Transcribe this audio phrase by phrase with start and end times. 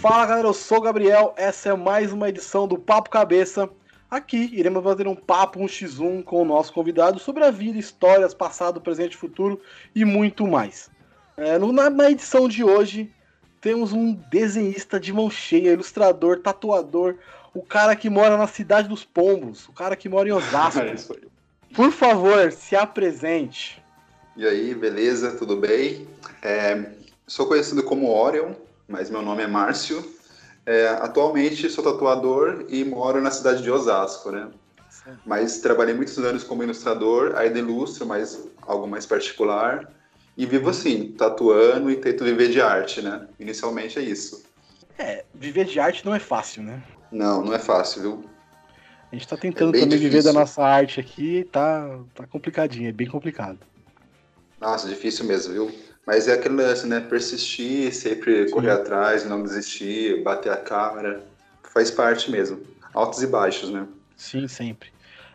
[0.00, 3.68] Fala galera, eu sou o Gabriel, essa é mais uma edição do Papo Cabeça.
[4.08, 8.32] Aqui iremos fazer um papo, um x1 com o nosso convidado sobre a vida, histórias,
[8.32, 9.60] passado, presente, futuro
[9.92, 10.88] e muito mais.
[11.36, 13.12] É, na, na edição de hoje
[13.60, 17.16] temos um desenhista de mão cheia, ilustrador, tatuador,
[17.52, 20.78] o cara que mora na cidade dos pombos, o cara que mora em Osasco.
[21.70, 23.82] É Por favor, se apresente.
[24.36, 25.32] E aí, beleza?
[25.32, 26.06] Tudo bem?
[26.40, 26.92] É,
[27.26, 28.54] sou conhecido como Orion,
[28.88, 30.16] mas meu nome é Márcio.
[30.64, 34.48] É, atualmente sou tatuador e moro na cidade de Osasco, né?
[35.24, 39.90] Mas trabalhei muitos anos como ilustrador, ainda ilustro, mas algo mais particular.
[40.36, 43.26] E vivo assim, tatuando e tento viver de arte, né?
[43.40, 44.44] Inicialmente é isso.
[44.98, 46.82] É, viver de arte não é fácil, né?
[47.10, 48.24] Não, não é fácil, viu?
[49.10, 50.10] A gente tá tentando é também difícil.
[50.10, 53.58] viver da nossa arte aqui, tá, tá complicadinho, é bem complicado.
[54.60, 55.87] Nossa, difícil mesmo, viu?
[56.08, 57.00] Mas é aquele lance, né?
[57.00, 58.54] Persistir, sempre Sim.
[58.54, 61.22] correr atrás, não desistir, bater a câmera.
[61.64, 62.62] Faz parte mesmo.
[62.94, 63.86] Altos e baixos, né?
[64.16, 64.88] Sim, sempre.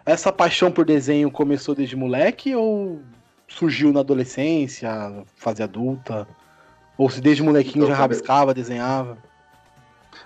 [0.03, 3.03] Essa paixão por desenho começou desde moleque ou
[3.47, 6.27] surgiu na adolescência, fase adulta?
[6.97, 9.15] Ou se desde molequinho então, já rabiscava, desenhava?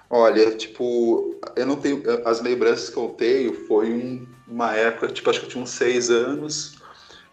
[0.09, 2.01] Olha, tipo, eu não tenho.
[2.25, 5.71] As lembranças que eu tenho foi um, uma época, tipo, acho que eu tinha uns
[5.71, 6.76] seis anos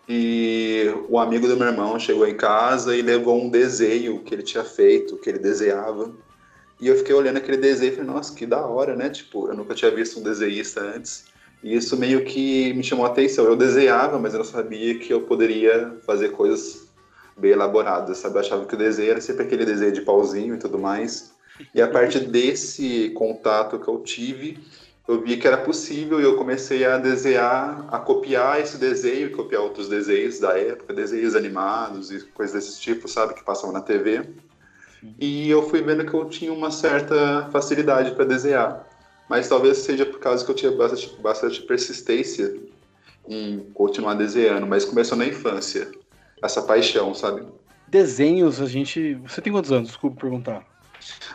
[0.08, 4.42] e o amigo do meu irmão chegou em casa e levou um desenho que ele
[4.42, 6.12] tinha feito, que ele desenhava.
[6.80, 9.08] E eu fiquei olhando aquele desenho e falei, nossa, que da hora, né?
[9.08, 11.24] Tipo, eu nunca tinha visto um desenhista antes.
[11.62, 13.46] E isso meio que me chamou a atenção.
[13.46, 16.89] Eu desenhava, mas eu não sabia que eu poderia fazer coisas
[17.39, 18.36] bem elaboradas, sabe?
[18.36, 21.33] Eu achava que o desenho era sempre aquele desenho de pauzinho e tudo mais.
[21.74, 24.58] E a partir desse contato que eu tive,
[25.06, 29.62] eu vi que era possível e eu comecei a desenhar, a copiar esse desenho, copiar
[29.62, 34.22] outros desenhos da época, desenhos animados e coisas desse tipo, sabe, que passavam na TV.
[35.20, 38.89] E eu fui vendo que eu tinha uma certa facilidade para desenhar.
[39.28, 42.57] Mas talvez seja por causa que eu tinha bastante, bastante persistência
[43.28, 45.90] em continuar desenhando, mas começou na infância,
[46.42, 47.46] essa paixão, sabe?
[47.89, 49.14] Desenhos, a gente.
[49.27, 49.89] Você tem quantos anos?
[49.89, 50.67] Desculpa perguntar.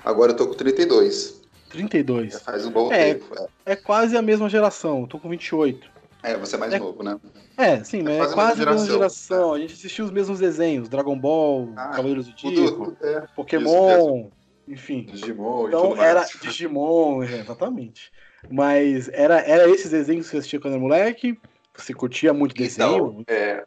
[0.04, 1.39] Agora eu tô com 32.
[1.70, 2.34] 32.
[2.34, 3.36] Já faz um bom é, tempo.
[3.66, 3.74] É.
[3.74, 6.00] é quase a mesma geração, eu tô com 28.
[6.22, 7.18] É, você é mais é, novo, né?
[7.56, 9.54] É, sim, mas é quase, é quase a mesma geração.
[9.54, 14.28] A gente assistiu os mesmos desenhos, Dragon Ball, ah, Cavaleiros do Zodíaco, é, Pokémon,
[14.68, 15.04] enfim.
[15.04, 18.12] Digimon Então era Digimon, exatamente.
[18.50, 21.40] Mas era, era esses desenhos que você assistia quando era moleque?
[21.76, 23.24] Você curtia muito então, desenho?
[23.28, 23.66] É,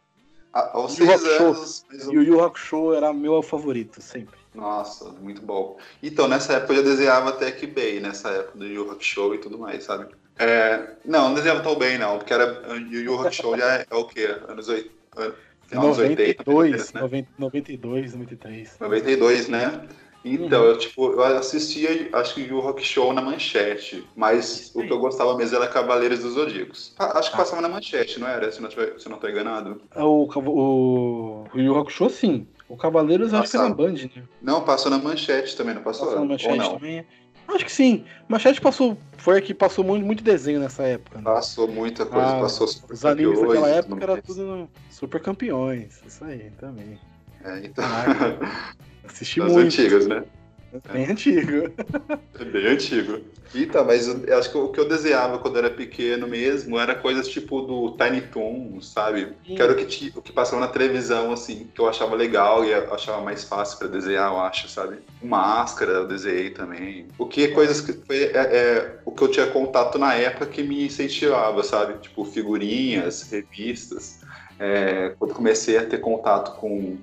[0.53, 1.85] aos seis anos...
[2.11, 4.42] E o Yu Hakusho era meu favorito, sempre.
[4.53, 5.77] Nossa, muito bom.
[6.01, 9.37] Então, nessa época eu já desenhava até que bem, nessa época do Yu Hakusho e
[9.39, 10.07] tudo mais, sabe?
[10.37, 13.95] É, não, não desenhava tão bem, não, porque era o Yu Hakusho já é, é,
[13.95, 14.35] o quê?
[14.47, 14.91] Anos 80,
[15.67, 17.25] final 92, 80, né?
[17.37, 18.77] 92, 93.
[18.79, 19.87] 92, né?
[20.25, 20.67] Então, uhum.
[20.69, 24.99] eu, tipo, eu assistia, acho que Yu Rock Show na manchete, mas o que eu
[24.99, 26.93] gostava mesmo era Cavaleiros dos Zodíacos.
[26.97, 27.39] Ah, acho que ah.
[27.39, 28.49] passava na manchete, não era?
[28.49, 29.81] Se não, tiver, se não tô enganado.
[29.97, 32.47] O, o, o Yu Rock Show, sim.
[32.73, 33.43] O Cavaleiros Passava.
[33.43, 34.23] acho que é na Band, né?
[34.41, 36.07] Não, passou na Manchete também, não passou?
[36.07, 37.05] Passou na Manchete também.
[37.47, 38.03] Acho que sim.
[38.27, 41.19] Manchete passou, foi a que passou muito, muito desenho nessa época.
[41.19, 41.23] Né?
[41.23, 46.25] Passou muita coisa, ah, passou super Os animes daquela época era tudo super campeões, isso
[46.25, 46.99] aí também.
[47.43, 47.85] É, então.
[49.05, 49.59] assisti muito.
[49.59, 50.23] As antigas, né?
[50.73, 51.71] É bem antigo.
[52.39, 53.21] É bem antigo.
[53.53, 57.27] Então, mas eu acho que o que eu desenhava quando era pequeno mesmo era coisas
[57.27, 59.33] tipo do Tiny Toon, sabe?
[59.45, 59.55] Sim.
[59.55, 62.71] Que era o que, o que passava na televisão, assim, que eu achava legal e
[62.71, 64.97] eu achava mais fácil para desenhar, eu acho, sabe?
[65.21, 67.07] Máscara eu desenhei também.
[67.19, 70.47] O que é coisas que foi é, é, o que eu tinha contato na época
[70.47, 71.99] que me incentivava, sabe?
[71.99, 74.21] Tipo figurinhas, revistas.
[74.59, 76.97] É, quando comecei a ter contato com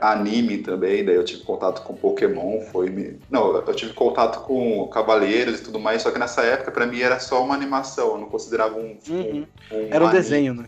[0.00, 3.18] anime também, daí eu tive contato com Pokémon, foi...
[3.30, 7.00] Não, eu tive contato com Cavaleiros e tudo mais, só que nessa época para mim
[7.00, 8.98] era só uma animação, eu não considerava um...
[9.08, 9.46] Uhum.
[9.72, 10.64] um, era um anime, desenho, né?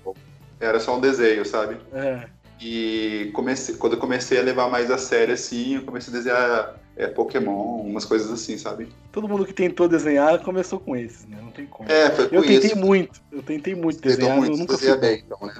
[0.58, 1.76] Era só um desenho, sabe?
[1.92, 2.26] É.
[2.60, 6.76] E comecei, quando eu comecei a levar mais a sério, assim, eu comecei a desenhar
[6.96, 8.88] é, Pokémon, umas coisas assim, sabe?
[9.10, 11.38] Todo mundo que tentou desenhar começou com esses, né?
[11.42, 11.90] Não tem como.
[11.90, 12.78] É, foi com Eu tentei isso.
[12.78, 15.54] muito, eu tentei muito desenhar, muito, eu nunca fui bem, então, né?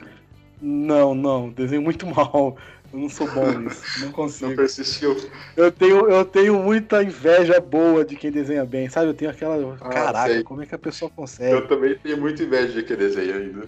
[0.61, 2.57] Não, não, desenho muito mal.
[2.93, 4.51] Eu não sou bom nisso, não consigo.
[4.51, 5.17] Não persistiu.
[5.57, 9.07] Eu tenho, eu tenho muita inveja boa de quem desenha bem, sabe?
[9.07, 9.79] Eu tenho aquela.
[9.81, 10.43] Ah, Caraca, sei.
[10.43, 11.55] como é que a pessoa consegue?
[11.55, 13.67] Eu também tenho muita inveja de quem desenha ainda.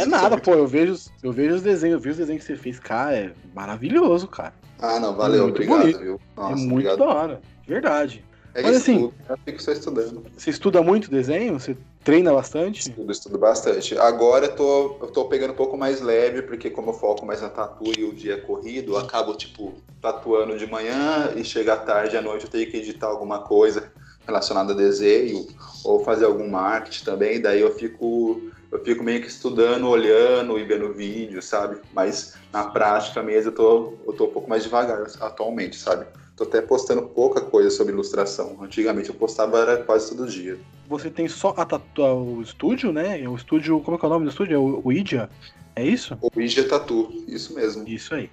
[0.00, 0.54] é nada, pô.
[0.54, 3.32] Eu vejo, eu vejo os desenhos, eu vi os desenhos que você fez, cara, é
[3.54, 4.52] maravilhoso, cara.
[4.80, 5.98] Ah, não, valeu, é obrigado, bonito.
[6.00, 6.20] viu?
[6.36, 6.98] Nossa, é muito obrigado.
[6.98, 8.24] da hora, verdade.
[8.54, 10.24] É Mas assim, estudo, eu fico só estudando.
[10.36, 11.58] Você estuda muito desenho?
[11.58, 12.88] Você treina bastante?
[12.88, 13.96] Estudo, estudo bastante.
[13.98, 17.42] Agora eu tô, eu tô pegando um pouco mais leve, porque como eu foco mais
[17.42, 21.74] na tatu e o dia é corrido, eu acabo, tipo, tatuando de manhã e chega
[21.74, 23.92] à tarde, à noite eu tenho que editar alguma coisa
[24.26, 25.46] relacionada a desenho
[25.84, 30.64] ou fazer algum marketing também, daí eu fico eu fico meio que estudando, olhando e
[30.64, 31.80] vendo vídeo, sabe?
[31.90, 36.06] Mas na prática mesmo eu tô, eu tô um pouco mais devagar atualmente, sabe?
[36.38, 38.56] Tô até postando pouca coisa sobre ilustração.
[38.62, 40.56] Antigamente eu postava era quase todo dia.
[40.88, 43.28] Você tem só a tatu, o estúdio, né?
[43.28, 44.54] O estúdio, como é que é o nome do estúdio?
[44.54, 45.28] É o, o Idia?
[45.74, 46.16] É isso?
[46.22, 47.86] O Idia Tatu, isso mesmo.
[47.88, 48.30] Isso aí.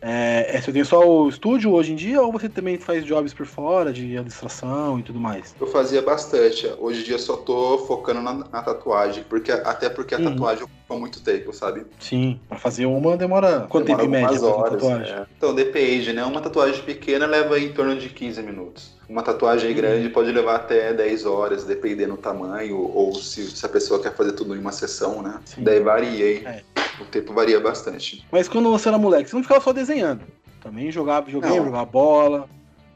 [0.00, 3.32] É, é, você tem só o estúdio hoje em dia ou você também faz jobs
[3.34, 5.54] por fora de ilustração e tudo mais?
[5.60, 6.70] Eu fazia bastante.
[6.78, 10.24] Hoje em dia só tô focando na, na tatuagem, porque até porque a uhum.
[10.24, 11.84] tatuagem ocupa muito tempo, sabe?
[11.98, 15.14] Sim, pra fazer uma demora quanto demora tempo em média horas, tatuagem?
[15.14, 15.26] É.
[15.36, 16.24] Então depende, né?
[16.24, 18.97] Uma tatuagem pequena leva em torno de 15 minutos.
[19.08, 19.76] Uma tatuagem uhum.
[19.76, 24.14] grande pode levar até 10 horas, dependendo do tamanho, ou se, se a pessoa quer
[24.14, 25.40] fazer tudo em uma sessão, né?
[25.46, 25.62] Sim.
[25.62, 26.42] Daí varia, hein?
[26.46, 26.62] É.
[27.00, 28.26] O tempo varia bastante.
[28.30, 30.22] Mas quando você era moleque, você não ficava só desenhando.
[30.60, 32.48] Também jogava videogame, jogava bola.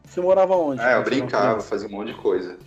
[0.04, 0.82] Você morava onde?
[0.82, 2.58] Ah, eu brincava, fazia um monte de coisa.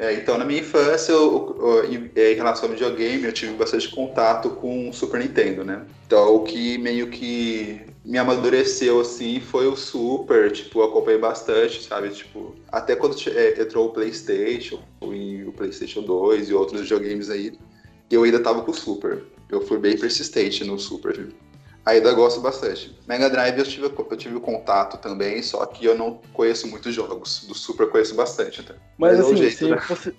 [0.00, 4.48] É, então, na minha infância, eu, eu, em relação ao videogame, eu tive bastante contato
[4.48, 5.82] com o Super Nintendo, né?
[6.06, 11.82] Então, o que meio que me amadureceu, assim, foi o Super, tipo, eu acompanhei bastante,
[11.82, 12.10] sabe?
[12.10, 17.58] Tipo, até quando é, entrou o PlayStation, e o PlayStation 2 e outros videogames aí,
[18.10, 19.24] eu ainda tava com o Super.
[19.50, 21.28] Eu fui bem persistente no Super.
[21.84, 22.96] Ainda gosto bastante.
[23.06, 27.44] Mega Drive eu tive, eu tive contato também, só que eu não conheço muitos jogos.
[27.46, 28.74] Do Super eu conheço bastante até.
[28.98, 29.82] Mas, Mas é assim, jeito, você, né?
[29.88, 30.14] você,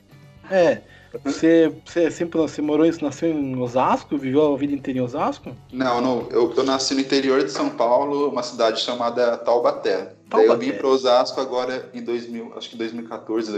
[0.50, 0.82] É,
[1.24, 4.18] você, você sempre você morou, nasceu em Osasco?
[4.18, 5.56] Viveu a vida inteira em Osasco?
[5.72, 6.28] Não, não.
[6.30, 10.14] Eu, eu nasci no interior de São Paulo, uma cidade chamada Taubaté.
[10.30, 13.52] Daí eu vim para Osasco agora em 2000, acho que 2014,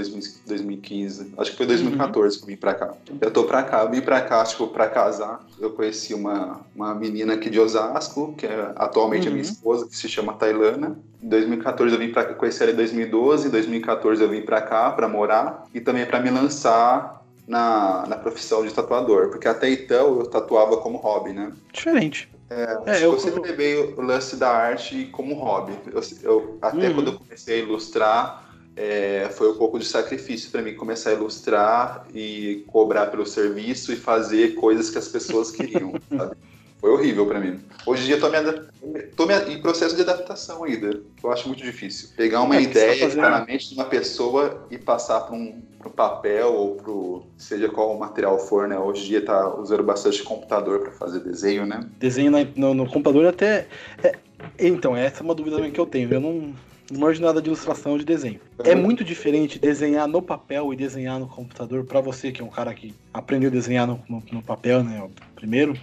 [0.48, 1.34] 2015.
[1.38, 2.40] Acho que foi 2014 uhum.
[2.40, 2.94] que eu vim para cá.
[3.22, 5.46] Eu tô para cá, eu vim para cá, tipo, para casar.
[5.60, 9.34] Eu conheci uma, uma menina aqui de Osasco, que é atualmente uhum.
[9.34, 9.52] a minha uhum.
[9.52, 10.98] esposa, que se chama Tailana.
[11.22, 14.92] Em 2014 eu vim para conhecer ela em 2012, em 2014 eu vim para cá
[14.92, 20.20] para morar e também para me lançar na, na profissão de tatuador, porque até então
[20.20, 21.52] eu tatuava como hobby, né?
[21.72, 22.30] Diferente.
[22.50, 25.74] É, é eu, sempre levei o lance da arte como hobby.
[25.92, 26.96] Eu, eu até uhum.
[26.96, 31.14] quando eu comecei a ilustrar, é, foi um pouco de sacrifício para mim começar a
[31.14, 36.36] ilustrar e cobrar pelo serviço e fazer coisas que as pessoas queriam, sabe?
[36.84, 37.62] Foi horrível para mim.
[37.86, 41.48] Hoje em dia eu tô, me, tô me, em processo de adaptação ainda, eu acho
[41.48, 42.10] muito difícil.
[42.18, 45.62] Pegar uma é, ideia que tá na mente de uma pessoa e passar para um,
[45.86, 48.78] um, papel ou para seja qual o material for, né?
[48.78, 51.88] Hoje em dia tá usando bastante computador para fazer desenho, né?
[51.98, 53.66] Desenho no, no computador até...
[54.04, 54.18] É,
[54.60, 56.14] então, essa é uma dúvida que eu tenho.
[56.14, 56.54] Eu não,
[56.92, 58.42] não manjo nada de ilustração de desenho.
[58.60, 58.70] Uhum.
[58.70, 62.50] É muito diferente desenhar no papel e desenhar no computador para você, que é um
[62.50, 65.02] cara que aprendeu a desenhar no, no, no papel, né?
[65.34, 65.78] Primeiro.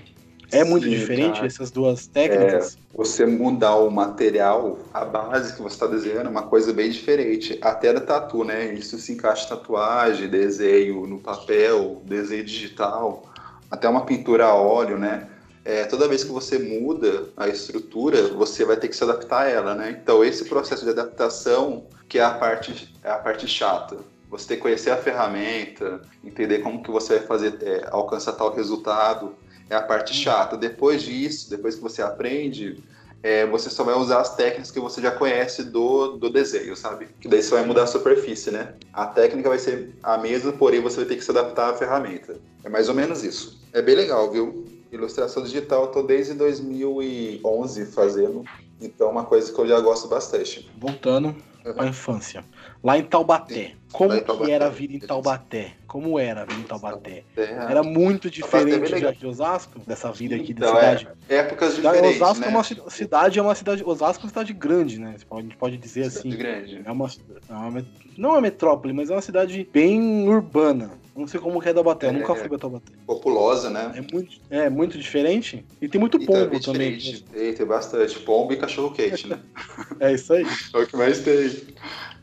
[0.52, 1.46] É muito Sim, diferente cara.
[1.46, 2.74] essas duas técnicas?
[2.74, 6.90] É, você mudar o material, a base que você está desenhando, é uma coisa bem
[6.90, 7.58] diferente.
[7.62, 8.72] Até da tatu, né?
[8.74, 13.30] Isso se encaixa tatuagem, desenho no papel, desenho digital,
[13.70, 15.28] até uma pintura a óleo, né?
[15.64, 19.48] É, toda vez que você muda a estrutura, você vai ter que se adaptar a
[19.48, 19.98] ela, né?
[20.02, 23.98] Então esse processo de adaptação que é a parte, é a parte chata.
[24.30, 28.54] Você tem que conhecer a ferramenta, entender como que você vai fazer, é, alcançar tal
[28.54, 29.34] resultado
[29.70, 30.56] é a parte chata.
[30.56, 32.82] Depois disso, depois que você aprende,
[33.22, 37.08] é, você só vai usar as técnicas que você já conhece do, do desenho, sabe?
[37.20, 38.74] Que daí você vai mudar a superfície, né?
[38.92, 42.36] A técnica vai ser a mesma, porém você vai ter que se adaptar à ferramenta.
[42.64, 43.60] É mais ou menos isso.
[43.72, 44.64] É bem legal, viu?
[44.90, 48.44] Ilustração digital eu tô desde 2011 fazendo,
[48.80, 50.68] então é uma coisa que eu já gosto bastante.
[50.78, 51.28] Voltando
[51.64, 51.74] uhum.
[51.76, 52.44] à infância.
[52.82, 53.72] Lá em Taubaté.
[53.92, 54.46] Como em Taubaté.
[54.46, 55.72] que era a vida em Taubaté?
[55.86, 57.24] Como era a vida em Taubaté?
[57.36, 61.08] Era muito diferente é de Osasco, dessa vida aqui então, da cidade.
[61.28, 62.46] É, épocas diferentes, Osasco né?
[62.46, 63.84] é uma cidade, é uma cidade.
[63.84, 65.16] Osasco é uma cidade grande, né?
[65.30, 66.38] A gente pode dizer cidade assim.
[66.38, 66.82] Grande.
[66.84, 67.06] É uma,
[67.48, 70.92] é uma, não é uma metrópole, mas é uma cidade bem urbana.
[71.14, 72.92] Não sei como que é Taubaté, é, nunca fui pra Taubaté.
[73.06, 73.92] Populosa, né?
[73.94, 75.64] É muito, é muito diferente.
[75.82, 76.98] E tem muito pombo também.
[76.98, 78.18] Tem, tem bastante.
[78.20, 79.38] Pombo e cachorro quente, né?
[79.98, 80.46] é isso aí.
[80.74, 81.50] é o que mais tem.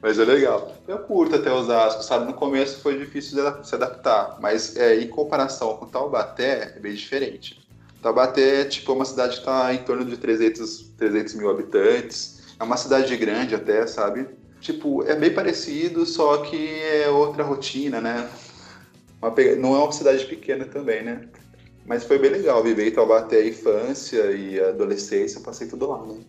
[0.02, 0.76] Mas é legal.
[0.88, 2.26] Eu curto até Osasco, sabe?
[2.26, 7.68] No começo foi difícil se adaptar, mas é, em comparação com Taubaté, é bem diferente.
[8.02, 12.38] Taubaté é tipo uma cidade que está em torno de 300, 300 mil habitantes.
[12.60, 14.28] É uma cidade grande até, sabe?
[14.62, 18.30] Tipo, é bem parecido, só que é outra rotina, né?
[19.60, 21.28] Não é uma cidade pequena também, né?
[21.86, 26.06] Mas foi bem legal viver em Taubaté a infância e a adolescência, passei tudo lá,
[26.06, 26.20] né?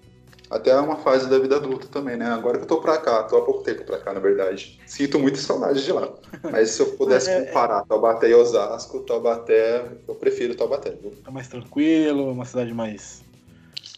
[0.51, 2.27] Até uma fase da vida adulta também, né?
[2.27, 4.81] Agora que eu tô pra cá, tô há pouco tempo pra cá, na verdade.
[4.87, 6.09] Sinto muita saudade de lá.
[6.43, 10.91] Mas se eu pudesse é, é, comparar Taubaté e Osasco, Taubaté, eu prefiro Taubaté.
[10.93, 11.13] Viu?
[11.27, 13.23] É mais tranquilo, uma cidade mais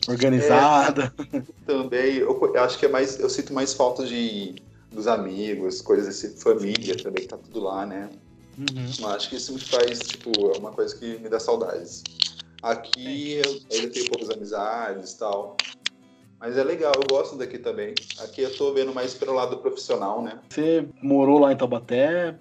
[0.08, 1.14] organizada.
[1.32, 3.20] É, também, eu, acho que é mais.
[3.20, 4.56] Eu sinto mais falta de
[4.90, 8.10] dos amigos, coisas assim, família também, que tá tudo lá, né?
[8.58, 9.06] Uhum.
[9.06, 12.02] Acho que isso me faz, tipo, é uma coisa que me dá saudades.
[12.62, 15.56] Aqui eu ainda tenho poucas amizades e tal.
[16.40, 17.94] Mas é legal, eu gosto daqui também.
[18.24, 20.38] Aqui eu tô vendo mais pelo lado profissional, né?
[20.48, 22.34] Você morou lá em Taubaté,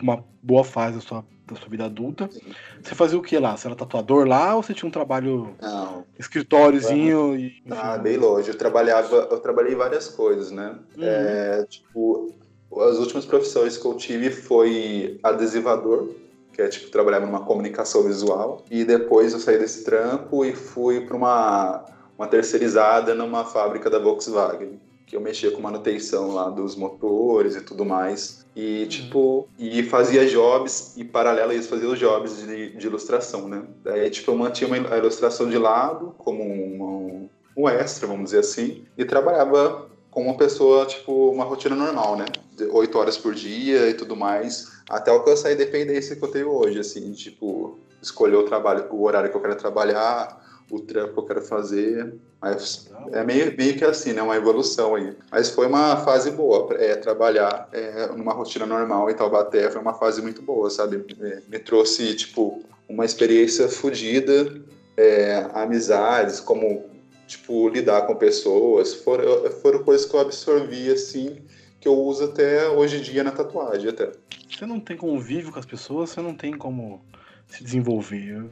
[0.00, 2.28] uma boa fase da sua, da sua vida adulta.
[2.30, 2.54] Sim.
[2.80, 3.56] Você fazia o que lá?
[3.56, 6.04] Você era tatuador lá ou você tinha um trabalho Não.
[6.16, 7.36] escritóriozinho?
[7.36, 8.48] E, ah, bem longe.
[8.48, 10.78] Eu trabalhava, eu trabalhei várias coisas, né?
[10.96, 11.02] Uhum.
[11.02, 12.32] É, tipo,
[12.76, 16.10] as últimas profissões que eu tive foi adesivador,
[16.52, 18.64] que é tipo trabalhar numa comunicação visual.
[18.70, 23.98] E depois eu saí desse trampo e fui para uma uma terceirizada numa fábrica da
[23.98, 28.44] Volkswagen, que eu mexia com manutenção lá dos motores e tudo mais.
[28.56, 28.88] E, uhum.
[28.88, 33.62] tipo, e fazia jobs, e paralelo a isso, fazia os jobs de, de ilustração, né?
[33.84, 38.40] Daí, tipo, eu mantinha uma, a ilustração de lado, como um, um extra, vamos dizer
[38.40, 42.24] assim, e trabalhava como uma pessoa, tipo, uma rotina normal, né?
[42.72, 46.80] Oito horas por dia e tudo mais, até alcançar a independência que eu tenho hoje,
[46.80, 51.24] assim, tipo, escolher o trabalho, o horário que eu quero trabalhar, o trampo que eu
[51.24, 52.14] quero fazer.
[52.40, 54.22] Mas é meio, meio que assim, né?
[54.22, 55.14] Uma evolução aí.
[55.30, 56.74] Mas foi uma fase boa.
[56.74, 60.98] É, trabalhar é, numa rotina normal em Taubaté foi uma fase muito boa, sabe?
[60.98, 64.60] Me, me trouxe, tipo, uma experiência fodida,
[64.96, 66.84] é, amizades, como,
[67.26, 68.94] tipo, lidar com pessoas.
[68.94, 71.38] Foram, foram coisas que eu absorvi, assim,
[71.80, 74.10] que eu uso até hoje em dia na tatuagem, até.
[74.48, 77.00] Você não tem convívio com as pessoas, você não tem como
[77.46, 78.28] se desenvolver.
[78.28, 78.50] Eu,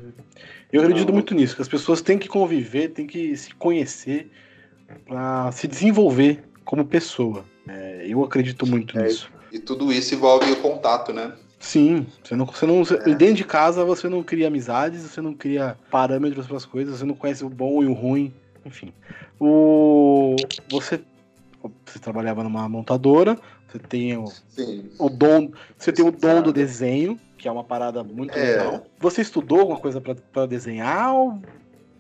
[0.73, 4.31] eu acredito muito nisso, que as pessoas têm que conviver, têm que se conhecer
[5.07, 7.45] para se desenvolver como pessoa.
[7.69, 9.31] É, eu acredito muito é, nisso.
[9.53, 11.33] E tudo isso envolve o contato, né?
[11.59, 13.15] Sim, você não, você não é.
[13.15, 17.07] dentro de casa você não cria amizades, você não cria parâmetros para as coisas, você
[17.07, 18.35] não conhece o bom e o ruim,
[18.67, 18.93] enfim.
[19.41, 20.37] O
[20.71, 21.01] você
[21.85, 24.25] você trabalhava numa montadora, você tem o,
[24.99, 28.57] o dom, você tem o dom do desenho, que é uma parada muito é.
[28.57, 28.87] legal.
[28.99, 31.41] Você estudou alguma coisa para desenhar ou,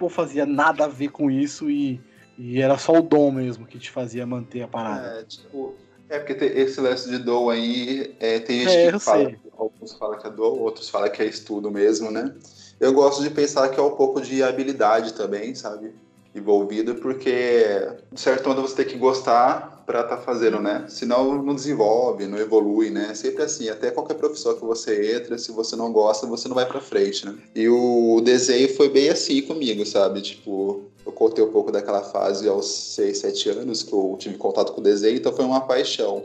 [0.00, 2.00] ou fazia nada a ver com isso e,
[2.38, 5.20] e era só o dom mesmo que te fazia manter a parada?
[5.20, 5.74] É, tipo,
[6.08, 9.38] é porque esse lance de dom aí, é, tem gente é, que fala, sei.
[9.56, 12.34] alguns falam que é dom, outros falam que é estudo mesmo, né?
[12.78, 15.94] Eu gosto de pensar que é um pouco de habilidade também, sabe?
[16.34, 20.86] Envolvido, porque de certo modo você tem que gostar para estar tá fazendo, né?
[20.88, 23.14] Senão não desenvolve, não evolui, né?
[23.14, 26.66] Sempre assim, até qualquer profissão que você entra, se você não gosta, você não vai
[26.66, 27.36] para frente, né?
[27.54, 30.22] E o desenho foi bem assim comigo, sabe?
[30.22, 34.72] Tipo, eu contei um pouco daquela fase aos 6, 7 anos que eu tive contato
[34.72, 36.24] com o desenho, então foi uma paixão.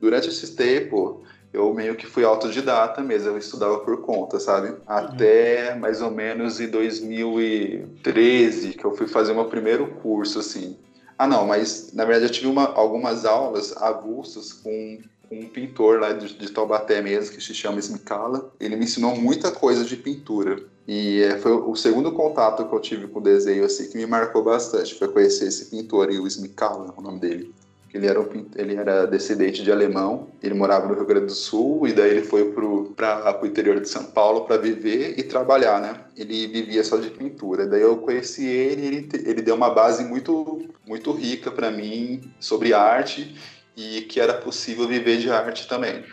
[0.00, 4.76] Durante esse tempo, eu meio que fui autodidata mesmo, eu estudava por conta, sabe?
[4.86, 10.76] Até mais ou menos em 2013, que eu fui fazer o meu primeiro curso, assim.
[11.18, 16.00] Ah, não, mas na verdade eu tive uma, algumas aulas avulsas com, com um pintor
[16.00, 18.52] lá de, de, Taubaté mesmo, que se chama Smicala.
[18.60, 20.62] Ele me ensinou muita coisa de pintura.
[20.86, 24.06] E é, foi o segundo contato que eu tive com o desenho assim, que me
[24.06, 24.94] marcou bastante.
[24.94, 27.52] Foi conhecer esse pintor, o Smicala, o nome dele
[27.92, 28.20] ele era,
[28.54, 32.22] ele era descendente de alemão, ele morava no Rio Grande do Sul e daí ele
[32.22, 36.00] foi para o interior de São Paulo para viver e trabalhar, né?
[36.16, 37.66] Ele vivia só de pintura.
[37.66, 42.72] Daí eu conheci ele, ele, ele deu uma base muito, muito rica para mim sobre
[42.72, 43.34] arte
[43.76, 46.04] e que era possível viver de arte também.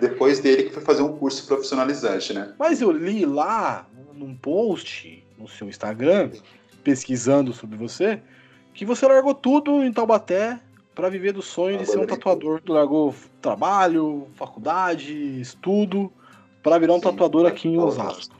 [0.00, 2.54] Depois dele que foi fazer um curso profissionalizante, né?
[2.58, 6.30] Mas eu li lá num post no seu Instagram,
[6.82, 8.20] pesquisando sobre você,
[8.72, 10.58] que você largou tudo em Taubaté
[11.00, 12.60] para viver do sonho de ser um tatuador.
[12.60, 16.12] Tu largou trabalho, faculdade, estudo,
[16.62, 18.36] para virar um Sim, tatuador aqui em Osasco.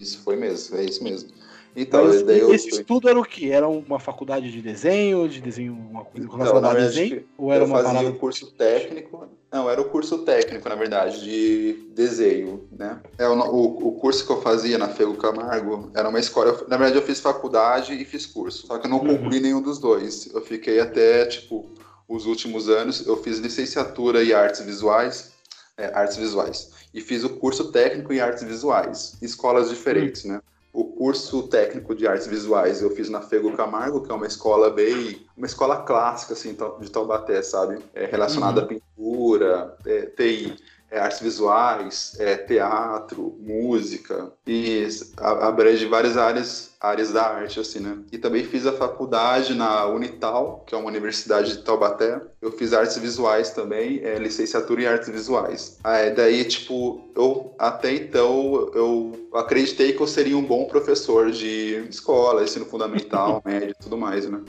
[0.00, 1.28] Isso foi mesmo, é isso mesmo.
[1.76, 2.80] Então, Mas, esse eu...
[2.80, 3.50] estudo era o que?
[3.50, 7.24] Era uma faculdade de desenho, de desenho, uma coisa relacionada a desenho?
[7.36, 8.10] Ou era eu uma fazia parada...
[8.10, 9.28] o curso técnico.
[9.52, 12.98] Não, era o curso técnico, na verdade, de desenho, né?
[13.18, 16.52] É, o, o, o curso que eu fazia na Fego Camargo era uma escola.
[16.66, 18.66] na verdade, eu fiz faculdade e fiz curso.
[18.66, 19.18] Só que eu não uhum.
[19.18, 20.32] concluí nenhum dos dois.
[20.32, 21.68] Eu fiquei até, tipo,
[22.10, 25.30] os últimos anos, eu fiz licenciatura em artes visuais,
[25.76, 30.40] é, artes visuais, e fiz o curso técnico em artes visuais, escolas diferentes, né?
[30.72, 34.70] O curso técnico de artes visuais eu fiz na Fego Camargo, que é uma escola
[34.70, 37.78] bem, uma escola clássica assim de Taubaté, sabe?
[37.94, 38.66] É relacionada uhum.
[38.66, 40.56] à pintura, é, TI.
[40.90, 47.98] É, artes visuais, é, teatro, música, e abrange várias áreas, áreas da arte, assim, né?
[48.10, 52.20] E também fiz a faculdade na Unital, que é uma universidade de Taubaté.
[52.42, 55.78] Eu fiz artes visuais também, é, licenciatura em artes visuais.
[55.84, 61.86] Aí, daí, tipo, eu até então eu acreditei que eu seria um bom professor de
[61.88, 64.40] escola, ensino fundamental, médio e tudo mais, né?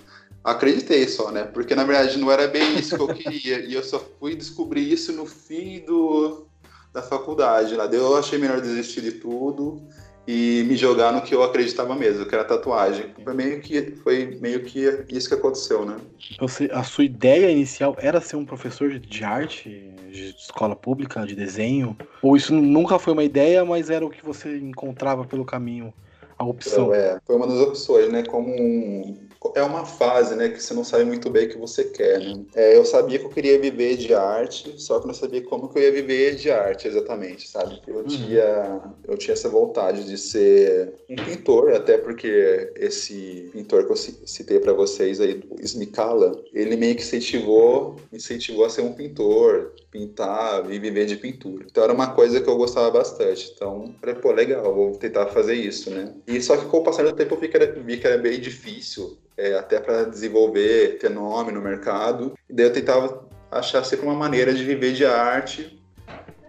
[0.43, 1.43] Acreditei só, né?
[1.43, 3.59] Porque na verdade não era bem isso que eu queria.
[3.59, 6.47] e eu só fui descobrir isso no fim do,
[6.93, 7.75] da faculdade.
[7.75, 9.81] Lá eu achei melhor desistir de tudo
[10.27, 13.13] e me jogar no que eu acreditava mesmo, que era tatuagem.
[13.23, 15.97] Foi meio que, foi meio que isso que aconteceu, né?
[16.39, 21.35] Você, a sua ideia inicial era ser um professor de arte, de escola pública, de
[21.35, 21.97] desenho?
[22.21, 25.93] Ou isso nunca foi uma ideia, mas era o que você encontrava pelo caminho,
[26.37, 26.85] a opção?
[26.85, 28.23] Então, é, foi uma das opções, né?
[28.23, 29.17] Como um,
[29.55, 32.43] é uma fase, né, que você não sabe muito bem o que você quer, né?
[32.53, 35.79] É, eu sabia que eu queria viver de arte, só que não sabia como que
[35.79, 37.81] eu ia viver de arte exatamente, sabe?
[37.87, 38.03] Eu uhum.
[38.07, 43.95] tinha, eu tinha essa vontade de ser um pintor, até porque esse pintor que eu
[43.95, 49.73] citei para vocês aí, do Smikala, ele meio que incentivou, incentivou a ser um pintor,
[49.91, 51.65] pintar e viver de pintura.
[51.69, 53.51] Então era uma coisa que eu gostava bastante.
[53.53, 56.13] Então, falei, pô, legal, vou tentar fazer isso, né?
[56.25, 58.17] E só que com o passar do tempo eu vi que era, vi que era
[58.17, 62.33] bem difícil é, até para desenvolver, nome no mercado.
[62.49, 65.77] E daí eu tentava achar sempre uma maneira de viver de arte.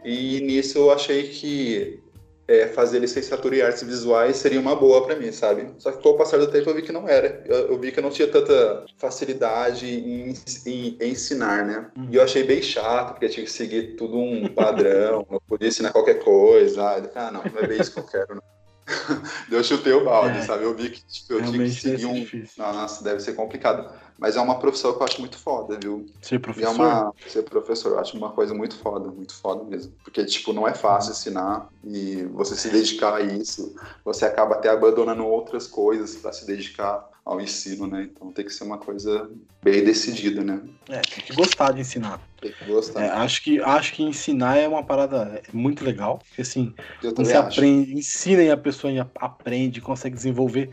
[0.05, 2.02] E nisso eu achei que
[2.47, 5.71] é, fazer licenciatura em artes visuais seria uma boa para mim, sabe?
[5.79, 7.43] Só que com o passar do tempo eu vi que não era.
[7.47, 10.35] Eu, eu vi que eu não tinha tanta facilidade em,
[10.67, 11.91] em, em ensinar, né?
[11.97, 12.09] Uhum.
[12.11, 15.93] E eu achei bem chato, porque tinha que seguir tudo um padrão, não podia ensinar
[15.93, 16.83] qualquer coisa.
[17.15, 18.43] Ah, não, não é bem isso que eu quero, não.
[19.51, 20.43] eu chutei o balde, é.
[20.43, 20.65] sabe?
[20.65, 22.15] Eu vi que tipo, eu tinha que seguir um.
[22.15, 22.63] Difícil.
[22.63, 23.89] Nossa, deve ser complicado.
[24.23, 26.07] Mas é uma profissão que eu acho muito foda, viu?
[26.21, 26.69] Ser professor?
[26.69, 27.13] E é uma...
[27.27, 29.93] Ser professor, eu acho uma coisa muito foda, muito foda mesmo.
[30.05, 33.75] Porque, tipo, não é fácil ensinar e você se dedicar a isso,
[34.05, 38.09] você acaba até abandonando outras coisas para se dedicar ao ensino, né?
[38.13, 39.29] Então tem que ser uma coisa
[39.61, 40.63] bem decidida, né?
[40.89, 42.21] É, tem que gostar de ensinar.
[42.41, 43.03] Tem que gostar.
[43.03, 46.21] É, acho, que, acho que ensinar é uma parada muito legal.
[46.29, 46.73] Porque assim,
[47.17, 47.59] você acho.
[47.59, 50.71] aprende, ensina e a pessoa aprende, consegue desenvolver.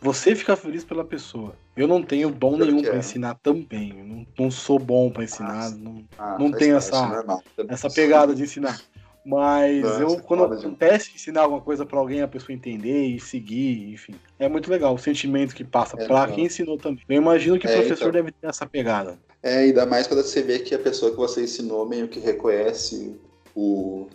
[0.00, 1.52] Você fica feliz pela pessoa.
[1.76, 2.98] Eu não tenho dom nenhum para é.
[2.98, 3.92] ensinar também.
[3.92, 5.70] Não, não sou bom para ensinar.
[5.72, 7.24] não ah, não tenho essa,
[7.68, 8.80] essa pegada de ensinar.
[9.26, 13.92] Mas Nossa, eu, quando acontece ensinar alguma coisa para alguém, a pessoa entender e seguir,
[13.92, 14.14] enfim.
[14.38, 17.02] É muito legal o sentimento que passa é para quem ensinou também.
[17.08, 18.12] Eu imagino que o é, professor então.
[18.12, 19.18] deve ter essa pegada.
[19.42, 23.20] É, ainda mais quando você vê que a pessoa que você ensinou meio que reconhece
[23.54, 24.06] o.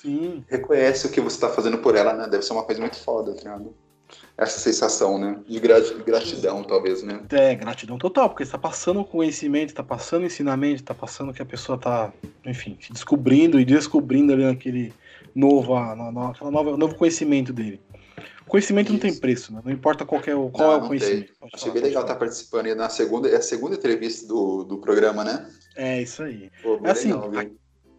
[0.00, 0.44] Sim.
[0.48, 2.28] Reconhece o que você tá fazendo por ela, né?
[2.28, 3.74] Deve ser uma coisa muito foda, tá ligado?
[4.40, 5.38] Essa sensação, né?
[5.46, 7.20] De gratidão, talvez, né?
[7.30, 11.46] É, gratidão total, porque você tá passando conhecimento, tá passando ensinamento, tá passando que a
[11.46, 12.10] pessoa tá,
[12.46, 14.94] enfim, se descobrindo e descobrindo ali naquele
[15.34, 15.78] novo,
[16.10, 17.82] naquela nova, novo conhecimento dele.
[18.46, 18.94] Conhecimento Isso.
[18.94, 19.60] não tem preço, né?
[19.62, 21.32] Não importa qual é o, qual não, é o conhecimento.
[21.52, 24.78] Achei bem legal estar tá participando aí na segunda, é a segunda entrevista do, do
[24.78, 25.46] programa, né?
[25.76, 26.50] É, isso aí.
[26.62, 27.46] Pô, é assim, legal,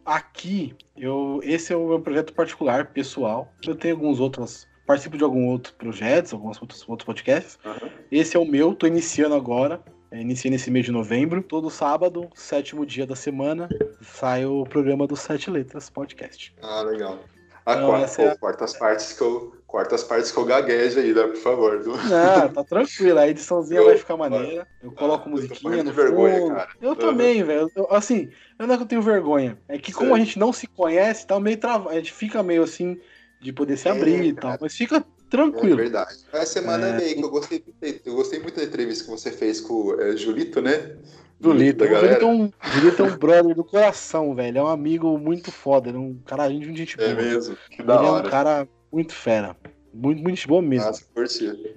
[0.04, 3.54] aqui, eu, esse é o meu projeto particular, pessoal.
[3.66, 7.58] Eu tenho alguns outros participo de alguns outros projetos, alguns outros, outros podcasts.
[7.64, 7.90] Uhum.
[8.12, 9.82] Esse é o meu, tô iniciando agora.
[10.12, 11.42] É, iniciei nesse mês de novembro.
[11.42, 13.70] Todo sábado, sétimo dia da semana,
[14.02, 16.54] sai o programa do Sete Letras Podcast.
[16.62, 17.20] Ah, legal.
[17.66, 18.36] Ah, então, quarta, é...
[18.36, 19.56] quarta partes que eu.
[19.66, 21.82] Quarta as partes que eu gaguejo aí, né, por favor.
[21.86, 23.18] Não, tá tranquilo.
[23.18, 24.68] A ediçãozinha eu, vai ficar maneira.
[24.84, 26.56] Eu coloco ah, musiquinha eu no vergonha, fundo.
[26.56, 26.70] Cara.
[26.82, 26.96] Eu uhum.
[26.96, 27.72] também, velho.
[27.90, 29.58] Assim, não é que eu tenho vergonha.
[29.70, 31.92] É que como a gente não se conhece, tá meio travado.
[31.92, 33.00] A gente fica meio assim
[33.42, 34.58] de poder se abrir é, e tal.
[34.62, 35.80] Mas fica tranquilo.
[35.80, 36.16] É verdade.
[36.32, 36.98] Essa semana é...
[36.98, 37.64] meio que eu gostei,
[38.06, 40.96] eu gostei muito da entrevista que você fez com o é, Julito, né?
[41.40, 44.60] Julito, o Julito, é um, Julito é um brother do coração, velho.
[44.60, 45.90] É um amigo muito foda.
[45.90, 47.10] É um cara de gente boa.
[47.10, 47.58] É mesmo.
[47.72, 48.24] Que da Ele hora.
[48.24, 49.58] é um cara muito fera.
[49.92, 50.86] Muito, muito boa mesmo.
[50.86, 51.76] Nossa, curti.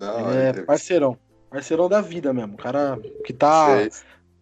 [0.00, 1.18] É parceirão.
[1.50, 2.54] Parceirão da vida mesmo.
[2.54, 3.76] O cara que tá.
[3.76, 3.90] Sei.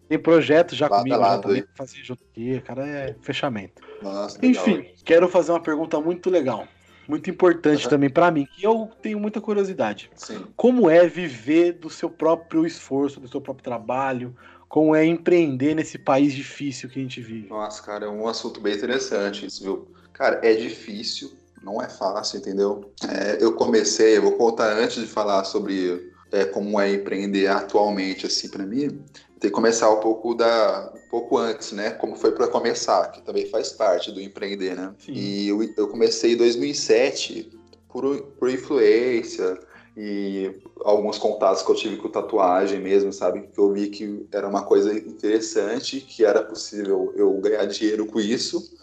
[0.09, 2.55] Tem projeto já lado comigo, já também fazer junto aqui.
[2.55, 3.83] O cara é fechamento.
[4.01, 6.67] Nossa, Enfim, legal, quero fazer uma pergunta muito legal.
[7.07, 7.89] Muito importante uhum.
[7.91, 10.09] também para mim, que eu tenho muita curiosidade.
[10.15, 10.45] Sim.
[10.55, 14.35] Como é viver do seu próprio esforço, do seu próprio trabalho?
[14.67, 17.47] Como é empreender nesse país difícil que a gente vive?
[17.47, 19.87] Nossa, cara, é um assunto bem interessante isso, viu?
[20.11, 21.31] Cara, é difícil,
[21.63, 22.91] não é fácil, entendeu?
[23.07, 28.25] É, eu comecei, eu vou contar antes de falar sobre é, como é empreender atualmente,
[28.25, 29.03] assim, para mim
[29.39, 31.91] tem que começar um pouco da um pouco antes, né?
[31.91, 34.93] Como foi para começar, que também faz parte do empreender, né?
[34.99, 35.13] Sim.
[35.13, 37.49] E eu, eu comecei em 2007
[37.87, 39.57] por, por influência
[39.95, 43.47] e alguns contatos que eu tive com tatuagem mesmo, sabe?
[43.53, 48.19] Que eu vi que era uma coisa interessante, que era possível eu ganhar dinheiro com
[48.19, 48.77] isso.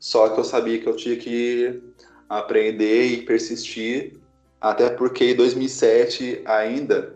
[0.00, 1.82] Só que eu sabia que eu tinha que
[2.28, 4.16] aprender e persistir,
[4.60, 7.14] até porque em 2007 ainda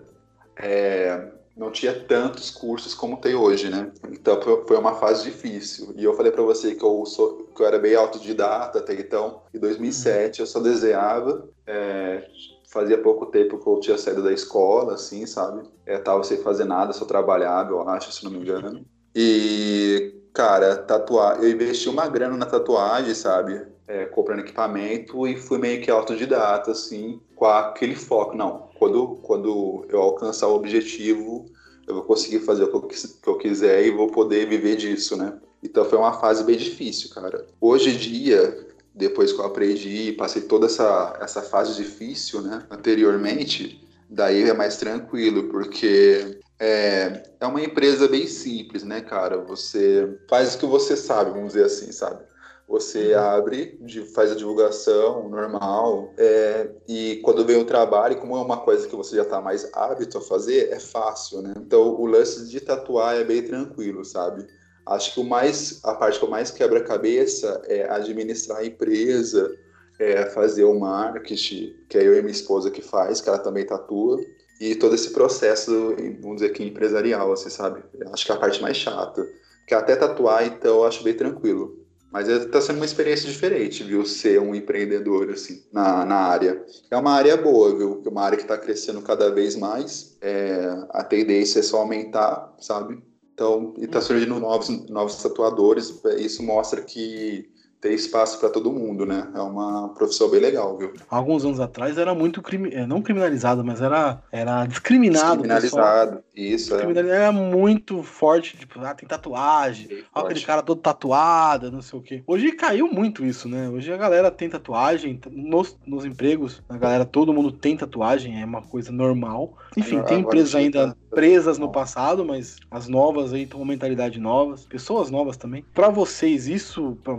[0.56, 3.90] é, não tinha tantos cursos como tem hoje, né?
[4.10, 5.92] Então foi uma fase difícil.
[5.96, 9.42] E eu falei para você que eu sou que eu era bem autodidata até então.
[9.52, 11.48] Em 2007 eu só desenhava.
[11.66, 12.26] É,
[12.72, 15.62] fazia pouco tempo que eu tinha saído da escola, assim, sabe?
[15.84, 18.84] É, tava sem fazer nada, só trabalhava, eu acho, se não me engano.
[19.14, 23.60] E, cara, tatuar, eu investi uma grana na tatuagem, sabe?
[23.92, 28.34] É, comprando equipamento e fui meio que autodidata, assim, com aquele foco.
[28.34, 31.44] Não, quando, quando eu alcançar o objetivo,
[31.86, 35.14] eu vou conseguir fazer o que eu, que eu quiser e vou poder viver disso,
[35.14, 35.38] né?
[35.62, 37.46] Então foi uma fase bem difícil, cara.
[37.60, 43.86] Hoje em dia, depois que eu aprendi, passei toda essa, essa fase difícil, né, anteriormente,
[44.08, 49.36] daí é mais tranquilo, porque é, é uma empresa bem simples, né, cara?
[49.38, 52.31] Você faz o que você sabe, vamos dizer assim, sabe?
[52.72, 53.20] Você uhum.
[53.20, 53.78] abre,
[54.14, 58.96] faz a divulgação normal, é, e quando vem o trabalho, como é uma coisa que
[58.96, 61.52] você já está mais hábito a fazer, é fácil, né?
[61.58, 64.46] Então o lance de tatuar é bem tranquilo, sabe?
[64.86, 68.64] Acho que o mais, a parte que eu mais quebra a cabeça é administrar a
[68.64, 69.54] empresa,
[69.98, 73.66] é fazer o marketing, que é eu e minha esposa que faz, que ela também
[73.66, 74.18] tatua,
[74.58, 77.82] e todo esse processo, vamos dizer aqui, empresarial, assim, sabe?
[78.14, 79.28] Acho que é a parte mais chata.
[79.66, 81.81] Que até tatuar, então, eu acho bem tranquilo.
[82.12, 84.04] Mas está sendo uma experiência diferente, viu?
[84.04, 86.62] Ser um empreendedor, assim, na, na área.
[86.90, 88.02] É uma área boa, viu?
[88.04, 90.18] É uma área que está crescendo cada vez mais.
[90.20, 93.02] É, a tendência é só aumentar, sabe?
[93.32, 96.02] Então, e está surgindo novos, novos tatuadores.
[96.18, 97.50] Isso mostra que
[97.82, 99.28] tem espaço para todo mundo, né?
[99.34, 100.92] É uma profissão bem legal, viu?
[101.10, 105.42] Alguns anos atrás era muito crime, é, não criminalizado, mas era, era discriminado.
[105.42, 106.76] Discriminalizado, isso.
[106.76, 106.98] É.
[107.00, 112.02] Era muito forte, tipo, ah, tem tatuagem, ah, aquele cara todo tatuado, não sei o
[112.02, 112.22] quê.
[112.24, 113.68] Hoje caiu muito isso, né?
[113.68, 118.44] Hoje a galera tem tatuagem, nos, nos empregos, a galera, todo mundo tem tatuagem, é
[118.44, 119.58] uma coisa normal.
[119.76, 120.96] Enfim, tem empresas ainda tá...
[121.10, 125.64] presas no passado, mas as novas aí estão com mentalidade novas, pessoas novas também.
[125.74, 127.16] Para vocês, isso, pra,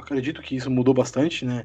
[0.00, 1.64] acredito que isso mudou bastante, né?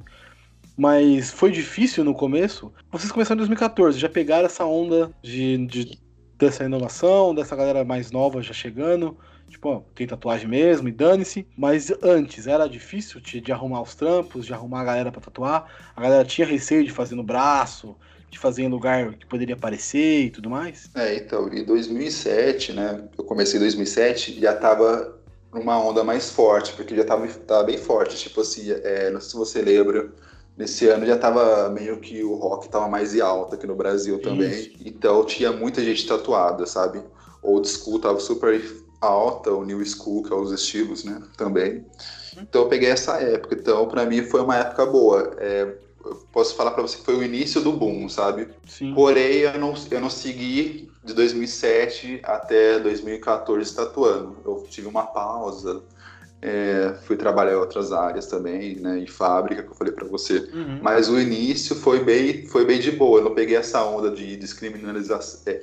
[0.78, 2.72] Mas foi difícil no começo.
[2.92, 6.00] Vocês começaram em 2014, já pegaram essa onda de, de
[6.38, 9.18] dessa inovação, dessa galera mais nova já chegando.
[9.50, 11.48] Tipo, ó, tem tatuagem mesmo e dane-se.
[11.58, 15.66] Mas antes era difícil de, de, arrumar os trampos, de arrumar a galera para tatuar.
[15.96, 17.96] A galera tinha receio de fazer no braço,
[18.30, 20.90] de fazer em lugar que poderia aparecer e tudo mais.
[20.96, 23.08] É, então, em 2007, né?
[23.18, 25.15] Eu comecei em 2007, já tava
[25.56, 28.18] numa onda mais forte, porque já tava, tava bem forte.
[28.18, 30.12] Tipo assim, é, não sei se você lembra,
[30.58, 34.22] nesse ano já tava meio que o rock tava mais em alta aqui no Brasil
[34.22, 34.52] também.
[34.52, 34.72] Isso.
[34.86, 37.02] Então tinha muita gente tatuada, sabe?
[37.42, 38.62] Old school tava super
[39.02, 41.22] alta, o new school, que é os estilos, né?
[41.38, 41.86] Também.
[42.38, 43.56] Então eu peguei essa época.
[43.56, 45.34] Então, para mim, foi uma época boa.
[45.38, 45.74] É,
[46.32, 48.50] posso falar para você que foi o início do boom, sabe?
[48.68, 48.94] Sim.
[48.94, 54.38] Porém, eu não, eu não segui de 2007 até 2014 tatuando.
[54.46, 55.84] Eu tive uma pausa,
[56.42, 60.50] é, fui trabalhar em outras áreas também, né, em fábrica, que eu falei para você.
[60.54, 60.80] Uhum.
[60.82, 63.20] Mas o início foi bem, foi bem de boa.
[63.20, 65.42] Eu não peguei essa onda de descriminalização.
[65.48, 65.62] É,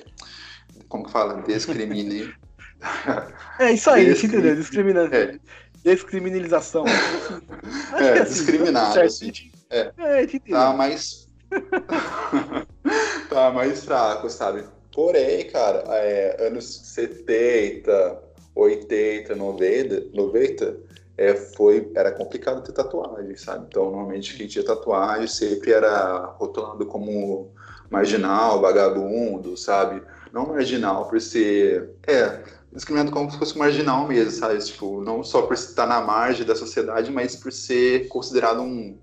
[0.88, 1.42] como que fala?
[1.42, 2.32] Descrimine.
[3.58, 4.28] é isso aí, Descrim...
[4.28, 4.56] entendeu?
[4.56, 5.18] Descriminalização.
[5.22, 5.94] É.
[5.94, 6.84] Descriminalização.
[7.98, 9.00] é, é assim, discriminado.
[9.00, 11.28] Assim, é, é tá mais.
[13.28, 14.64] tá mais fraco, sabe?
[14.94, 18.22] Porém, cara, é, anos 70,
[18.54, 20.76] 80, 90, 90
[21.16, 23.66] é, foi, era complicado ter tatuagem, sabe?
[23.68, 27.50] Então, normalmente quem tinha tatuagem sempre era rotulando como
[27.90, 30.02] marginal, vagabundo, sabe?
[30.32, 31.90] Não marginal por ser.
[32.06, 34.58] É, discriminado como se fosse marginal mesmo, sabe?
[34.58, 38.98] Tipo, não só por estar na margem da sociedade, mas por ser considerado um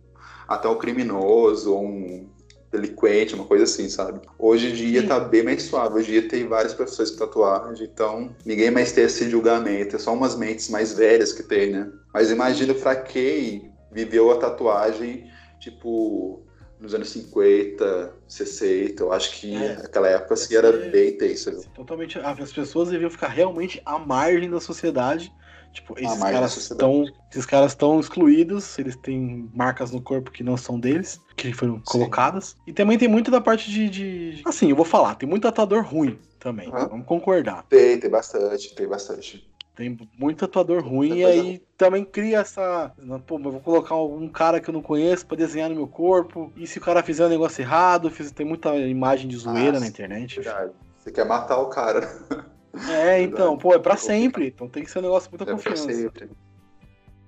[0.49, 2.27] até um criminoso, um
[2.71, 4.19] delinquente, uma coisa assim, sabe?
[4.37, 5.07] Hoje em dia Sim.
[5.07, 5.95] tá bem mais suave.
[5.95, 9.95] Hoje em dia tem várias profissões de tatuagem, então ninguém mais tem esse julgamento.
[9.95, 11.91] É só umas mentes mais velhas que tem, né?
[12.11, 16.43] Mas imagina pra quem viveu a tatuagem, tipo,
[16.79, 19.03] nos anos 50, 60.
[19.03, 21.51] Eu acho que é, aquela época assim, era bem tensa.
[21.75, 22.17] Totalmente.
[22.19, 25.31] As pessoas deviam ficar realmente à margem da sociedade
[25.73, 30.57] Tipo, esses caras estão esses caras estão excluídos, eles têm marcas no corpo que não
[30.57, 31.83] são deles, que foram Sim.
[31.85, 32.55] colocadas.
[32.65, 35.83] E também tem muito da parte de, de, Assim, eu vou falar, tem muito tatuador
[35.83, 36.67] ruim também.
[36.69, 36.87] Uhum.
[36.87, 37.63] Vamos concordar.
[37.69, 39.47] Tem, tem bastante, tem bastante.
[39.75, 41.61] Tem muito tatuador ruim e aí é...
[41.77, 42.91] também cria essa.
[43.25, 46.51] Pô, mas vou colocar um cara que eu não conheço pra desenhar no meu corpo.
[46.57, 48.29] E se o cara fizer um negócio errado, fiz...
[48.31, 50.35] tem muita imagem de zoeira ah, na internet.
[50.35, 50.73] Verdade.
[50.97, 52.01] Você quer matar o cara.
[52.89, 54.47] É, então, pô, é pra sempre.
[54.47, 55.85] Então tem que ser um negócio muito muita é confiança.
[55.85, 56.29] Pra sempre.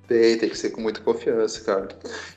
[0.07, 1.87] Tem, tem que ser com muita confiança, cara.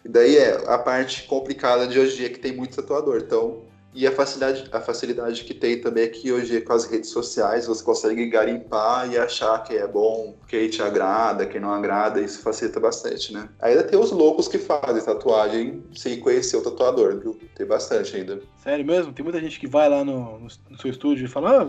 [0.05, 3.21] E daí é a parte complicada de hoje em dia que tem muito tatuador.
[3.25, 3.65] Então,
[3.95, 7.69] e a facilidade, a facilidade que tem também é que hoje com as redes sociais
[7.69, 12.43] você consegue garimpar e achar que é bom, quem te agrada, quem não agrada, isso
[12.43, 13.49] facilita bastante, né?
[13.61, 17.39] Ainda tem os loucos que fazem tatuagem sem conhecer o tatuador, viu?
[17.55, 18.41] Tem bastante ainda.
[18.59, 19.13] Sério mesmo?
[19.13, 21.69] Tem muita gente que vai lá no, no, no seu estúdio e fala, ah,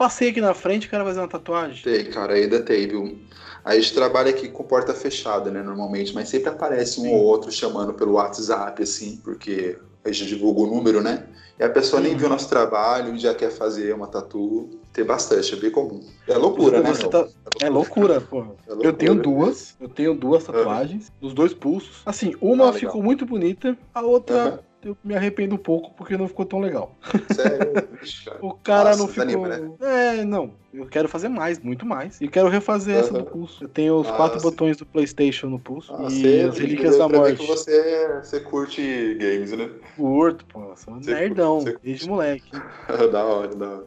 [0.00, 1.82] passei aqui na frente, o cara fazer uma tatuagem.
[1.84, 3.18] Tem, cara, ainda tem, viu?
[3.62, 7.12] A gente trabalha aqui com porta fechada, né, normalmente, mas sempre aparece um Sim.
[7.12, 11.26] ou outro chamando pelo WhatsApp, assim, porque a gente divulga o número, né?
[11.58, 14.70] E a pessoa nem viu nosso trabalho, já quer fazer uma tatu.
[14.90, 16.02] Tem bastante, é bem comum.
[16.26, 17.08] É loucura, Você né?
[17.10, 17.28] Tá...
[17.60, 18.38] É loucura, pô.
[18.38, 21.28] É loucura, eu tenho duas, eu tenho duas tatuagens, uhum.
[21.28, 22.00] dos dois pulsos.
[22.06, 26.16] Assim, uma ah, ficou muito bonita, a outra uhum eu me arrependo um pouco porque
[26.16, 26.94] não ficou tão legal.
[27.34, 27.88] Sério?
[28.40, 29.22] o cara Nossa, não ficou.
[29.22, 29.70] Anima, né?
[29.80, 30.54] É, não.
[30.72, 32.20] Eu quero fazer mais, muito mais.
[32.20, 33.00] E quero refazer uhum.
[33.00, 33.64] essa do pulso.
[33.64, 35.92] Eu tenho os quatro botões do PlayStation no pulso.
[35.94, 37.40] Ah, e as relíquias da morte.
[37.40, 39.68] Que você, você curte games, né?
[39.96, 40.74] Curto, pô.
[40.76, 42.50] Sou você nerdão, curte, desde moleque.
[43.10, 43.86] da hora, da hora.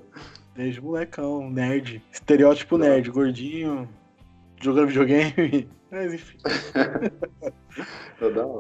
[0.56, 2.03] Desde molecão, nerd.
[2.12, 3.89] Estereótipo nerd, gordinho,
[4.62, 5.67] jogando videogame.
[5.89, 6.38] Mas enfim.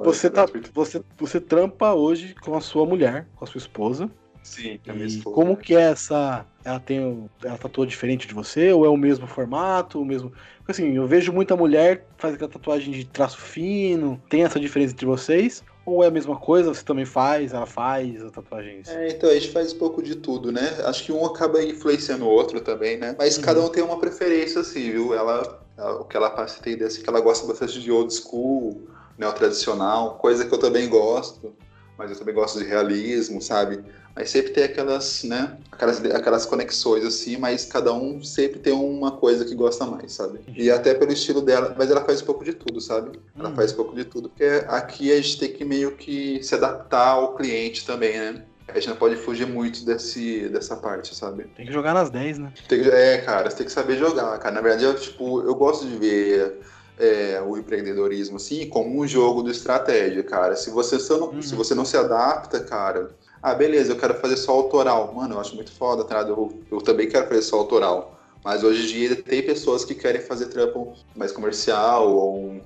[0.03, 4.09] Você, tá, você, você trampa hoje com a sua mulher, com a sua esposa.
[4.43, 5.35] Sim, é a minha esposa.
[5.35, 6.45] Como que é essa.
[6.63, 7.29] Ela tem.
[7.43, 8.73] Ela tatua diferente de você?
[8.73, 10.01] Ou é o mesmo formato?
[10.01, 10.31] O mesmo.
[10.67, 14.21] Assim, eu vejo muita mulher faz aquela tatuagem de traço fino.
[14.29, 15.63] Tem essa diferença entre vocês?
[15.85, 16.73] Ou é a mesma coisa?
[16.73, 17.53] Você também faz?
[17.53, 18.81] Ela faz a tatuagem?
[18.87, 20.77] É, então a gente faz um pouco de tudo, né?
[20.85, 23.15] Acho que um acaba influenciando o outro também, né?
[23.17, 23.43] Mas uhum.
[23.43, 25.13] cada um tem uma preferência, assim, viu?
[25.13, 25.61] Ela.
[25.99, 28.87] O que ela passa a entender assim, que ela gosta bastante de old school,
[29.23, 31.55] neo-tradicional, coisa que eu também gosto,
[31.97, 33.83] mas eu também gosto de realismo, sabe?
[34.15, 39.11] Mas sempre tem aquelas, né, aquelas, aquelas conexões assim, mas cada um sempre tem uma
[39.11, 40.41] coisa que gosta mais, sabe?
[40.55, 43.19] E até pelo estilo dela, mas ela faz um pouco de tudo, sabe?
[43.37, 43.55] Ela hum.
[43.55, 47.09] faz um pouco de tudo, porque aqui a gente tem que meio que se adaptar
[47.09, 48.43] ao cliente também, né?
[48.67, 51.43] A gente não pode fugir muito desse, dessa parte, sabe?
[51.55, 52.53] Tem que jogar nas 10, né?
[52.67, 54.55] Que, é, cara, você tem que saber jogar, cara.
[54.55, 56.61] Na verdade, eu, tipo, eu gosto de ver
[56.99, 60.55] é, o empreendedorismo assim como um jogo de estratégia, cara.
[60.55, 61.41] Se você, não, uhum.
[61.41, 65.13] se você não se adapta, cara, ah, beleza, eu quero fazer só autoral.
[65.13, 66.21] Mano, eu acho muito foda, tá?
[66.21, 68.17] Eu, eu também quero fazer só autoral.
[68.43, 72.61] Mas hoje em dia tem pessoas que querem fazer trampo mais comercial, ou, um,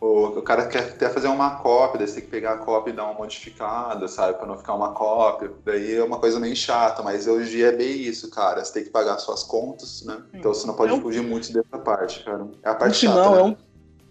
[0.00, 2.92] ou o cara quer até fazer uma cópia, daí você tem que pegar a cópia
[2.92, 4.38] e dar uma modificada, sabe?
[4.38, 5.50] Para não ficar uma cópia.
[5.64, 8.64] Daí é uma coisa meio chata, mas hoje em dia é bem isso, cara.
[8.64, 10.22] Você tem que pagar suas contas, né?
[10.32, 11.00] Então você não pode é um...
[11.00, 12.46] fugir muito dessa parte, cara.
[12.62, 13.24] É a parte no chata.
[13.24, 13.40] Final, né?
[13.40, 13.65] é um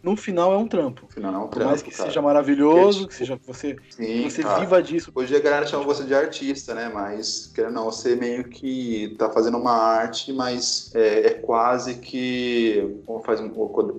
[0.05, 1.01] no final é um trampo.
[1.01, 1.69] No final é um Por trampo.
[1.69, 2.09] mais que cara.
[2.09, 4.59] seja maravilhoso, que seja que você, Sim, você cara.
[4.59, 5.11] viva disso.
[5.15, 6.91] Hoje a galera chama você de artista, né?
[6.93, 13.01] Mas, querendo não, você meio que tá fazendo uma arte, mas é, é quase que
[13.03, 13.49] como faz um,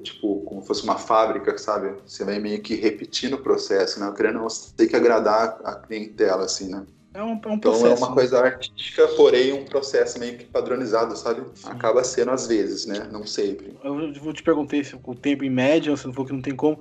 [0.01, 1.95] tipo, como fosse uma fábrica, sabe?
[2.07, 4.13] Você vai meio que repetindo o processo, né?
[4.17, 6.87] Querendo não, você tem que agradar a clientela, assim, né?
[7.17, 8.05] É um, é um então processo.
[8.05, 11.41] é uma coisa artística, porém um processo meio que padronizado, sabe?
[11.55, 11.71] Sim.
[11.71, 13.09] Acaba sendo às vezes, né?
[13.11, 13.75] Não sempre.
[13.83, 16.55] Eu vou te perguntar se o tempo em média, você não falou que não tem
[16.55, 16.79] como,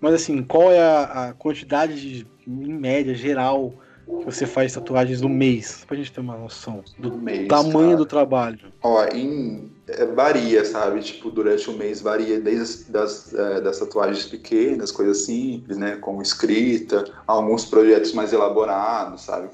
[0.00, 3.72] mas assim, qual é a, a quantidade de, em média, geral,
[4.06, 5.84] que você faz tatuagens no mês?
[5.86, 7.96] Pra gente ter uma noção do mês, tamanho cara.
[7.96, 8.72] do trabalho.
[8.82, 11.00] Ó, em, é, varia, sabe?
[11.00, 15.94] Tipo, durante o mês varia desde das, é, das tatuagens pequenas, coisas simples, né?
[15.94, 19.48] Como escrita, alguns projetos mais elaborados, sabe?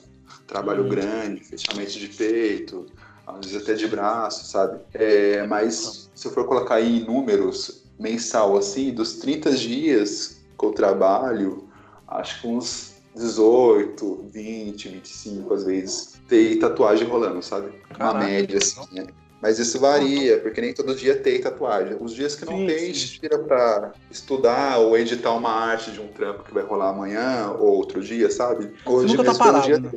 [0.52, 0.90] Trabalho uhum.
[0.90, 2.84] grande, fechamento de peito,
[3.26, 4.80] às vezes até de braço, sabe?
[4.92, 10.64] É, mas se eu for colocar aí em números mensal assim, dos 30 dias que
[10.64, 11.68] eu trabalho,
[12.06, 17.72] acho que uns 18, 20, 25 às vezes, tem tatuagem rolando, sabe?
[17.88, 19.06] Caraca, Uma média assim, né?
[19.42, 21.96] Mas isso varia, porque nem todo dia tem tatuagem.
[21.98, 22.84] Os dias que não sim, tem, sim.
[22.84, 26.90] a gente tira pra estudar ou editar uma arte de um trampo que vai rolar
[26.90, 28.72] amanhã ou outro dia, sabe?
[28.86, 29.90] Hoje você nunca tá parado, dia né?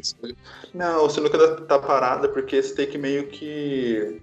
[0.74, 4.20] Não, você nunca tá parada porque você tem que meio que...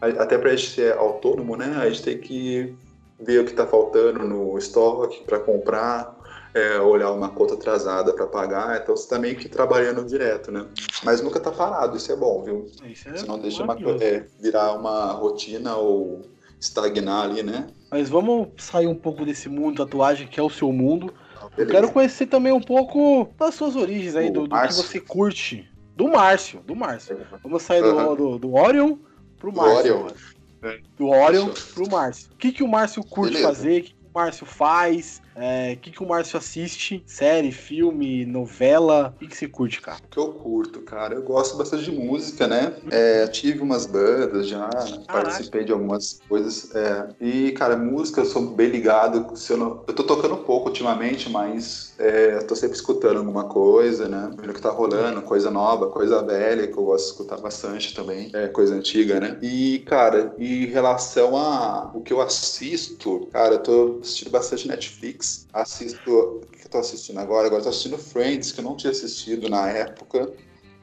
[0.00, 1.76] Até pra gente ser autônomo, né?
[1.78, 2.74] A gente tem que
[3.20, 6.16] ver o que tá faltando no estoque para comprar
[6.54, 10.64] é, olhar uma conta atrasada para pagar, então você tá meio que trabalhando direto, né?
[11.02, 12.70] Mas nunca tá parado, isso é bom, viu?
[12.84, 16.22] Isso é você não deixa uma, é, virar uma rotina ou
[16.60, 17.66] estagnar ali, né?
[17.90, 21.12] Mas vamos sair um pouco desse mundo de tatuagem que é o seu mundo.
[21.36, 25.00] Ah, Eu quero conhecer também um pouco das suas origens aí, do, do que você
[25.00, 25.68] curte.
[25.96, 27.18] Do Márcio, do Márcio.
[27.42, 28.14] Vamos sair uhum.
[28.14, 28.96] do, do, do Orion
[29.38, 29.94] pro Márcio.
[29.94, 32.30] Do Orion, do Orion pro Márcio.
[32.32, 33.48] O que, que o Márcio curte Beleza.
[33.48, 33.80] fazer?
[33.80, 35.22] O que, que o Márcio faz?
[35.36, 37.02] É, o que, que o Márcio assiste?
[37.06, 39.14] Série, filme, novela?
[39.16, 39.98] O que, que você curte, cara?
[40.04, 41.14] O que eu curto, cara?
[41.14, 42.72] Eu gosto bastante de música, né?
[42.90, 45.12] É, tive umas bandas já, Caraca.
[45.12, 46.74] participei de algumas coisas.
[46.74, 49.26] É, e, cara, música eu sou bem ligado.
[49.50, 54.30] Eu, não, eu tô tocando pouco ultimamente, mas é, tô sempre escutando alguma coisa, né?
[54.36, 57.94] Vendo o que tá rolando, coisa nova, coisa velha, que eu gosto de escutar bastante
[57.94, 58.30] também.
[58.32, 59.38] É, coisa antiga, né?
[59.42, 65.23] E, cara, em relação a o que eu assisto, cara, eu tô assistindo bastante Netflix.
[65.52, 66.10] Assisto.
[66.10, 67.46] O que eu tô assistindo agora?
[67.46, 70.32] Agora eu tô assistindo Friends, que eu não tinha assistido na época.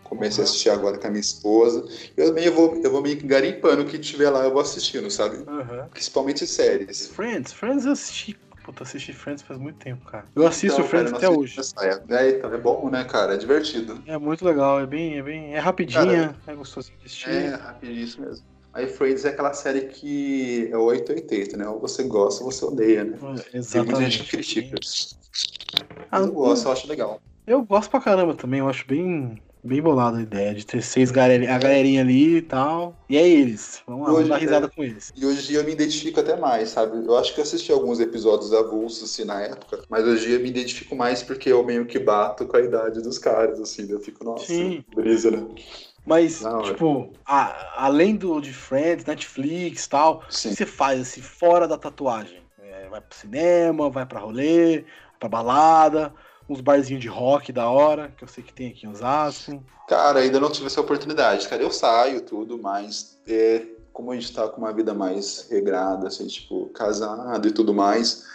[0.03, 0.47] Comecei uhum.
[0.47, 1.87] a assistir agora com a minha esposa.
[2.17, 5.09] Eu também vou, eu vou meio que garimpando o que tiver lá, eu vou assistindo,
[5.09, 5.37] sabe?
[5.37, 5.87] Uhum.
[5.89, 7.07] Principalmente séries.
[7.07, 8.37] Friends, Friends eu assisti.
[8.63, 10.25] Puta, assisti Friends faz muito tempo, cara.
[10.35, 11.59] Eu assisto então, Friends cara, até hoje.
[12.09, 13.33] É, então, é bom, né, cara?
[13.33, 14.03] É divertido.
[14.05, 15.55] É muito legal, é bem, é bem.
[15.55, 17.29] É rapidinha, cara, é gostoso de assistir.
[17.29, 18.50] É, rapidíssimo mesmo.
[18.73, 21.67] Aí Friends é aquela série que é 880, né?
[21.67, 23.17] Ou você gosta ou você odeia, né?
[23.53, 23.71] Exatamente.
[23.71, 24.77] Tem muita gente que critica.
[26.09, 27.19] Ah, eu gosto, eu acho legal.
[27.45, 31.11] Eu gosto pra caramba também, eu acho bem, bem bolada a ideia de ter seis
[31.11, 32.95] galerinha, a galerinha ali e tal.
[33.09, 33.81] E é eles.
[33.85, 35.11] Vamos lá, hoje, vamos dar risada é, com eles.
[35.13, 37.05] E hoje em dia eu me identifico até mais, sabe?
[37.05, 40.37] Eu acho que eu assisti alguns episódios avulsos assim na época, mas hoje em dia
[40.37, 43.89] eu me identifico mais porque eu meio que bato com a idade dos caras, assim.
[43.89, 44.83] Eu fico, nossa, Sim.
[44.95, 45.45] brisa, né?
[46.05, 50.49] Mas, Não, tipo, a, além do de Friends, Netflix e tal, Sim.
[50.49, 52.41] o que você faz assim, fora da tatuagem?
[52.59, 54.85] É, vai pro cinema, vai pra rolê,
[55.19, 56.13] pra balada,
[56.49, 59.63] uns barzinhos de rock da hora, que eu sei que tem aqui em Osasco.
[59.87, 61.61] Cara, ainda não tive essa oportunidade, cara.
[61.61, 66.25] Eu saio tudo, mas é, como a gente tá com uma vida mais regrada, assim,
[66.27, 68.25] tipo, casado e tudo mais,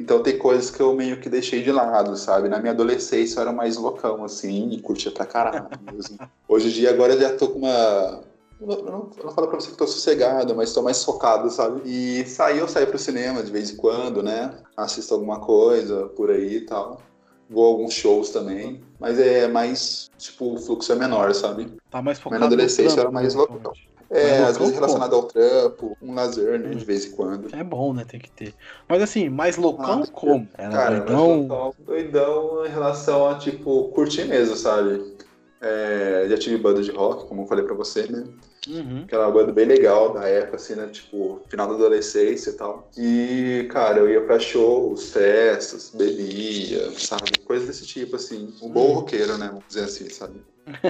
[0.00, 2.48] então tem coisas que eu meio que deixei de lado, sabe?
[2.48, 5.68] Na minha adolescência eu era mais loucão, assim, e curtia pra caralho.
[6.48, 8.20] Hoje em dia, agora eu já tô com uma.
[8.60, 11.82] Eu não, eu não falo pra você que tô sossegado, mas tô mais focado, sabe?
[11.84, 14.56] E sair, eu saio pro cinema de vez em quando, né?
[14.76, 17.00] Assisto alguma coisa por aí e tal.
[17.48, 21.72] Vou a alguns shows também, mas é mais, tipo, o fluxo é menor, sabe?
[21.90, 22.40] Tá mais focado.
[22.40, 23.72] Mas na adolescência eu era mais loucão.
[24.10, 27.54] É, às vezes relacionado ao trampo, um lazer, né, de vez em quando.
[27.54, 28.54] É bom, né, tem que ter.
[28.88, 30.48] Mas assim, mais loucão ah, como?
[30.56, 31.74] Era cara, doidão?
[31.78, 35.14] doidão em relação a, tipo, curtir mesmo, sabe?
[35.60, 38.24] É, já tive banda de rock, como eu falei pra você, né?
[38.68, 39.02] Uhum.
[39.04, 40.86] Aquela banda bem legal da época, assim, né?
[40.86, 42.88] Tipo, final da adolescência e tal.
[42.96, 47.38] E, cara, eu ia pra shows, festas, bebia, sabe?
[47.44, 48.54] Coisas desse tipo, assim.
[48.62, 48.94] Um bom uhum.
[48.94, 49.48] roqueiro, né?
[49.48, 50.42] Vamos dizer assim, sabe?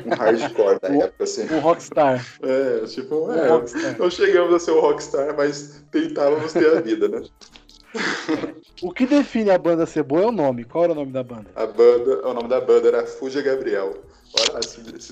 [0.07, 1.53] Um hardcore da época, assim.
[1.53, 2.25] Um rockstar.
[2.43, 3.99] É, tipo, é, rockstar.
[3.99, 7.23] não chegamos a ser um rockstar, mas tentávamos ter a vida, né?
[8.83, 10.65] O que define a banda ser boa é o nome.
[10.65, 11.47] Qual era o nome da banda?
[11.55, 13.95] A banda, o nome da banda era Fuja Gabriel.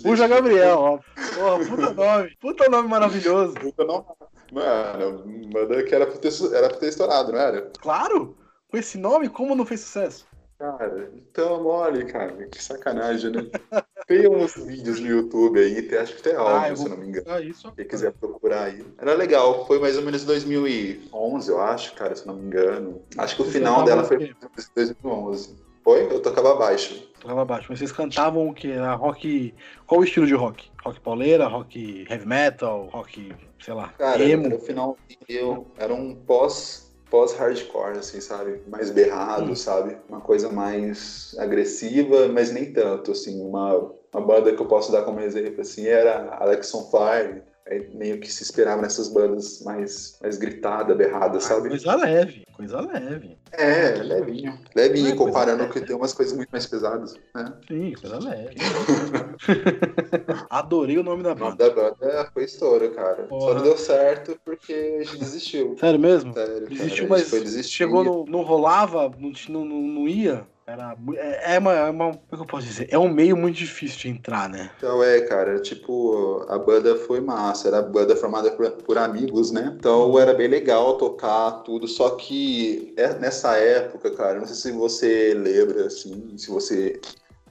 [0.02, 0.98] Fuja Gabriel, ó.
[1.35, 2.37] Porra, puta nome.
[2.40, 3.54] Puta nome maravilhoso.
[3.54, 4.04] Puta nome.
[4.52, 7.70] Mano, banda que era pra, ter, era pra ter estourado, não era?
[7.80, 8.37] Claro!
[8.68, 10.26] Com esse nome, como não fez sucesso?
[10.58, 12.46] Cara, então mole, cara.
[12.46, 13.46] Que sacanagem, né?
[14.06, 17.26] tem uns vídeos no YouTube aí, acho que tem áudio, ah, se não me engano.
[17.28, 18.85] Ah, isso, Quem quiser procurar aí.
[18.98, 23.02] Era legal, foi mais ou menos 2011, eu acho, cara, se não me engano.
[23.18, 24.37] Acho que o final dela foi em
[24.76, 25.56] 2011.
[25.82, 26.04] Foi?
[26.04, 27.11] Eu tocava baixo.
[27.22, 27.68] Tocava baixo.
[27.70, 28.72] Mas vocês cantavam o que?
[28.72, 29.54] Era rock.
[29.87, 30.68] Qual o estilo de rock?
[30.85, 34.46] Rock pauleira, rock heavy metal, rock, sei lá, Cara, emo?
[34.46, 38.62] Era o final eu era um pós pós-hardcore, assim, sabe?
[38.66, 39.54] Mais berrado, hum.
[39.54, 39.98] sabe?
[40.08, 43.40] Uma coisa mais agressiva, mas nem tanto, assim.
[43.40, 47.88] Uma, uma banda que eu posso dar como exemplo, assim, era Alex on Fire, Aí
[47.94, 51.68] meio que se esperava nessas bandas mais, mais gritada, berrada, ah, sabe?
[51.68, 53.38] Coisa leve, coisa leve.
[53.53, 54.59] É, levinho.
[54.75, 57.53] Levinho, é, comparando que tem umas coisas muito mais pesadas, né?
[57.68, 58.57] Sim, coisa leve.
[60.51, 61.64] Adorei o nome da banda.
[61.64, 63.25] O nome da banda foi estouro, cara.
[63.25, 63.40] Porra.
[63.40, 65.77] Só não deu certo porque a gente desistiu.
[65.79, 66.35] Sério mesmo?
[66.35, 70.44] Sério, desistiu, cara, mas chegou, no, não rolava, não, não, não ia?
[70.72, 72.12] Era, é, é, uma, é uma.
[72.14, 72.88] Como é eu posso dizer?
[72.90, 74.70] É um meio muito difícil de entrar, né?
[74.78, 79.50] Então é, cara, tipo, a banda foi massa, era a banda formada por, por amigos,
[79.50, 79.74] né?
[79.76, 84.72] Então era bem legal tocar tudo, só que é, nessa época, cara, não sei se
[84.72, 86.98] você lembra, assim, se você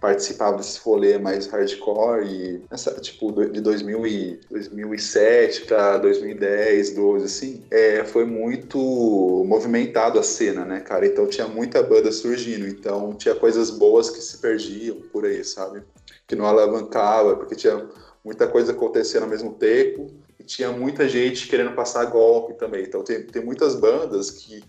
[0.02, 7.26] participava desse rolê mais hardcore e essa, tipo de 2000 e, 2007 para 2010, 12
[7.26, 8.80] assim, é, foi muito
[9.48, 11.06] movimentado a cena, né, cara?
[11.06, 15.84] Então tinha muita banda surgindo, então tinha coisas boas que se perdiam por aí, sabe?
[16.28, 17.88] Que não alavancava, porque tinha
[18.26, 20.10] muita coisa acontecendo ao mesmo tempo
[20.40, 22.84] e tinha muita gente querendo passar golpe também.
[22.84, 24.64] Então tem, tem muitas bandas que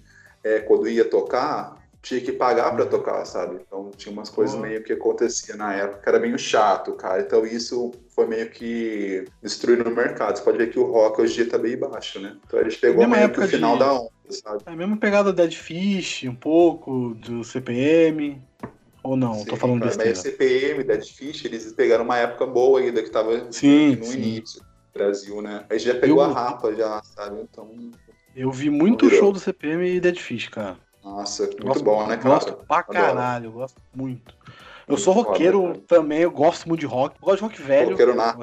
[0.44, 3.60] é, quando ia tocar tinha que pagar para tocar, sabe?
[3.66, 7.22] Então tinha umas coisas meio que acontecia na época, era meio chato, cara.
[7.22, 10.36] Então isso foi foi meio que destruindo o mercado.
[10.36, 12.36] Você pode ver que o rock hoje em dia tá bem baixo, né?
[12.46, 13.78] Então ele chegou meio que o final de...
[13.80, 14.62] da onda, sabe?
[14.64, 18.40] É a mesma pegada do Dead Fish, um pouco, do CPM.
[19.02, 19.34] Ou não?
[19.34, 20.10] Sim, tô falando cara, besteira.
[20.10, 24.18] Mas CPM, Dead Fish, eles pegaram uma época boa ainda, que tava sim, no sim.
[24.18, 25.64] início do Brasil, né?
[25.68, 27.40] Aí já pegou eu, a rapa já, sabe?
[27.40, 27.68] Então.
[28.36, 30.78] Eu vi muito show do CPM e Dead Fish, cara.
[31.04, 32.34] Nossa, muito gosto, bom, né, cara?
[32.34, 34.34] Gosto pra caralho, eu gosto muito.
[34.88, 37.16] Eu sou roqueiro foda, também, eu gosto muito de rock.
[37.20, 37.90] Eu gosto de rock velho.
[37.90, 38.42] Roqueiro nato.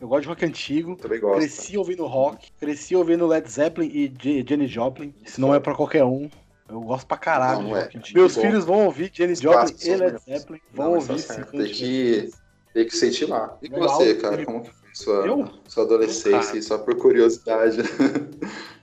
[0.00, 0.96] Eu gosto de rock antigo.
[0.96, 1.38] Também gosto.
[1.38, 5.14] Cresci ouvindo rock, cresci ouvindo Led Zeppelin e Jenny Joplin.
[5.24, 6.28] Isso não é pra qualquer um.
[6.68, 7.88] Eu gosto pra caralho não, não é.
[8.14, 10.60] Meus Bom, filhos vão ouvir Jenny Joplin e Led Zeppelin.
[10.72, 11.42] Vão não, ouvir sim.
[11.50, 12.30] Tem que,
[12.74, 13.56] tem que sentir lá.
[13.62, 14.44] E você, cara?
[14.44, 15.48] Como que foi sua, eu?
[15.66, 17.78] sua adolescência só por curiosidade?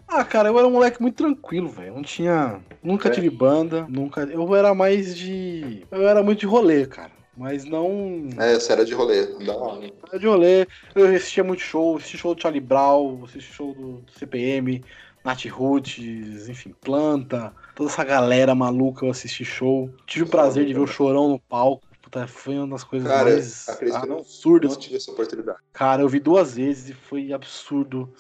[0.08, 1.96] Ah, cara, eu era um moleque muito tranquilo, velho.
[1.96, 2.62] Não tinha.
[2.82, 3.12] Nunca é.
[3.12, 4.22] tive banda, nunca.
[4.22, 5.86] Eu era mais de.
[5.92, 7.12] Eu era muito de rolê, cara.
[7.38, 8.30] Mas não.
[8.38, 9.92] É, você era de rolê, hora.
[10.10, 10.68] Era de rolê.
[10.94, 14.82] Eu assistia muito show, assisti show do Charlie Brown, assisti show do CPM,
[15.24, 17.52] Nat Roots, enfim, Planta.
[17.76, 19.90] Toda essa galera maluca eu assisti show.
[20.06, 21.86] Tive o prazer de ver o Chorão no palco.
[22.02, 24.70] Puta, foi uma das coisas Cara, mais absurdas.
[24.70, 25.58] Não, não tive essa oportunidade.
[25.74, 28.14] Cara, eu vi duas vezes e foi absurdo.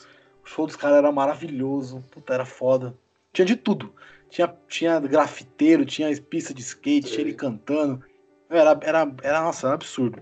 [0.45, 2.03] O show dos caras era maravilhoso.
[2.11, 2.95] Puta, era foda.
[3.33, 3.91] Tinha de tudo.
[4.29, 8.03] Tinha, tinha grafiteiro, tinha pista de skate, tinha ele cantando.
[8.49, 10.21] Era, era, era, nossa, era absurdo.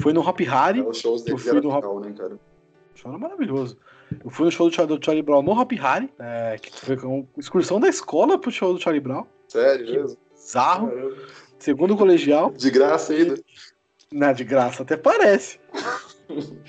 [0.00, 0.82] Foi no Hop Harry.
[0.82, 2.04] Os shows dele no Hop...
[2.04, 2.34] né, cara?
[2.34, 3.78] O show era maravilhoso.
[4.24, 7.26] Eu fui no show do, do Charlie Brown no Hop Harry, é, que foi com
[7.38, 9.24] excursão da escola pro show do Charlie Brown.
[9.46, 10.18] Sério que mesmo?
[10.34, 10.88] Bizarro.
[10.88, 11.16] Caramba.
[11.58, 12.50] Segundo colegial.
[12.50, 13.40] De graça ainda.
[14.10, 15.60] Não, de graça até parece.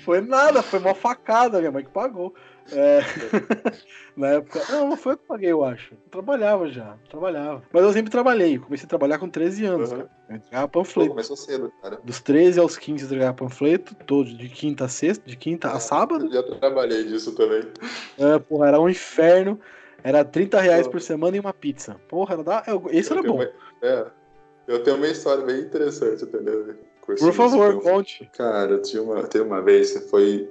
[0.04, 2.34] Foi nada, foi uma facada, minha mãe que pagou.
[2.70, 3.00] É...
[4.16, 4.60] Na época.
[4.70, 5.94] Não, não foi eu que paguei, eu acho.
[5.94, 7.62] Eu trabalhava já, trabalhava.
[7.72, 8.58] Mas eu sempre trabalhei.
[8.58, 9.96] Comecei a trabalhar com 13 anos, uhum.
[9.98, 10.10] cara.
[10.28, 11.08] Eu entregava panfleto.
[11.08, 11.98] Pô, começou cedo, cara.
[12.04, 15.80] Dos 13 aos 15 eu entregava panfleto, todo, de quinta a sexta, de quinta a
[15.80, 16.26] sábado.
[16.26, 17.62] Eu já trabalhei disso também.
[18.18, 19.58] É, porra, era um inferno.
[20.04, 21.96] Era 30 reais por semana e uma pizza.
[22.08, 22.64] Porra, era da...
[22.90, 23.36] esse eu era bom.
[23.36, 23.50] Uma...
[23.82, 24.06] É.
[24.66, 26.76] Eu tenho uma história bem interessante, entendeu?
[27.04, 28.30] Por favor, conte.
[28.36, 30.48] Cara, tinha uma, tem uma vez, foi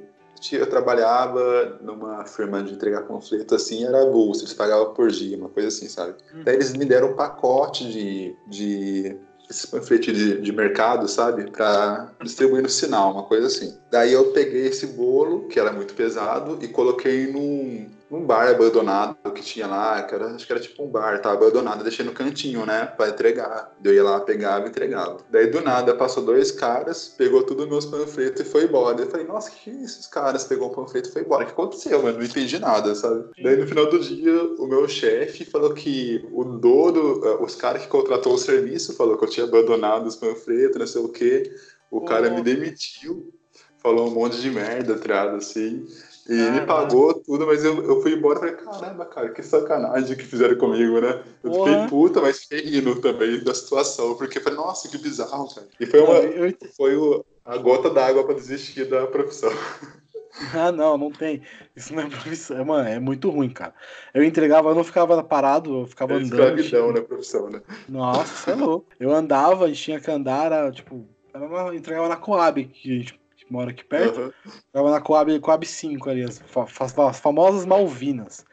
[0.51, 5.49] eu trabalhava numa firma de entregar panfleto assim, era avulso, eles pagavam por dia, uma
[5.49, 6.15] coisa assim, sabe?
[6.33, 6.43] Uhum.
[6.43, 9.15] Daí eles me deram um pacote de, de
[9.47, 11.51] esse panfleto de, de mercado, sabe?
[11.51, 13.77] Pra distribuir no sinal, uma coisa assim.
[13.91, 19.15] Daí eu peguei esse bolo, que era muito pesado, e coloquei num, num bar abandonado
[19.31, 22.11] que tinha lá, que era, acho que era tipo um bar, tava abandonado, deixei no
[22.11, 23.73] cantinho, né, pra entregar.
[23.81, 25.19] Eu ia lá, pegava e entregava.
[25.31, 29.01] Daí do nada passou dois caras, pegou tudo meus panfletos e foi embora.
[29.01, 31.43] Eu falei, nossa, que é esses caras pegou o panfleto e foi embora?
[31.43, 32.17] O que aconteceu, mano?
[32.17, 33.29] Não entendi nada, sabe?
[33.41, 37.83] Daí no final do dia, o meu chefe falou que o dono, eh, os caras
[37.83, 41.49] que contratou o serviço, falou que eu tinha abandonado os panfletos, não sei o quê.
[41.89, 43.33] O cara me demitiu,
[43.77, 45.85] falou um monte de merda, triado assim.
[46.29, 50.15] E ele pagou tudo, mas eu, eu fui embora e falei, caramba, cara, que sacanagem
[50.15, 51.23] que fizeram comigo, né?
[51.43, 51.71] Eu Porra.
[51.71, 55.67] fiquei puta, mas fiquei rindo também da situação, porque falei, nossa, que bizarro, cara.
[55.79, 56.53] E foi, uma, eu...
[56.77, 59.51] foi o, a gota d'água para desistir da profissão.
[60.53, 61.41] Ah, não, não tem.
[61.75, 62.57] Isso não é profissão.
[62.57, 63.73] É, mano, é muito ruim, cara.
[64.13, 66.57] Eu entregava, eu não ficava parado, eu ficava é andando.
[66.57, 67.61] Escravidão na né, profissão, né?
[67.87, 68.87] Nossa, você é louco.
[68.97, 72.97] Eu andava, a gente tinha que andar, era, tipo, eu entregava na Coab, que a
[72.99, 73.20] gente
[73.51, 74.19] mora aqui perto.
[74.21, 74.51] Uhum.
[74.71, 76.41] Tava na Coab, Coab 5 ali, as,
[76.99, 78.45] as famosas Malvinas.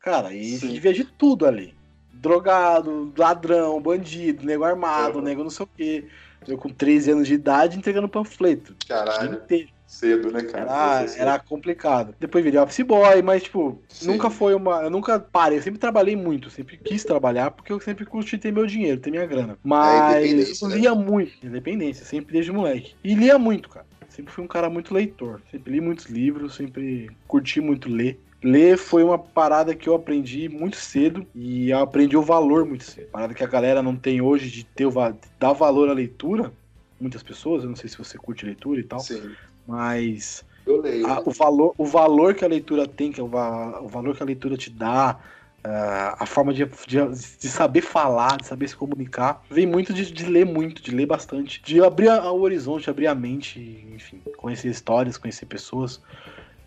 [0.00, 0.78] Cara, e Sim.
[0.78, 1.74] via de tudo ali.
[2.12, 5.24] Drogado, ladrão, bandido, nego armado, uhum.
[5.24, 6.08] nego não sei o quê.
[6.46, 8.76] Eu com 13 anos de idade entregando panfleto.
[8.88, 9.42] Caralho.
[9.86, 10.64] Cedo, né, cara?
[10.64, 12.14] Era, era complicado.
[12.18, 14.08] Depois virei office boy, mas, tipo, Sim.
[14.08, 14.82] nunca foi uma.
[14.82, 18.52] Eu nunca parei, eu sempre trabalhei muito, sempre quis trabalhar, porque eu sempre curti ter
[18.52, 19.52] meu dinheiro, ter minha grana.
[19.52, 21.00] É mas eu lia né?
[21.00, 22.96] muito, independência, sempre desde moleque.
[23.02, 23.86] E lia muito, cara.
[24.16, 25.42] Sempre fui um cara muito leitor.
[25.50, 28.18] Sempre li muitos livros, sempre curti muito ler.
[28.42, 32.84] Ler foi uma parada que eu aprendi muito cedo e eu aprendi o valor muito
[32.84, 33.08] cedo.
[33.08, 34.92] Parada que a galera não tem hoje de ter o,
[35.38, 36.50] dar valor à leitura.
[36.98, 39.00] Muitas pessoas, eu não sei se você curte leitura e tal.
[39.00, 39.34] Sim.
[39.66, 41.06] Mas eu leio.
[41.06, 44.22] A, o, valor, o valor que a leitura tem, que é o, o valor que
[44.22, 45.20] a leitura te dá,
[45.66, 46.96] Uh, a forma de, de,
[47.40, 51.06] de, saber falar, de saber se comunicar, vem muito de, de ler muito, de ler
[51.06, 56.00] bastante, de abrir o horizonte, abrir a mente, enfim, conhecer histórias, conhecer pessoas.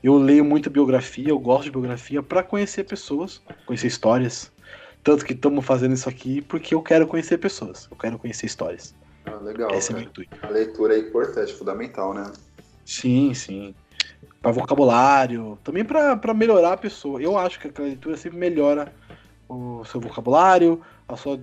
[0.03, 4.51] Eu leio muita biografia, eu gosto de biografia para conhecer pessoas, conhecer histórias.
[5.01, 8.93] Tanto que estamos fazendo isso aqui porque eu quero conhecer pessoas, eu quero conhecer histórias.
[9.25, 9.71] Ah, legal.
[9.71, 9.99] Esse cara.
[9.99, 10.37] é meu intuito.
[10.41, 12.29] A leitura é importante, fundamental, né?
[12.83, 13.73] Sim, sim
[14.41, 17.21] para vocabulário, também para melhorar a pessoa.
[17.21, 18.93] Eu acho que a leitura sempre melhora
[19.47, 21.39] o seu vocabulário, a sua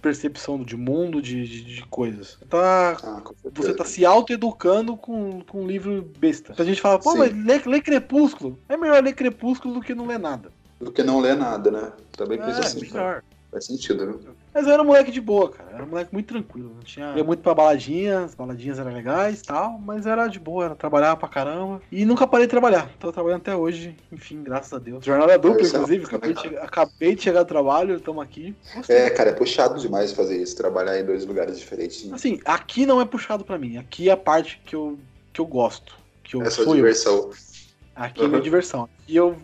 [0.00, 2.38] percepção de mundo, de, de, de coisas.
[2.48, 3.22] Tá, ah,
[3.52, 6.54] você tá se auto-educando com, com um livro besta.
[6.56, 7.18] A gente fala, pô, Sim.
[7.18, 8.58] mas lê, lê, Crepúsculo.
[8.68, 10.50] É melhor ler Crepúsculo do que não ler nada.
[10.80, 11.92] Do que não ler nada, né?
[12.12, 12.82] Também é, assim.
[12.82, 13.24] Melhor.
[13.56, 14.20] Faz sentido, viu?
[14.52, 15.70] Mas eu era um moleque de boa, cara.
[15.70, 16.72] Eu era um moleque muito tranquilo.
[16.74, 17.14] Não tinha...
[17.16, 20.74] Ia muito pra baladinha, as baladinhas eram legais e tal, mas era de boa, era
[20.74, 21.80] trabalhar pra caramba.
[21.90, 22.90] E nunca parei de trabalhar.
[23.00, 25.02] Tô trabalhando até hoje, enfim, graças a Deus.
[25.02, 26.04] Jornada dupla, é inclusive.
[26.04, 28.54] Acabei de, chegar, acabei de, chegar, do trabalho, estamos aqui.
[28.74, 28.94] Gostei.
[28.94, 32.12] É, cara, é puxado demais fazer isso, trabalhar em dois lugares diferentes.
[32.12, 33.78] Assim, aqui não é puxado pra mim.
[33.78, 34.98] Aqui é a parte que eu,
[35.32, 35.96] que eu gosto.
[36.22, 37.14] Que eu, é sua diversão.
[37.14, 37.34] Eu.
[37.94, 38.26] Aqui uhum.
[38.26, 38.86] é minha diversão.
[39.08, 39.34] E eu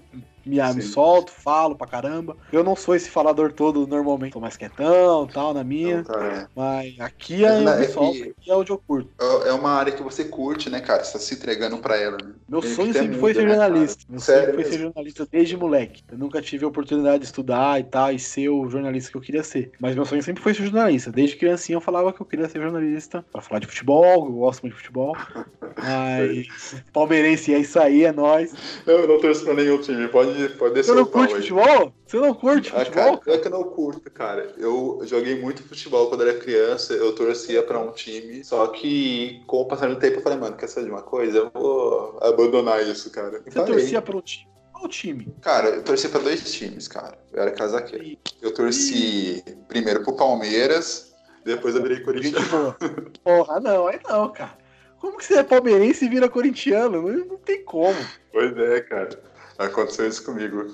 [0.44, 2.36] me, me solto, falo pra caramba.
[2.52, 4.32] Eu não sou esse falador todo normalmente.
[4.32, 5.98] Tô mais quietão, tal, na minha.
[5.98, 6.46] Não, tá, é.
[6.54, 9.10] Mas aqui é, é, solto, aqui é onde eu curto.
[9.20, 11.04] É, é uma área que você curte, né, cara?
[11.04, 12.32] Você tá se entregando pra ela, né?
[12.48, 14.04] Meu sonho sempre foi ser né, jornalista.
[14.08, 16.02] Meu Sério sonho foi ser jornalista desde moleque.
[16.10, 19.20] Eu nunca tive a oportunidade de estudar e tal, e ser o jornalista que eu
[19.20, 19.72] queria ser.
[19.80, 21.10] Mas meu sonho sempre foi ser jornalista.
[21.10, 24.62] Desde criancinha eu falava que eu queria ser jornalista pra falar de futebol, eu gosto
[24.62, 25.16] muito de futebol.
[25.78, 28.52] Mas palmeirense é isso aí, é nóis.
[28.86, 31.94] Eu não torço pra nenhum time, pode pode, pode descer Você não curte futebol?
[32.06, 33.18] Você não curte ah, futebol?
[33.18, 34.54] Cara, é que eu não curto, cara.
[34.56, 39.58] Eu joguei muito futebol quando era criança, eu torcia pra um time, só que com
[39.58, 41.38] o passar do tempo eu falei, mano, quer saber de uma coisa?
[41.38, 43.42] Eu vou abandonar isso, cara.
[43.44, 44.50] Você torcia pra um time?
[44.72, 45.32] Qual time?
[45.40, 47.16] Cara, eu torci pra dois times, cara.
[47.32, 48.18] Eu era casaqueiro.
[48.40, 49.52] Eu torci e...
[49.68, 51.14] primeiro pro Palmeiras,
[51.44, 52.74] depois eu virei corintiano.
[53.22, 54.62] Porra, não, aí não, cara.
[55.02, 57.02] Como que você é palmeirense e vira corintiano?
[57.26, 57.98] Não tem como.
[58.32, 59.20] Pois é, cara.
[59.58, 60.66] Aconteceu isso comigo.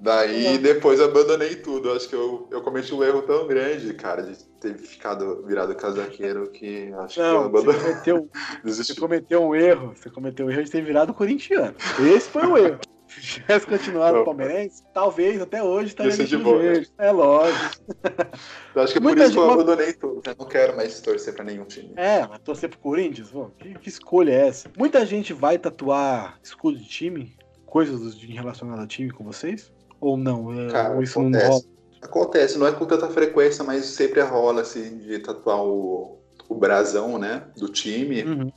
[0.00, 1.92] Daí depois abandonei tudo.
[1.92, 6.50] Acho que eu, eu cometi um erro tão grande, cara, de ter ficado virado casaqueiro
[6.50, 7.80] que acho não, que eu abandonei.
[7.80, 8.30] Você cometeu,
[8.64, 9.94] você cometeu um erro.
[9.96, 11.74] Você cometeu um erro de ter virado corintiano.
[12.14, 12.80] Esse foi o erro.
[13.08, 16.62] Se tivesse continuado palmeirense, talvez até hoje estaria de boa.
[16.62, 16.84] Né?
[16.98, 17.84] É lógico.
[18.76, 20.22] Eu acho que é por isso que eu abandonei tudo.
[20.24, 21.94] Eu não quero mais torcer pra nenhum time.
[21.96, 23.30] É, mas torcer pro Corinthians?
[23.30, 24.70] Pô, que, que escolha é essa?
[24.76, 27.36] Muita gente vai tatuar escudo de time
[27.68, 29.72] coisas de relacionadas a time com vocês?
[30.00, 30.52] Ou não?
[30.52, 31.44] É, Cara, ou isso acontece.
[31.44, 31.64] não rola?
[32.00, 37.18] Acontece, não é com tanta frequência, mas sempre rola assim de tatuar o, o brasão,
[37.18, 38.22] né, do time.
[38.22, 38.52] Uhum.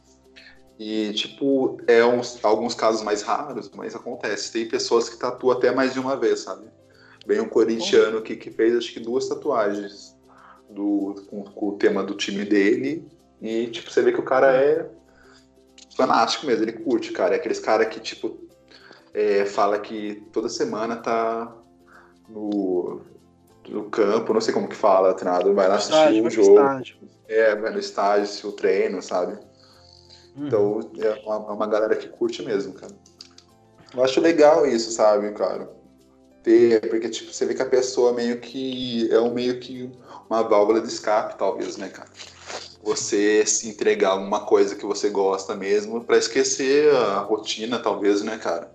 [0.77, 4.51] E, tipo, é uns, alguns casos mais raros, mas acontece.
[4.51, 6.67] Tem pessoas que tatuam até mais de uma vez, sabe?
[7.25, 10.15] Bem um corintiano que, que fez, acho que, duas tatuagens
[10.69, 13.07] do, com, com, o tema do time dele.
[13.39, 14.89] E, tipo, você vê que o cara é
[15.95, 17.35] fanático mesmo, ele curte, cara.
[17.35, 18.39] É aqueles cara que, tipo,
[19.13, 21.53] é, fala que toda semana tá
[22.29, 23.01] no,
[23.67, 26.51] no campo, não sei como que fala, treinado, vai lá assistir estágio, um jogo.
[26.51, 26.97] Estágio.
[27.27, 29.37] É, vai no estágio, o treino, sabe?
[30.35, 30.47] Uhum.
[30.47, 32.93] Então é uma, é uma, galera que curte mesmo, cara.
[33.93, 35.69] Eu acho legal isso, sabe, cara?
[36.43, 39.91] Ter, porque tipo, você vê que a pessoa meio que é um meio que
[40.29, 42.09] uma válvula de escape, talvez, né, cara?
[42.83, 48.37] Você se entregar uma coisa que você gosta mesmo para esquecer a rotina, talvez, né,
[48.37, 48.73] cara?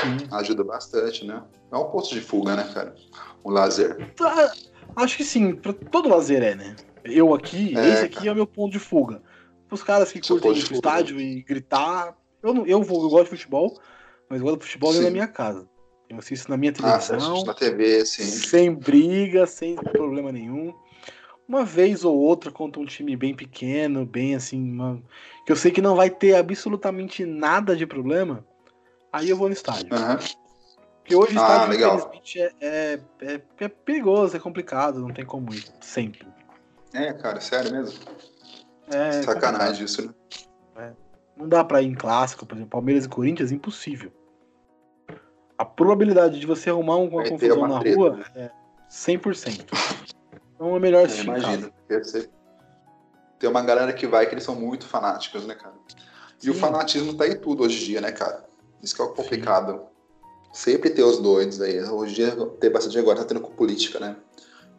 [0.00, 0.28] Sim.
[0.30, 1.42] Ajuda bastante, né?
[1.72, 2.94] É um ponto de fuga, né, cara?
[3.42, 4.12] O lazer.
[4.14, 4.52] Tá,
[4.96, 5.54] acho que sim,
[5.90, 6.76] todo lazer é, né?
[7.04, 8.28] Eu aqui, é, esse aqui cara.
[8.28, 9.22] é o meu ponto de fuga.
[9.70, 12.16] Os caras que Seu curtem ir pro estádio e gritar.
[12.42, 13.80] Eu, não, eu, vou, eu gosto de futebol,
[14.28, 15.68] mas eu gosto de futebol da minha casa.
[16.08, 17.42] Eu assisto na minha ah, televisão.
[17.42, 18.24] Ah, na TV, sim.
[18.24, 20.72] Sem briga, sem problema nenhum.
[21.48, 25.02] Uma vez ou outra contra um time bem pequeno, bem assim, uma...
[25.44, 28.46] que eu sei que não vai ter absolutamente nada de problema
[29.14, 29.86] aí eu vou no estádio.
[29.92, 30.16] Uhum.
[30.98, 35.24] Porque hoje o ah, estádio, infelizmente, é, é, é, é, perigoso, é complicado, não tem
[35.24, 36.26] como ir, sempre.
[36.92, 37.98] É, cara, sério mesmo?
[38.90, 39.22] É.
[39.22, 40.14] Sacanagem isso, né?
[40.76, 40.92] É.
[41.36, 44.10] Não dá pra ir em clássico, por exemplo, Palmeiras e Corinthians, impossível.
[45.56, 48.24] A probabilidade de você arrumar uma Vai confusão na treta, rua né?
[48.34, 48.50] é
[48.90, 49.66] 100%.
[50.54, 51.26] Então é melhor assistir.
[51.26, 51.70] Imagina,
[53.38, 55.74] tem uma galera que vai que eles são muito fanáticos, né, cara?
[56.40, 56.50] E Sim.
[56.50, 58.44] o fanatismo tá aí tudo hoje em dia, né, cara?
[58.84, 59.72] Isso que é o complicado.
[59.72, 59.86] Sim.
[60.52, 61.82] Sempre ter os doidos aí.
[61.82, 64.16] Hoje em dia tem bastante agora, tá tendo com política, né?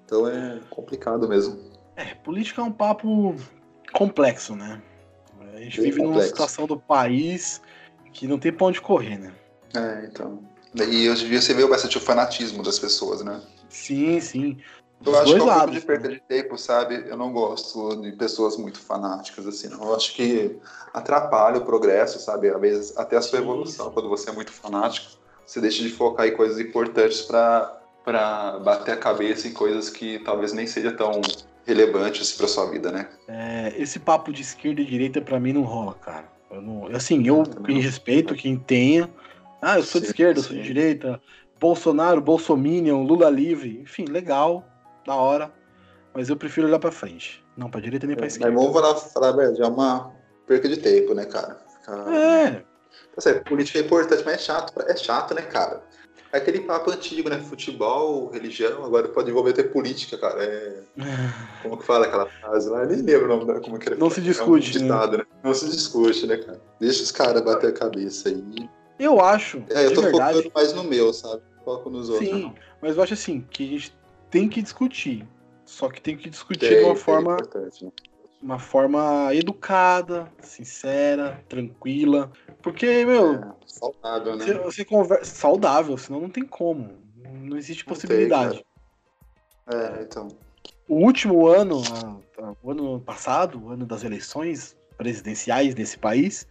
[0.06, 1.60] Então é complicado mesmo.
[1.96, 3.36] É, política é um papo
[3.92, 4.82] complexo, né?
[5.54, 6.04] A gente Bem vive complexo.
[6.04, 7.62] numa situação do país
[8.14, 9.34] que não tem pra onde correr, né?
[9.74, 10.44] É, então.
[10.76, 13.42] E hoje em dia você vê bastante o fanatismo das pessoas, né?
[13.70, 14.58] Sim, sim.
[15.06, 16.14] Eu acho que é um pouco de perda né?
[16.16, 17.04] de tempo, sabe?
[17.08, 19.84] Eu não gosto de pessoas muito fanáticas, assim, não.
[19.84, 20.58] Eu acho que
[20.94, 22.50] atrapalha o progresso, sabe?
[22.50, 23.92] Às vezes até a sua evolução.
[23.92, 25.08] Quando você é muito fanático,
[25.46, 30.20] você deixa de focar em coisas importantes para para bater a cabeça em coisas que
[30.20, 31.22] talvez nem seja tão
[31.66, 33.10] relevantes para sua vida, né?
[33.28, 36.26] É, esse papo de esquerda e direita para mim não rola, cara.
[36.52, 39.10] Eu não, assim, eu, eu respeito quem tenha.
[39.60, 41.20] Ah, eu sou sim, de esquerda, eu sou de direita.
[41.60, 44.64] Bolsonaro, Bolsominion, Lula livre, enfim, legal
[45.06, 45.52] da hora.
[46.14, 47.44] mas eu prefiro olhar pra frente.
[47.58, 48.52] Não pra direita nem pra É, esquerda.
[48.54, 50.12] Mas vamos falar, falar a verdade, é uma
[50.48, 51.58] perca de tempo, né, cara?
[51.80, 52.64] Ficar- É,
[53.14, 55.82] Tá certo, política é importante, mas é chato, é chato, né, cara?
[56.34, 57.40] É aquele papo antigo, né?
[57.40, 60.44] Futebol, religião, agora pode envolver até política, cara.
[60.44, 60.84] É...
[61.64, 62.82] Como que fala aquela frase lá?
[62.84, 65.18] Eu nem lembro o nome da como que ele Não se discute, É um ditado,
[65.18, 65.24] né?
[65.44, 66.62] Não se discute, né, cara?
[66.80, 68.70] Deixa os caras bater a cabeça aí.
[69.00, 71.42] eu acho, É, eu tô verdade, focando mais no meu, sabe?
[71.64, 72.30] Foco nos outros.
[72.30, 73.98] sim, mas eu acho assim, que a gente
[74.36, 75.26] tem que discutir.
[75.64, 77.92] Só que tem que discutir Tem, de uma tem, forma, né?
[78.42, 82.32] uma forma educada, sincera, tranquila.
[82.62, 84.46] Porque, meu, É, saudável, né?
[84.46, 86.98] você, você conversa saudável, senão não tem como.
[87.18, 88.66] Não existe Não tem, possibilidade.
[89.68, 90.28] É, então.
[90.88, 91.82] o último ano,
[92.62, 96.46] o ano passado, o ano das eleições presidenciais desse país,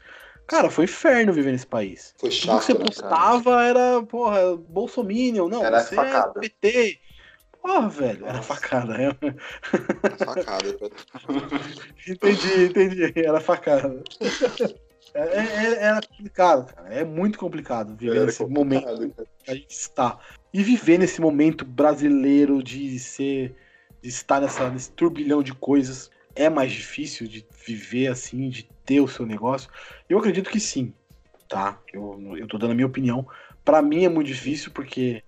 [0.46, 2.14] cara, foi inferno viver nesse país.
[2.18, 6.32] Foi Tudo chato, que você né, postava era, porra, Bolsominion, não, Era você facada.
[6.38, 6.98] é PT.
[7.64, 8.94] Porra, velho, era facada.
[9.00, 9.10] é.
[10.22, 10.44] Facada.
[10.44, 10.92] cara.
[12.06, 14.04] entendi, entendi, era facada.
[15.14, 16.94] É, é- era complicado, cara.
[16.94, 19.08] É muito complicado viver Era nesse momento cara.
[19.08, 20.18] que a gente está.
[20.52, 23.56] E viver nesse momento brasileiro de ser.
[24.02, 26.10] de estar nessa, nesse turbilhão de coisas.
[26.36, 29.70] É mais difícil de viver assim, de ter o seu negócio?
[30.06, 30.92] Eu acredito que sim,
[31.48, 31.80] tá?
[31.94, 33.26] Eu, eu tô dando a minha opinião.
[33.64, 35.22] Pra mim é muito difícil porque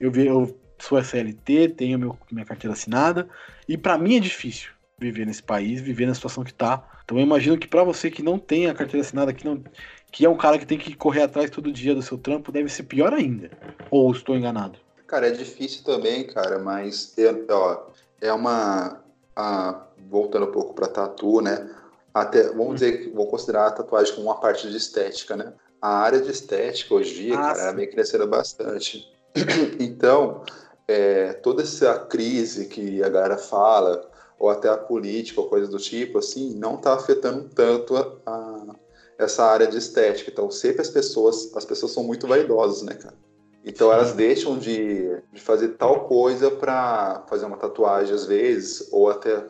[0.00, 3.28] eu, eu sou SLT, tenho meu, minha carteira assinada,
[3.68, 6.86] e pra mim é difícil viver nesse país, viver na situação que tá.
[7.04, 9.62] Então eu imagino que pra você que não tem a carteira assinada, que, não,
[10.10, 12.68] que é um cara que tem que correr atrás todo dia do seu trampo, deve
[12.68, 13.50] ser pior ainda.
[13.90, 14.78] Ou estou enganado?
[15.06, 17.14] Cara, é difícil também, cara, mas
[17.50, 17.86] ó,
[18.20, 19.02] é uma.
[19.36, 21.68] a- voltando um pouco pra tatu, né?
[22.14, 22.74] Até, vamos Hum.
[22.74, 25.52] dizer que vou considerar a tatuagem como uma parte de estética, né?
[25.80, 29.06] A área de estética hoje em dia, Ah, cara, ela vem crescendo bastante.
[29.80, 30.44] então,
[30.88, 35.78] é, toda essa crise que a galera fala, ou até a política, ou coisa do
[35.78, 38.76] tipo, assim, não tá afetando tanto a, a-
[39.18, 40.30] essa área de estética.
[40.30, 43.16] Então, sempre as pessoas, as pessoas são muito vaidosas, né, cara?
[43.64, 49.08] Então elas deixam de, de fazer tal coisa pra fazer uma tatuagem às vezes, ou
[49.08, 49.46] até,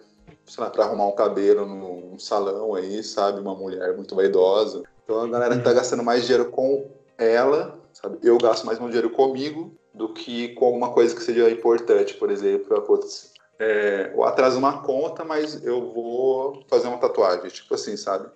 [0.46, 3.40] sei lá, pra arrumar um cabelo num, num salão aí, sabe?
[3.40, 4.82] Uma mulher muito vaidosa.
[5.02, 8.18] Então a galera tá gastando mais dinheiro com ela, sabe?
[8.22, 12.30] Eu gasto mais meu dinheiro comigo do que com alguma coisa que seja importante, por
[12.30, 17.96] exemplo, putz, é, ou atraso uma conta, mas eu vou fazer uma tatuagem, tipo assim,
[17.96, 18.28] sabe?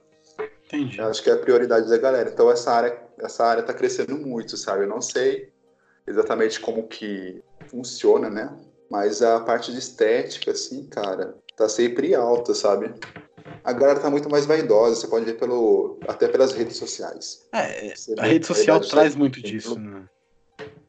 [0.67, 0.99] Entendi.
[0.99, 2.29] Eu acho que é a prioridade da galera.
[2.29, 4.85] Então essa área, essa área tá crescendo muito, sabe?
[4.85, 5.49] Eu não sei
[6.07, 8.57] exatamente como que funciona, né?
[8.91, 12.93] Mas a parte de estética, assim, cara, tá sempre alta, sabe?
[13.65, 17.47] A galera tá muito mais vaidosa, você pode ver pelo até pelas redes sociais.
[17.53, 20.05] É, Você a vê rede social traz tá- muito disso, né?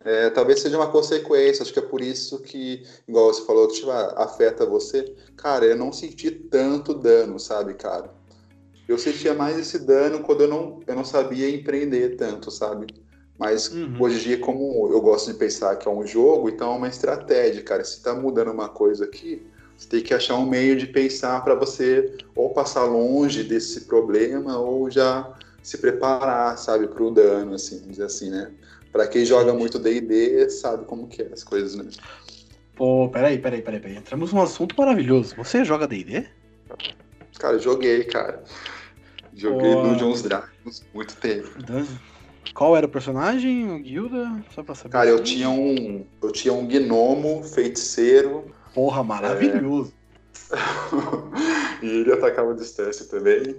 [0.07, 3.75] É, talvez seja uma consequência, acho que é por isso que, igual você falou, que
[3.75, 5.13] tipo, ah, afeta você.
[5.35, 8.15] Cara, eu não senti tanto dano, sabe, cara?
[8.87, 12.87] Eu sentia mais esse dano quando eu não, eu não sabia empreender tanto, sabe?
[13.37, 13.95] Mas Uhum.
[13.99, 16.87] hoje em dia, como eu gosto de pensar que é um jogo, então é uma
[16.87, 17.83] estratégia, cara.
[17.83, 19.45] Se tá mudando uma coisa aqui,
[19.77, 24.57] você tem que achar um meio de pensar para você ou passar longe desse problema
[24.59, 28.53] ou já se preparar, sabe, para o dano, assim, vamos dizer assim, né?
[28.91, 31.85] Para quem joga muito D&D, sabe como que é as coisas, né?
[32.75, 33.97] Pô, peraí, peraí, peraí, peraí.
[33.97, 35.35] Entramos num assunto maravilhoso.
[35.35, 36.25] Você joga D&D?
[37.39, 38.43] Cara, joguei, cara.
[39.33, 39.81] Joguei Pô.
[39.83, 41.49] Dungeons Dragons muito tempo.
[42.53, 43.71] Qual era o personagem?
[43.71, 44.43] O Guilda?
[44.53, 44.91] Só pra saber.
[44.91, 49.91] Cara, eu tinha um, eu tinha um gnomo feiticeiro Porra, maravilhoso.
[51.81, 53.55] e ele atacava a distância também.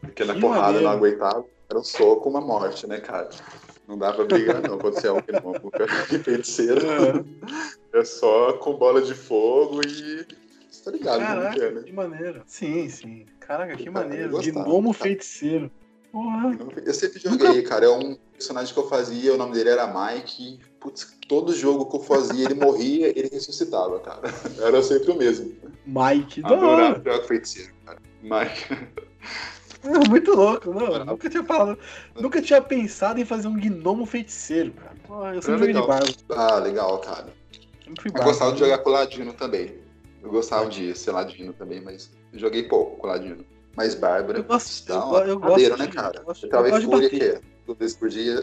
[0.00, 1.16] Porque na porrada eu não maneiro.
[1.16, 1.44] aguentava.
[1.68, 3.28] Era um soco, uma morte, né, cara?
[3.86, 5.70] Não dá pra brigar, não, quando você é um gnomo
[6.22, 6.80] feiticeiro.
[7.92, 10.26] É só com bola de fogo e.
[10.70, 11.82] Você tá ligado como Caraca, que é, né?
[11.82, 12.42] que maneiro.
[12.46, 13.26] Sim, sim.
[13.40, 14.38] Caraca, que Cara, maneiro.
[14.38, 15.70] Gnomo feiticeiro.
[16.12, 16.56] Porra.
[16.84, 17.86] Eu sempre joguei, cara.
[17.86, 20.60] É um personagem que eu fazia, o nome dele era Mike.
[20.80, 24.22] Putz, todo jogo que eu fazia, ele morria, ele ressuscitava, cara.
[24.60, 25.54] Era sempre o mesmo.
[25.86, 26.42] Mike.
[26.42, 26.56] Da hora.
[26.56, 27.98] Adorava jogar feiticeiro, cara.
[28.22, 28.88] Mike.
[29.86, 31.04] É, Muito louco, não.
[31.04, 31.78] Nunca tinha falado.
[32.18, 34.96] Nunca tinha pensado em fazer um gnomo feiticeiro, cara.
[35.06, 35.86] Porra, eu sempre É joguei de legal.
[35.88, 36.14] barba.
[36.30, 37.26] Ah, legal, cara.
[37.84, 39.74] Sempre fui Eu gostava de jogar com o Ladino também.
[40.22, 43.44] Eu gostava de ser Ladino também, mas eu joguei pouco com o Ladino.
[43.76, 44.38] Mas Bárbara.
[44.38, 46.18] Eu gosto- dá eu eu gosto de- né, cara?
[46.18, 48.40] eu gosto- Eu tava em gosto fúria que duas vezes por dia.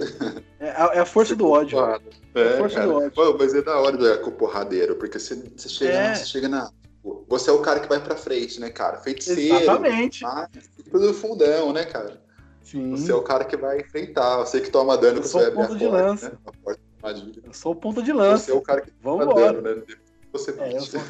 [0.60, 1.78] É a, é a força do ódio.
[1.80, 2.04] Porrada.
[2.36, 2.88] É a É, força cara.
[2.88, 3.12] do ódio.
[3.12, 6.16] Pô, mas é da hora jogar com o porradeiro, porque você, você chega, É.
[6.16, 6.70] você chega na.
[7.28, 8.98] Você é o cara que vai pra frente, né, cara?
[9.00, 9.56] Feiticeiro.
[9.64, 10.24] Exatamente.
[10.24, 10.50] Mas,
[10.92, 12.22] do fundão, né, cara?
[12.64, 12.92] Sim.
[12.92, 14.38] Você é o cara que vai enfrentar.
[14.38, 16.30] Você que toma dano Eu sou você o ponto de porta, lança.
[16.30, 16.38] né?
[17.44, 18.52] Eu sou o ponta de Você lança.
[18.52, 19.62] é o cara que toma Vambora.
[19.62, 19.84] dano, né?
[20.32, 21.02] Você É, sou...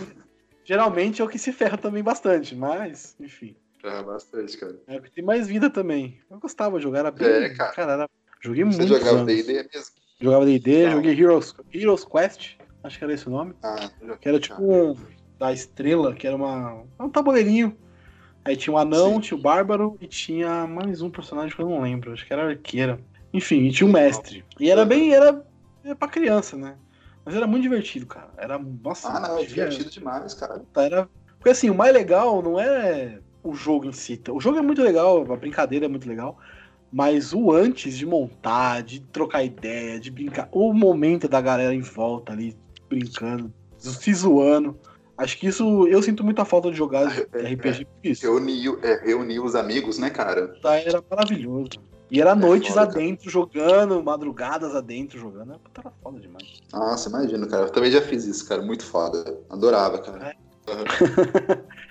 [0.66, 3.56] geralmente é o que se ferra também bastante, mas, enfim.
[3.80, 4.80] Ferra bastante, cara.
[4.88, 6.20] É o que tem mais vida também.
[6.32, 7.28] Eu gostava de jogar, era bem.
[7.28, 7.72] É, cara.
[7.74, 8.10] cara era...
[8.42, 8.94] Joguei Você muito.
[8.94, 9.92] Você jogava DD mesmo?
[10.20, 12.52] Jogava DD, joguei Heroes, Heroes Quest,
[12.84, 13.54] acho que era esse o nome.
[13.62, 13.90] Ah,
[14.20, 14.96] que era tipo um,
[15.44, 17.78] da estrela, que era uma, um tabuleirinho.
[18.46, 19.20] Aí tinha o um anão, Sim.
[19.20, 22.48] tinha o bárbaro e tinha mais um personagem que eu não lembro, acho que era
[22.48, 22.98] arqueira.
[23.34, 24.46] Enfim, e tinha o um mestre.
[24.58, 25.46] E era bem, era,
[25.84, 26.78] era pra criança, né?
[27.26, 28.30] Mas era muito divertido, cara.
[28.38, 29.10] Era, nossa.
[29.10, 30.62] Ah, não, é divertido demais, cara.
[30.78, 34.22] Era, porque assim, o mais legal não é o jogo em si.
[34.30, 36.38] O jogo é muito legal, a brincadeira é muito legal.
[36.90, 41.82] Mas o antes de montar, de trocar ideia, de brincar, o momento da galera em
[41.82, 42.56] volta ali,
[42.88, 44.80] brincando, se zoando.
[45.18, 47.04] Acho que isso eu sinto muita falta de jogar
[47.34, 48.22] é, RPG é, por isso.
[48.24, 50.48] Reunir, é, reunir os amigos, né, cara?
[50.62, 51.70] Tá, era maravilhoso.
[52.10, 53.32] E era é noites foda, adentro cara.
[53.32, 55.60] jogando, madrugadas adentro jogando.
[55.60, 56.62] Puta, era foda demais.
[56.72, 57.66] Nossa, imagina, cara.
[57.66, 58.62] Eu também já fiz isso, cara.
[58.62, 59.40] Muito foda.
[59.50, 60.30] Adorava, cara.
[60.30, 60.72] É.
[60.72, 61.64] Uhum.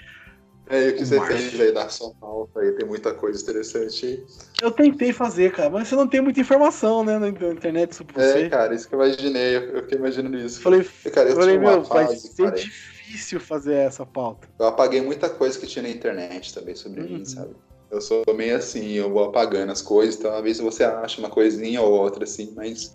[0.68, 4.24] É, o que você fez aí da São Paulo aí, tem muita coisa interessante aí.
[4.62, 8.44] Eu tentei fazer, cara, mas você não tem muita informação, né, na internet sobre você.
[8.44, 10.62] É, cara, isso que eu imaginei, eu fiquei imaginando isso.
[10.62, 14.48] Falei, cara, eu falei meu, fase, vai ser cara, difícil fazer essa pauta.
[14.58, 17.18] Eu apaguei muita coisa que tinha na internet também sobre uhum.
[17.18, 17.54] mim, sabe?
[17.90, 21.28] Eu sou meio assim, eu vou apagando as coisas, então às vezes você acha uma
[21.28, 22.90] coisinha ou outra, assim, mas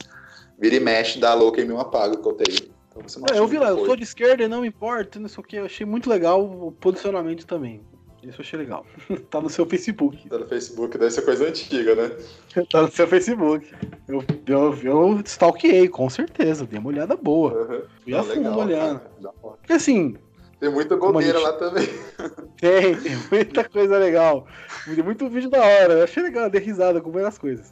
[0.58, 2.78] vira e mexe, dá louca e me apaga o que eu tenho.
[2.98, 5.44] Então é, eu vi lá, eu sou de esquerda e não importa, não sei o
[5.44, 5.56] que.
[5.58, 7.82] Eu achei muito legal o posicionamento também.
[8.24, 8.86] Isso eu achei legal.
[9.30, 10.28] tá no seu Facebook.
[10.30, 12.18] Tá no Facebook, deve ser coisa antiga, né?
[12.72, 13.72] tá no seu Facebook.
[14.08, 16.66] Eu, eu, eu stalkeei, com certeza.
[16.66, 17.54] Dei uma olhada boa.
[17.54, 17.82] Uhum.
[18.04, 19.02] Fui a fundo olhando.
[19.42, 20.18] Porque assim.
[20.60, 21.48] Tem muita goleira gente...
[21.48, 21.88] lá também.
[22.58, 24.48] Tem, tem muita coisa legal.
[24.84, 25.94] Tem muito vídeo da hora.
[25.94, 27.72] Eu achei legal, dei risada com várias coisas.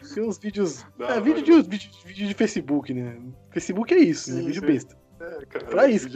[0.00, 0.84] Mas tem uns vídeos.
[0.98, 3.16] Não, é, vídeo, de, vídeo, vídeo de Facebook, né?
[3.50, 4.36] Facebook é isso, né?
[4.36, 4.46] sim, né?
[4.48, 4.66] Vídeo sim.
[4.66, 4.96] besta.
[5.20, 6.08] É, cara, pra isso.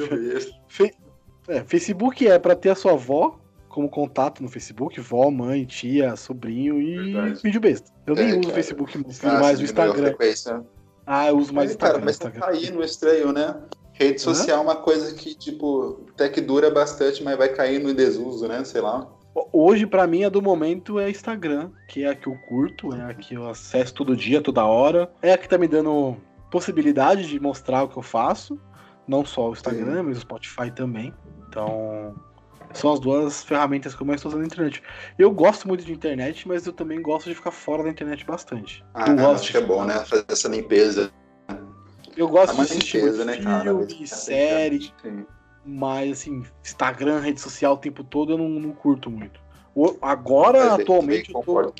[0.68, 0.92] Fe...
[1.50, 3.38] É, Facebook é pra ter a sua avó
[3.68, 7.40] como contato no Facebook, vó, mãe, tia, sobrinho e Verdade.
[7.42, 7.90] vídeo besta.
[8.06, 10.14] Eu é, nem uso o Facebook, eu mais o Instagram.
[11.06, 12.00] Ah, eu uso mais o Instagram.
[12.00, 13.56] Cara, mas tá caindo no estranho, né?
[13.92, 17.94] Rede social é uma coisa que, tipo, até que dura bastante, mas vai caindo em
[17.94, 18.64] desuso, né?
[18.64, 19.08] Sei lá.
[19.52, 23.10] Hoje, para mim, a do momento é Instagram, que é a que eu curto, é
[23.10, 25.10] a que eu acesso todo dia, toda hora.
[25.22, 26.16] É a que tá me dando
[26.50, 28.58] possibilidade de mostrar o que eu faço.
[29.06, 30.02] Não só o Instagram, Sim.
[30.02, 31.12] mas o Spotify também.
[31.50, 32.14] Então,
[32.72, 34.82] são as duas ferramentas que eu mais estou usando na internet.
[35.18, 38.84] Eu gosto muito de internet, mas eu também gosto de ficar fora da internet bastante.
[38.94, 40.04] Ah, eu gosto acho que é bom, né?
[40.04, 41.10] Fazer essa limpeza.
[42.16, 44.92] Eu gosto de assistir limpeza, né, filme, série.
[45.02, 45.26] Sim.
[45.64, 49.40] Mas, assim, Instagram, rede social o tempo todo eu não, não curto muito.
[50.00, 51.72] Agora, é, atualmente, eu tô,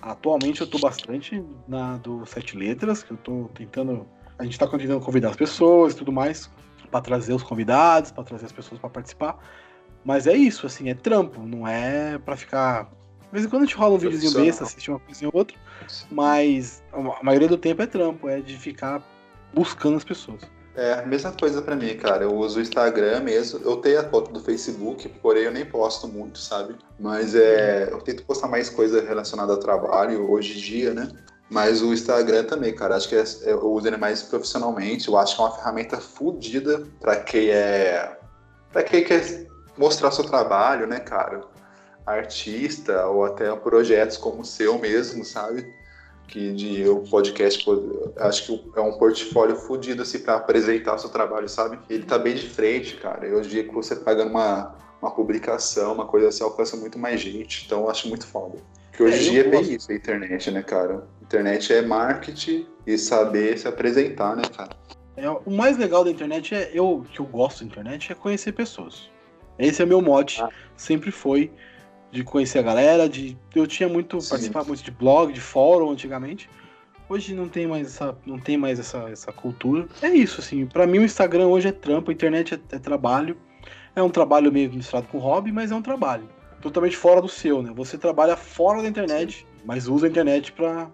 [0.00, 4.06] atualmente eu tô bastante na do Sete Letras, que eu tô tentando.
[4.38, 6.50] A gente tá tentando convidar as pessoas e tudo mais,
[6.90, 9.38] para trazer os convidados, para trazer as pessoas para participar.
[10.04, 12.84] Mas é isso, assim, é trampo, não é para ficar.
[12.84, 15.56] De vez em quando a gente rola um videozinho besta, assistir uma coisinha ou outra,
[16.10, 19.02] mas a maioria do tempo é trampo, é de ficar
[19.54, 20.42] buscando as pessoas.
[20.74, 22.24] É, a mesma coisa para mim, cara.
[22.24, 23.60] Eu uso o Instagram mesmo.
[23.64, 26.74] Eu tenho a conta do Facebook, porém eu nem posto muito, sabe?
[26.98, 31.08] Mas é, eu tento postar mais coisa relacionada ao trabalho hoje em dia, né?
[31.50, 32.96] Mas o Instagram também, cara.
[32.96, 35.08] Acho que é, eu uso ele mais profissionalmente.
[35.08, 38.16] Eu acho que é uma ferramenta fodida para quem é.
[38.72, 39.46] para quem quer
[39.76, 41.40] mostrar seu trabalho, né, cara?
[42.06, 45.66] Artista ou até projetos como o seu mesmo, sabe?
[46.30, 47.64] que de o podcast,
[48.18, 51.78] acho que é um portfólio fodido assim para apresentar o seu trabalho, sabe?
[51.90, 53.26] Ele tá bem de frente, cara.
[53.26, 56.98] E hoje em dia que você pagando uma, uma publicação, uma coisa assim, alcança muito
[56.98, 57.64] mais gente.
[57.66, 58.58] Então eu acho muito foda.
[58.90, 61.04] Porque hoje em é, dia é bem isso a internet, né, cara?
[61.30, 64.70] Internet é marketing e saber se apresentar, né, cara?
[65.16, 68.50] É, o mais legal da internet é eu que eu gosto da internet é conhecer
[68.50, 69.08] pessoas.
[69.56, 70.48] Esse é meu mote, ah.
[70.76, 71.52] sempre foi
[72.10, 74.28] de conhecer a galera, de eu tinha muito Sim.
[74.28, 76.50] participar muito de blog, de fórum antigamente.
[77.08, 79.86] Hoje não tem mais essa, não tem mais essa, essa cultura.
[80.02, 83.36] É isso assim, para mim o Instagram hoje é trampo, a internet é, é, trabalho.
[83.94, 86.28] É um trabalho meio misturado com hobby, mas é um trabalho
[86.60, 87.70] totalmente fora do seu, né?
[87.72, 90.90] Você trabalha fora da internet, mas usa a internet para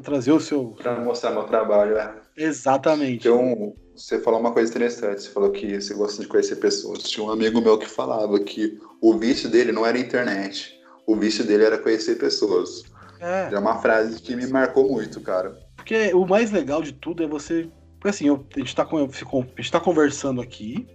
[0.00, 2.14] trazer o seu para mostrar meu trabalho, é.
[2.36, 3.26] Exatamente.
[3.28, 7.02] Então, você falou uma coisa interessante, você falou que você gosta de conhecer pessoas.
[7.02, 11.44] Tinha um amigo meu que falava que o vício dele não era internet, o vício
[11.44, 12.82] dele era conhecer pessoas.
[13.20, 15.56] É, é uma frase que me marcou muito, cara.
[15.76, 17.68] Porque o mais legal de tudo é você.
[17.94, 20.86] Porque assim, eu, a, gente tá, a gente tá conversando aqui,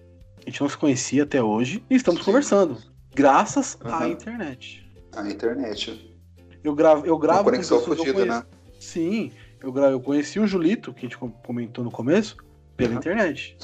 [0.45, 2.25] a gente não se conhecia até hoje, e estamos Sim.
[2.25, 2.77] conversando.
[3.15, 3.93] Graças uhum.
[3.93, 4.87] à internet.
[5.13, 6.19] A internet.
[6.63, 7.79] Eu gravo, eu gravo Uma conexão
[8.25, 8.43] né?
[8.81, 12.35] Sim, eu, eu conheci o Julito, que a gente comentou no começo,
[12.75, 12.97] pela uhum.
[12.97, 13.55] internet.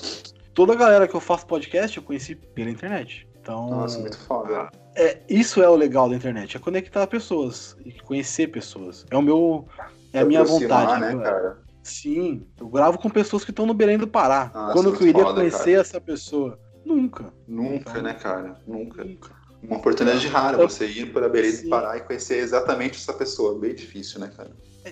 [0.54, 3.28] toda a galera que eu faço podcast eu conheci pela internet.
[3.42, 4.70] Então, Nossa, muito foda.
[4.96, 9.06] É, isso é o legal da internet, é conectar pessoas e conhecer pessoas.
[9.10, 9.68] É o meu.
[10.14, 11.02] É a minha vontade.
[11.02, 11.58] Né, cara?
[11.82, 14.52] Sim, eu gravo com pessoas que estão no Belém do Pará.
[14.54, 15.82] Nossa, Quando eu iria foda, conhecer cara.
[15.82, 16.60] essa pessoa?
[16.86, 17.34] Nunca.
[17.48, 18.62] Nunca, então, né, cara?
[18.68, 19.04] Nunca.
[19.04, 19.32] Nunca.
[19.64, 23.58] Uma oportunidade rara eu, você ir para Belém do Pará e conhecer exatamente essa pessoa.
[23.58, 24.52] Bem difícil, né, cara?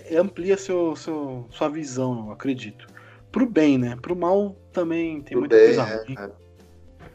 [0.10, 2.88] É, amplia seu, seu, sua visão, eu acredito.
[3.32, 3.98] Pro bem, né?
[4.02, 6.32] Pro mal também tem Pro muita bem, coisa é, ruim.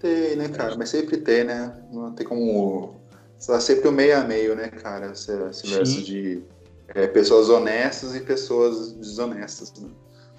[0.01, 0.77] Tem, né, cara?
[0.77, 1.83] Mas sempre tem, né?
[1.93, 3.01] Não tem como.
[3.47, 5.13] Tá sempre o meio a meio, né, cara?
[5.13, 6.43] Esse, esse verso de
[6.95, 9.73] é, pessoas honestas e pessoas desonestas.
[9.81, 9.89] Né?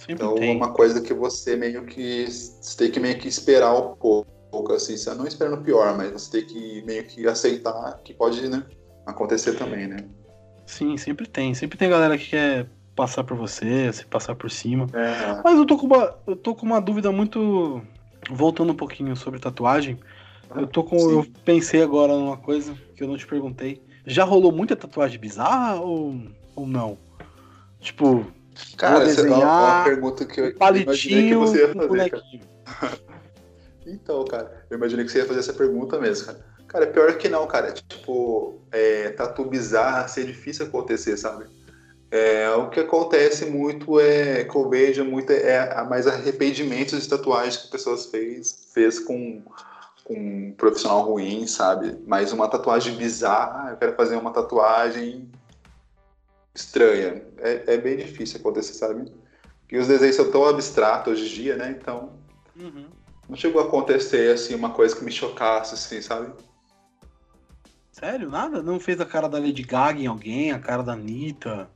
[0.10, 0.56] então, tem.
[0.56, 4.98] uma coisa que você meio que você tem que meio que esperar um pouco, assim,
[4.98, 8.66] você não esperando o pior, mas você tem que meio que aceitar que pode, né,
[9.06, 9.98] acontecer também, né?
[10.72, 11.54] Sim, sempre tem.
[11.54, 12.66] Sempre tem galera que quer
[12.96, 14.88] passar por você, se passar por cima.
[14.94, 15.42] É.
[15.44, 17.82] Mas eu tô com uma, eu tô com uma dúvida muito
[18.30, 20.00] voltando um pouquinho sobre tatuagem,
[20.56, 20.98] eu tô com.
[20.98, 21.18] Sim.
[21.18, 23.84] Eu pensei agora numa coisa que eu não te perguntei.
[24.06, 26.18] Já rolou muita tatuagem bizarra ou,
[26.56, 26.98] ou não?
[27.82, 28.26] Tipo,
[28.78, 32.22] cara, essa é uma pergunta que eu palitinho que você ia fazer.
[33.86, 36.51] então, cara, eu imaginei que você ia fazer essa pergunta mesmo, cara.
[36.72, 37.74] Cara, pior que não, cara.
[37.74, 41.46] Tipo, é, tatu bizarra ser difícil acontecer, sabe?
[42.10, 47.58] É, o que acontece muito é que eu vejo muito é mais arrependimentos de tatuagens
[47.58, 49.44] que pessoas fez, fez com,
[50.06, 51.98] com um profissional ruim, sabe?
[52.08, 55.30] Mas uma tatuagem bizarra, eu quero fazer uma tatuagem
[56.56, 57.22] estranha.
[57.40, 59.12] É, é bem difícil acontecer, sabe?
[59.64, 61.76] Porque os desenhos são tão abstratos hoje em dia, né?
[61.78, 62.14] Então.
[62.58, 62.88] Uhum.
[63.28, 66.32] Não chegou a acontecer assim uma coisa que me chocasse, assim, sabe?
[68.02, 68.32] Sério?
[68.32, 68.64] Nada?
[68.64, 71.70] Não fez a cara da Lady Gaga em alguém, a cara da Anitta?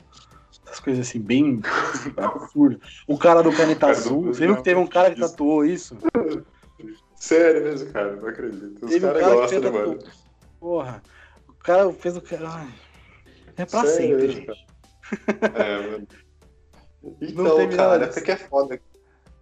[0.66, 1.62] Essas coisas assim, bem
[2.18, 2.80] absurdas.
[3.08, 4.34] O cara do caneta azul.
[4.34, 5.96] Você viu que teve um cara que tatuou isso?
[7.16, 8.84] Sério mesmo, cara, não acredito.
[8.84, 10.00] Os caras um cara gostam, né, mano?
[10.60, 11.04] Porra,
[11.48, 12.68] o cara fez o cara.
[13.56, 14.66] É pra Sério sempre, mesmo, gente.
[15.54, 16.08] É, mano.
[17.22, 18.82] Então, cara, até que é foda.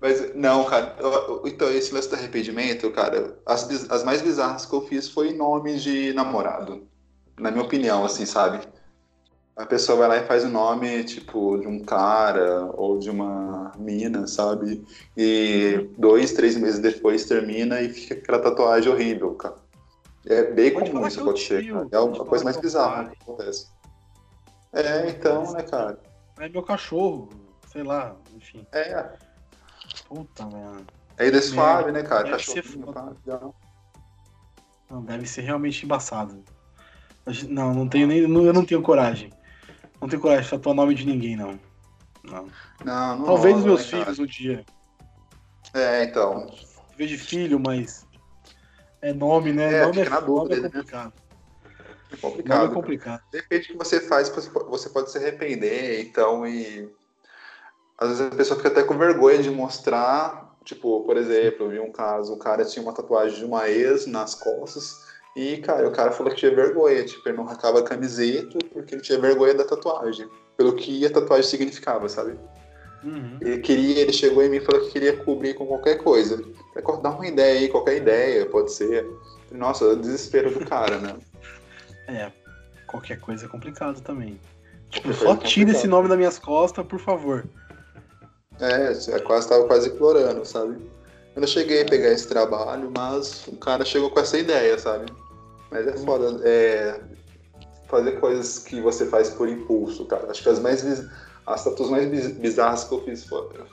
[0.03, 0.97] Mas, não, cara,
[1.45, 5.81] então esse lance do arrependimento, cara, as, as mais bizarras que eu fiz foi nomes
[5.81, 6.85] de namorado.
[7.39, 8.59] Na minha opinião, assim, sabe?
[9.55, 13.71] a pessoa vai lá e faz o nome, tipo, de um cara ou de uma
[13.77, 14.83] mina, sabe?
[15.15, 19.55] E dois, três meses depois termina e fica aquela tatuagem horrível, cara.
[20.25, 21.87] É bem comum isso acontecer, cara.
[21.91, 23.67] É uma coisa mais bizarra que acontece.
[24.73, 25.97] É, então, né, cara?
[26.39, 27.29] É meu cachorro,
[27.71, 28.67] sei lá, enfim.
[28.73, 29.13] É.
[30.07, 30.85] Puta, mano.
[31.17, 32.31] É Ida Suave, né, cara?
[32.31, 32.93] Cachorro.
[32.93, 33.13] Tá,
[34.89, 36.43] não, deve ser realmente embaçado.
[37.47, 38.19] Não, não tenho nem.
[38.19, 39.31] Eu não tenho coragem.
[40.01, 41.59] Não tenho coragem de tatuar nome de ninguém, não.
[42.23, 42.47] Não.
[42.83, 44.65] não, não Talvez os meus né, filhos um dia.
[45.73, 46.47] É, então.
[46.93, 48.05] Em vez de filho, mas.
[49.01, 49.73] É nome, né?
[49.73, 51.13] É, nome é, na dúvida, nome é complicado.
[51.13, 51.73] Né?
[52.11, 52.59] É complicado.
[52.59, 53.21] Nome é complicado.
[53.31, 56.89] Depende do que você faz, você pode se arrepender, então, e.
[57.97, 60.55] Às vezes a pessoa fica até com vergonha de mostrar.
[60.63, 64.05] Tipo, por exemplo, eu vi um caso, o cara tinha uma tatuagem de uma ex
[64.05, 65.03] nas costas
[65.35, 68.95] e, cara, o cara falou que tinha vergonha, tipo, ele não arrancava a camiseta porque
[68.95, 72.37] ele tinha vergonha da tatuagem, pelo que a tatuagem significava, sabe?
[73.03, 73.37] Uhum.
[73.41, 76.41] Ele queria, ele chegou em mim e falou que queria cobrir com qualquer coisa.
[77.01, 79.05] Dá uma ideia aí, qualquer ideia, pode ser.
[79.51, 81.15] Nossa, o desespero do cara, né?
[82.05, 82.29] É,
[82.85, 84.37] qualquer coisa é complicado também.
[84.89, 87.45] Tipo, só é tira esse nome das minhas costas, por favor.
[88.63, 90.77] É, quase tava quase implorando, sabe?
[91.35, 95.11] Eu não cheguei a pegar esse trabalho, mas o cara chegou com essa ideia, sabe?
[95.71, 96.99] Mas é foda é,
[97.87, 100.29] fazer coisas que você faz por impulso, cara.
[100.29, 100.83] Acho que as mais
[101.45, 102.07] as tatuas mais
[102.37, 103.27] bizarras que eu fiz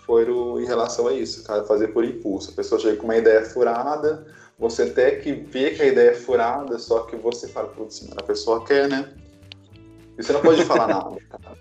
[0.05, 2.51] foram em relação a isso, cara, fazer por impulso.
[2.51, 4.27] A pessoa chega com uma ideia furada,
[4.59, 8.23] você até que vê que a ideia é furada, só que você fala, putz, a
[8.23, 9.09] pessoa quer, né?
[10.19, 11.57] E você não pode falar nada, cara.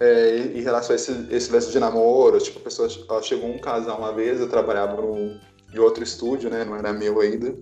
[0.00, 2.88] É, em relação a esse, esse lance de namoro, tipo, a pessoa
[3.22, 5.40] chegou um casal uma vez, eu trabalhava no,
[5.74, 6.64] em outro estúdio, né?
[6.64, 7.54] Não era meu ainda.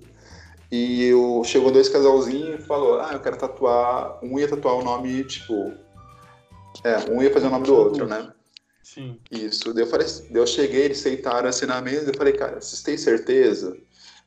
[0.70, 4.18] E eu, chegou dois casalzinhos e falou, ah, eu quero tatuar.
[4.22, 5.72] Um ia tatuar o nome, tipo.
[6.84, 8.32] É, um ia fazer o nome do outro, né?
[8.82, 9.18] Sim.
[9.30, 9.72] Isso.
[9.72, 12.82] Daí eu, falei, daí eu cheguei, eles sentaram assim na mesa, eu falei, cara, vocês
[12.82, 13.76] têm certeza?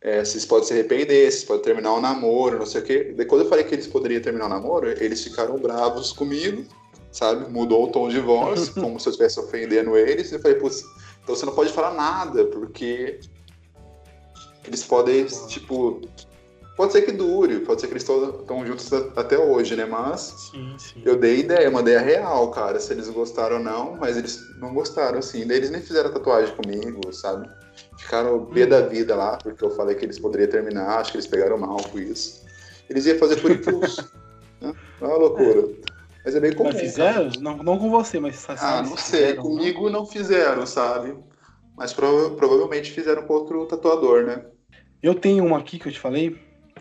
[0.02, 3.14] É, vocês podem se arrepender, vocês podem terminar o namoro, não sei o quê.
[3.16, 6.66] Daí quando eu falei que eles poderiam terminar o namoro, eles ficaram bravos comigo,
[7.12, 7.50] sabe?
[7.52, 10.32] Mudou o tom de voz, como se eu estivesse ofendendo eles.
[10.32, 10.84] E eu falei, putz,
[11.24, 13.20] então você não pode falar nada, porque
[14.66, 16.02] eles podem, tipo,
[16.80, 19.84] Pode ser que dure, pode ser que eles estão juntos até hoje, né?
[19.84, 21.02] Mas sim, sim.
[21.04, 22.80] eu dei ideia, uma ideia real, cara.
[22.80, 25.46] Se eles gostaram ou não, mas eles não gostaram, assim.
[25.46, 27.50] Daí eles nem fizeram tatuagem comigo, sabe?
[27.98, 31.28] Ficaram B da vida lá, porque eu falei que eles poderiam terminar, acho que eles
[31.28, 32.46] pegaram mal com isso.
[32.90, 34.10] Eles iam fazer por impulso.
[34.62, 34.74] né?
[35.02, 35.68] É uma loucura.
[36.30, 36.70] Mas é bem comum.
[36.72, 37.30] Mas fizeram?
[37.40, 39.20] Não, não com você, mas Ah, não sei.
[39.22, 40.02] Fizeram, Comigo não?
[40.02, 41.16] não fizeram, sabe?
[41.76, 44.46] Mas prova provavelmente fizeram com outro tatuador, né?
[45.02, 46.38] Eu tenho uma aqui que eu te falei,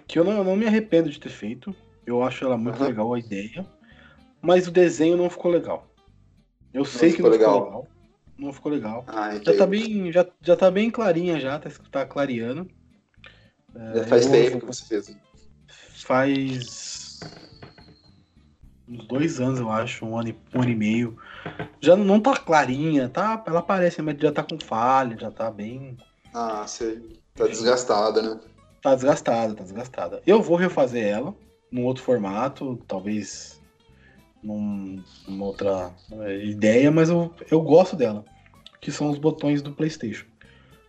[0.07, 1.74] que eu não, eu não me arrependo de ter feito.
[2.05, 2.88] Eu acho ela muito uhum.
[2.88, 3.66] legal a ideia.
[4.42, 5.88] Mas o desenho não ficou legal.
[6.74, 7.55] Eu não sei que não legal.
[7.55, 7.88] ficou legal.
[8.38, 9.05] Não ficou legal.
[9.07, 12.68] Ah, já tá bem, já, já tá bem clarinha já, tá, tá clareando.
[13.94, 15.16] Já faz é, tempo que você fez.
[16.05, 16.88] Faz
[18.89, 21.16] uns dois anos, eu acho, um ano, um ano e meio.
[21.80, 23.43] Já não tá clarinha, tá?
[23.47, 25.97] Ela parece, mas já tá com falha, já tá bem.
[26.32, 27.20] Ah, sei.
[27.34, 28.41] Tá desgastada, né?
[28.82, 30.22] Tá desgastada, tá desgastada.
[30.26, 31.34] Eu vou refazer ela
[31.70, 33.61] num outro formato, talvez
[34.43, 38.24] num, numa outra é, ideia, mas eu, eu gosto dela.
[38.80, 40.26] Que são os botões do Playstation.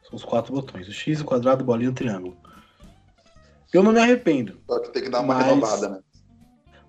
[0.04, 0.88] São os quatro botões.
[0.88, 2.38] O X, o quadrado, o bolinha e o triângulo.
[3.74, 4.60] Eu não me arrependo.
[4.68, 5.46] Só que tem que dar uma mas...
[5.46, 6.00] renovada, né?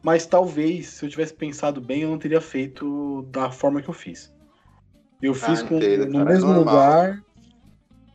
[0.02, 3.94] Mas talvez, se eu tivesse pensado bem, eu não teria feito da forma que eu
[3.94, 4.32] fiz.
[5.20, 7.22] Eu fiz ah, com, no cara, é mesmo é lugar,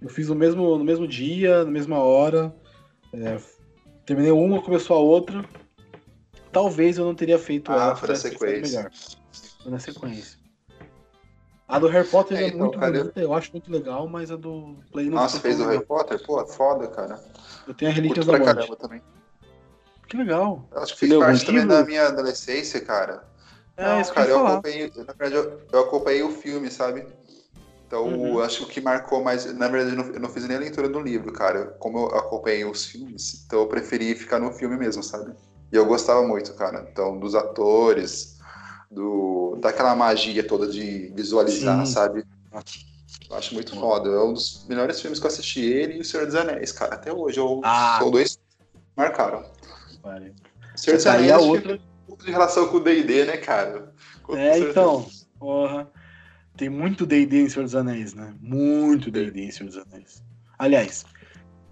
[0.01, 2.55] eu fiz no mesmo, no mesmo dia, na mesma hora.
[3.13, 3.37] É,
[4.05, 5.43] terminei uma, começou a outra.
[6.51, 7.95] Talvez eu não teria feito ah, ela.
[7.95, 8.77] Foi na sequência.
[8.77, 8.91] Melhor.
[9.61, 10.39] Foi na sequência.
[11.67, 14.29] A do Harry Potter é, é então, muito cara, bonita, eu acho muito legal, mas
[14.29, 16.23] a do Play não Nossa, fez o Harry Potter?
[16.23, 17.19] Pô, foda, cara.
[17.67, 18.77] Eu tenho a Relíquias da Morte.
[18.77, 19.01] também.
[20.07, 20.67] Que legal.
[20.71, 23.23] Eu acho que fez parte também da minha adolescência, cara.
[23.77, 27.05] É, não, isso cara, eu, eu acompanhei, na verdade, eu, eu, acompanhei o filme, sabe?
[27.85, 28.39] Então, uhum.
[28.39, 29.45] acho que o que marcou mais.
[29.53, 31.65] Na verdade, eu não, eu não, fiz nem a leitura do livro, cara.
[31.79, 35.33] Como eu acompanhei os filmes, então eu preferi ficar no filme mesmo, sabe?
[35.71, 36.87] E eu gostava muito, cara.
[36.89, 38.37] Então, dos atores,
[38.89, 41.91] do, daquela magia toda de visualizar, Sim.
[41.91, 42.25] sabe?
[43.29, 44.09] Eu acho muito foda.
[44.09, 46.95] É um dos melhores filmes que eu assisti ele e O Senhor dos Anéis, cara.
[46.95, 47.97] Até hoje eu ah.
[47.99, 48.39] sou dois
[48.95, 49.43] marcaram.
[50.05, 50.35] Vale.
[50.75, 51.79] Senhor dos Anéis outra...
[52.23, 53.91] de relação com o D&D, né, cara?
[54.21, 55.07] Com é, então,
[55.39, 55.91] porra.
[56.55, 58.33] Tem muito D&D em Senhor dos Anéis, né?
[58.39, 60.23] Muito D&D em Senhor dos Anéis.
[60.59, 61.05] Aliás,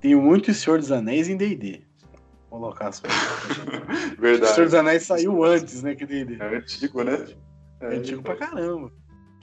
[0.01, 1.85] tem muito Senhor dos Anéis em D&D.
[2.49, 3.19] Vou colocar as coisas.
[4.19, 4.51] Verdade.
[4.51, 6.37] O Senhor dos Anéis saiu antes, né, que D&D.
[6.39, 7.27] É antigo, né?
[7.81, 8.91] É, é antigo pra caramba.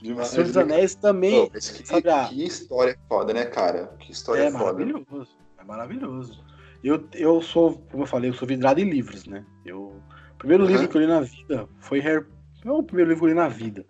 [0.01, 0.27] Demais.
[0.27, 1.45] Senhor dos Anéis também.
[1.45, 2.25] Pô, que, sabe, a...
[2.25, 3.95] que história foda, né, cara?
[3.99, 4.85] Que história é foda.
[4.85, 5.27] Maravilhoso.
[5.57, 6.50] É maravilhoso.
[6.83, 9.45] Eu, eu sou, como eu falei, eu sou vidrado em livros, né?
[9.65, 10.01] Eu,
[10.33, 10.69] o primeiro uhum.
[10.69, 12.25] livro que eu li na vida foi Harry.
[12.65, 13.85] Não é o primeiro livro que eu li na vida.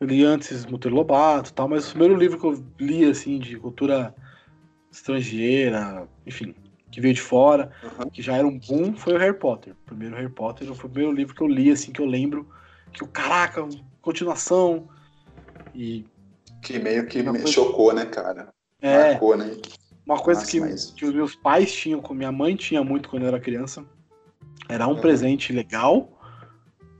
[0.00, 3.56] Eu li antes Monteiro Lobato tal, mas o primeiro livro que eu li, assim, de
[3.56, 4.14] cultura
[4.90, 6.54] estrangeira, enfim,
[6.90, 8.08] que veio de fora, uhum.
[8.10, 9.72] que já era um boom, foi o Harry Potter.
[9.72, 12.48] O primeiro Harry Potter foi o primeiro livro que eu li, assim, que eu lembro
[12.92, 13.66] que o caraca,
[14.00, 14.88] continuação.
[15.74, 16.04] E.
[16.62, 17.46] Que meio que me coisa...
[17.48, 18.48] chocou, né, cara?
[18.80, 19.10] É.
[19.10, 19.56] Marcou, né?
[20.08, 20.90] Uma coisa Nossa, que, mas...
[20.92, 23.84] que os meus pais tinham, com minha mãe tinha muito quando eu era criança.
[24.68, 25.00] Era um uhum.
[25.00, 26.18] presente legal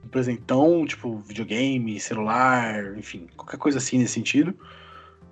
[0.09, 4.55] um presentão, tipo videogame, celular, enfim, qualquer coisa assim nesse sentido.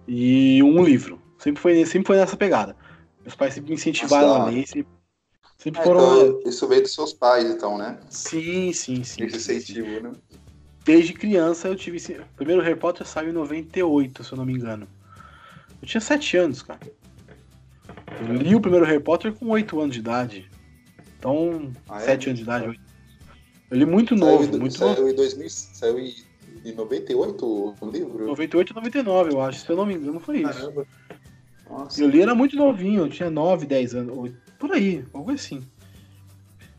[0.07, 1.20] E um livro.
[1.39, 2.77] Sempre foi, sempre foi nessa pegada.
[3.22, 4.93] Meus pais sempre me incentivaram Nossa, a ler, sempre,
[5.59, 6.27] sempre é, foram.
[6.27, 7.99] Então, isso veio dos seus pais, então, né?
[8.09, 9.24] Sim, sim, sim.
[9.24, 10.12] Esse incentivo, né?
[10.85, 11.99] Desde criança eu tive.
[12.20, 14.87] O primeiro Harry Potter saiu em 98, se eu não me engano.
[15.83, 16.81] Eu tinha 7 anos, cara.
[18.21, 20.51] Eu li o primeiro Harry Potter com 8 anos de idade.
[21.19, 22.31] Então, ah, 7 é?
[22.31, 22.87] anos de idade, 8
[23.71, 25.09] ele é muito saiu novo, em, muito saiu novo.
[25.09, 26.14] Em 2000, saiu em,
[26.64, 28.27] em 98 o livro?
[28.27, 29.61] 98 e 99, eu acho.
[29.61, 30.53] Se eu não me engano, foi isso.
[30.53, 30.87] Caramba.
[31.69, 32.01] Nossa.
[32.01, 34.33] Eu li era muito novinho, eu tinha 9, 10 anos.
[34.59, 35.62] Por aí, algo assim.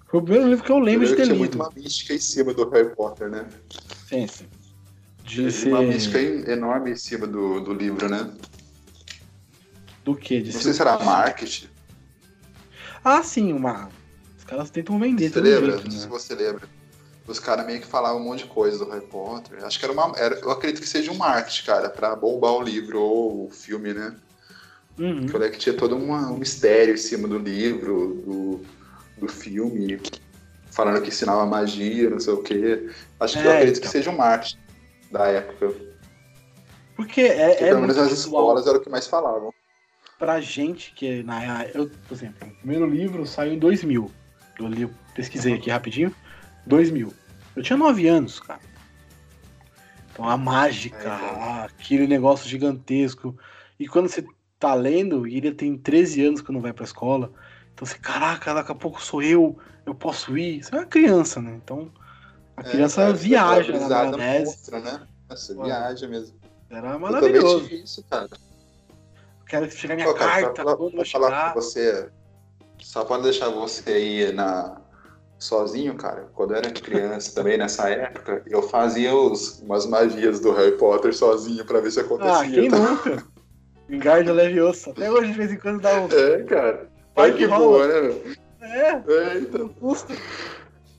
[0.10, 1.38] Foi o primeiro livro que eu lembro eu de ter lido.
[1.38, 3.46] muito uma mística em cima do Harry Potter, né?
[4.08, 4.46] Sim, sim.
[5.26, 5.74] De ser...
[5.74, 6.18] Uma mística
[6.50, 8.32] enorme em cima do, do livro, né?
[10.08, 10.42] Do que?
[10.42, 11.68] De Não sei se era marketing.
[13.04, 13.90] Ah, sim, uma.
[14.38, 15.30] Os caras tentam vender.
[15.30, 15.74] Você lembra?
[15.74, 16.00] Jeito, né?
[16.00, 16.66] Se você lembra
[17.28, 19.66] os caras meio que falavam um monte de coisa do Harry Potter.
[19.66, 20.18] Acho que era uma.
[20.18, 23.94] Era, eu acredito que seja um marketing, cara, pra bombar o livro ou o filme,
[23.94, 24.16] né?
[24.98, 25.24] Uhum.
[25.24, 28.62] Eu falei que tinha todo uma, um mistério em cima do livro, do,
[29.18, 30.00] do filme,
[30.72, 32.90] falando que ensinava magia, não sei o quê.
[33.20, 33.82] Acho que é, eu acredito então.
[33.82, 34.58] que seja um marketing
[35.12, 35.74] da época.
[36.96, 37.50] Porque é.
[37.50, 39.54] Porque, é pelo menos nas escolas era o que mais falavam.
[40.18, 41.66] Pra gente que na.
[41.66, 44.12] Eu, por exemplo, o primeiro livro saiu em 2000.
[44.60, 46.14] Eu li, pesquisei aqui rapidinho.
[46.66, 47.14] 2000.
[47.56, 48.60] Eu tinha 9 anos, cara.
[50.12, 53.38] Então a mágica, é, aquele negócio gigantesco.
[53.80, 54.26] E quando você
[54.60, 57.32] tá lendo, e ele tem 13 anos quando vai pra escola.
[57.74, 60.64] Então você, caraca, daqui a pouco sou eu, eu posso ir.
[60.64, 61.60] Você é uma criança, né?
[61.64, 61.92] Então
[62.56, 64.46] a é, criança é, viaja na maionese.
[64.46, 65.08] Mostra, né?
[65.30, 66.36] Nossa, viaja mesmo.
[66.70, 67.72] Era maravilhoso.
[67.72, 68.30] isso, cara.
[69.48, 72.10] Quero chegar minha Pô, cara, carta, pra, pra, falar com você,
[72.80, 74.82] só pra deixar você aí na,
[75.40, 80.52] sozinho, cara, quando eu era criança também, nessa época, eu fazia os, umas magias do
[80.52, 82.34] Harry Potter sozinho pra ver se acontecia.
[82.34, 83.24] Ah, quem nunca?
[83.90, 84.92] Engarda Leviosa.
[84.92, 86.08] Até hoje, de vez em quando, dá um...
[86.12, 86.90] É, cara.
[87.16, 87.88] Vai que rola.
[87.88, 88.92] Boa, né, É.
[88.92, 89.70] É, então.
[89.70, 90.14] Custa.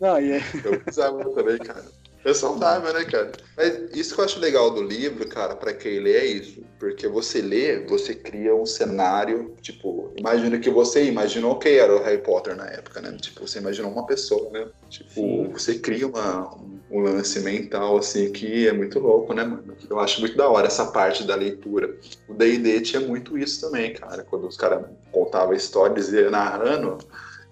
[0.01, 0.43] Não, e é...
[0.65, 1.85] Eu precisava também, cara.
[2.29, 3.33] É saudável, né, cara?
[3.57, 6.63] Mas isso que eu acho legal do livro, cara, para quem lê é isso.
[6.79, 12.03] Porque você lê, você cria um cenário, tipo, imagina que você imaginou que era o
[12.03, 13.17] Harry Potter na época, né?
[13.19, 14.69] Tipo, você imaginou uma pessoa, né?
[14.91, 15.49] Tipo, Sim.
[15.53, 16.55] você cria uma,
[16.91, 19.75] um lance mental, assim, que é muito louco, né, mano?
[19.89, 21.99] Eu acho muito da hora essa parte da leitura.
[22.29, 24.23] O D&D tinha muito isso também, cara.
[24.23, 26.99] Quando os caras contavam histórias e narrando,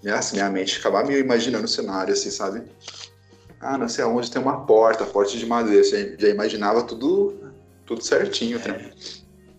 [0.02, 2.62] minha, assim, minha mente ficava meio imaginando o cenário, assim, sabe?
[3.60, 5.82] Ah, não sei aonde tem uma porta, porta de madeira.
[5.82, 7.34] Você já imaginava tudo,
[7.84, 8.90] tudo certinho, né?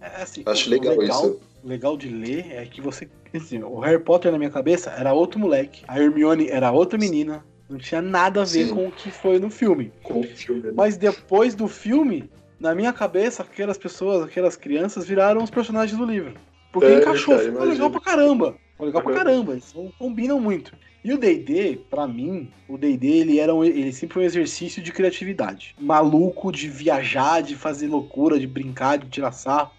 [0.01, 1.39] É, assim, Acho legal, legal isso.
[1.63, 3.09] Legal de ler é que você.
[3.33, 7.43] Assim, o Harry Potter na minha cabeça era outro moleque, a Hermione era outra menina.
[7.69, 8.73] Não tinha nada a ver Sim.
[8.73, 9.91] com o que foi no filme.
[10.01, 10.61] Com o filme.
[10.61, 10.71] Né?
[10.73, 16.05] Mas depois do filme, na minha cabeça, aquelas pessoas, aquelas crianças viraram os personagens do
[16.05, 16.33] livro.
[16.71, 18.55] Porque é, encaixou, cara, ficou legal pra caramba.
[18.71, 20.71] Ficou legal pra caramba, eles combinam muito.
[21.07, 24.83] E o D&D, para mim, o D&D ele era um, ele sempre foi um exercício
[24.83, 29.71] de criatividade, maluco de viajar, de fazer loucura, de brincar, de tirar sarro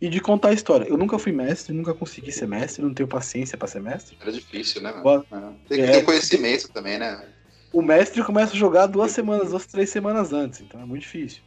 [0.00, 0.84] e de contar a história.
[0.84, 4.16] Eu nunca fui mestre, nunca consegui ser mestre, não tenho paciência para ser mestre.
[4.20, 5.26] Era difícil, né, mano?
[5.32, 5.40] É.
[5.68, 7.20] Tem que é, ter conhecimento também, né?
[7.72, 11.42] O mestre começa a jogar duas semanas, duas, três semanas antes, então é muito difícil.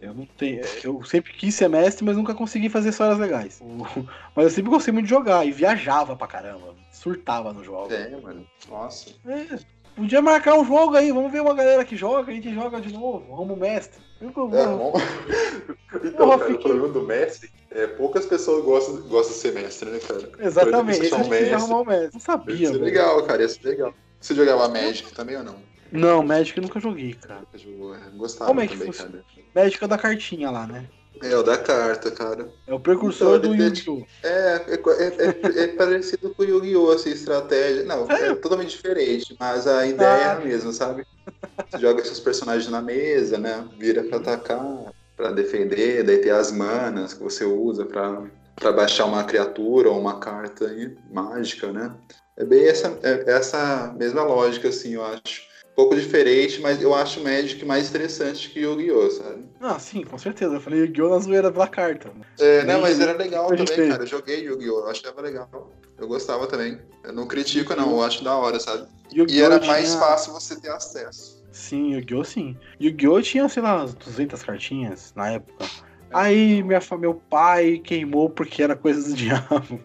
[0.00, 0.62] Eu não tenho.
[0.82, 3.60] Eu sempre quis ser mestre, mas nunca consegui fazer histórias legais.
[4.34, 6.74] Mas eu sempre gostei muito de jogar e viajava pra caramba.
[6.92, 7.92] Surtava no jogo.
[7.92, 8.46] É, mano.
[8.68, 9.10] Nossa.
[9.26, 9.58] É.
[9.96, 12.92] Podia marcar um jogo aí, vamos ver uma galera que joga, a gente joga de
[12.92, 13.36] novo.
[13.36, 14.00] Vamos mestre.
[14.20, 16.54] Eu, eu, é, então, cara, fiquei...
[16.54, 20.30] o problema do mestre é poucas pessoas gostam, gostam de ser mestre, né, cara?
[20.38, 21.72] Exatamente, esse é um mestre.
[21.72, 22.10] Um mestre.
[22.12, 23.94] Não sabia, Isso é legal, cara, isso é legal.
[24.20, 25.56] Você jogava Magic também ou não?
[25.90, 27.42] Não, Magic eu nunca joguei, cara.
[27.54, 29.10] Eu gostava Como é que também, funciona?
[29.10, 29.24] cara.
[29.54, 30.86] Magic é da cartinha lá, né?
[31.22, 32.48] É, o da carta, cara.
[32.66, 34.06] É o precursor então, do Yu-Gi-Oh!
[34.22, 36.90] É, é, é, é, parecido com o Yu-Gi-Oh!
[36.90, 37.84] assim, estratégia.
[37.84, 40.18] Não, é, é totalmente diferente, mas a ideia ah.
[40.18, 40.40] é a ah.
[40.40, 41.04] mesma, sabe?
[41.68, 43.66] Você joga seus personagens na mesa, né?
[43.78, 48.22] Vira pra atacar, pra defender, daí tem as manas que você usa pra,
[48.54, 51.92] pra baixar uma criatura ou uma carta aí, mágica, né?
[52.36, 55.47] É bem essa, é, essa mesma lógica, assim, eu acho
[55.78, 59.44] pouco diferente, mas eu acho o Magic mais interessante que Yu-Gi-Oh!, sabe?
[59.60, 60.54] Ah, sim, com certeza.
[60.54, 61.08] Eu falei Yu-Gi-Oh!
[61.08, 62.10] na zoeira pela carta.
[62.40, 64.02] É, não, mas era legal também, cara.
[64.02, 64.80] Eu joguei Yu-Gi-Oh!
[64.80, 65.70] Eu achava legal.
[65.96, 66.80] Eu gostava também.
[67.04, 67.92] Eu não critico, não.
[67.92, 68.88] Eu acho da hora, sabe?
[69.12, 69.70] E era tinha...
[69.72, 71.44] mais fácil você ter acesso.
[71.52, 72.24] Sim, Yu-Gi-Oh!
[72.24, 72.56] sim.
[72.80, 73.22] Yu-Gi-Oh!
[73.22, 75.64] tinha, sei lá, 200 cartinhas na época.
[76.12, 79.80] Aí minha, meu pai queimou porque era coisa do diabo.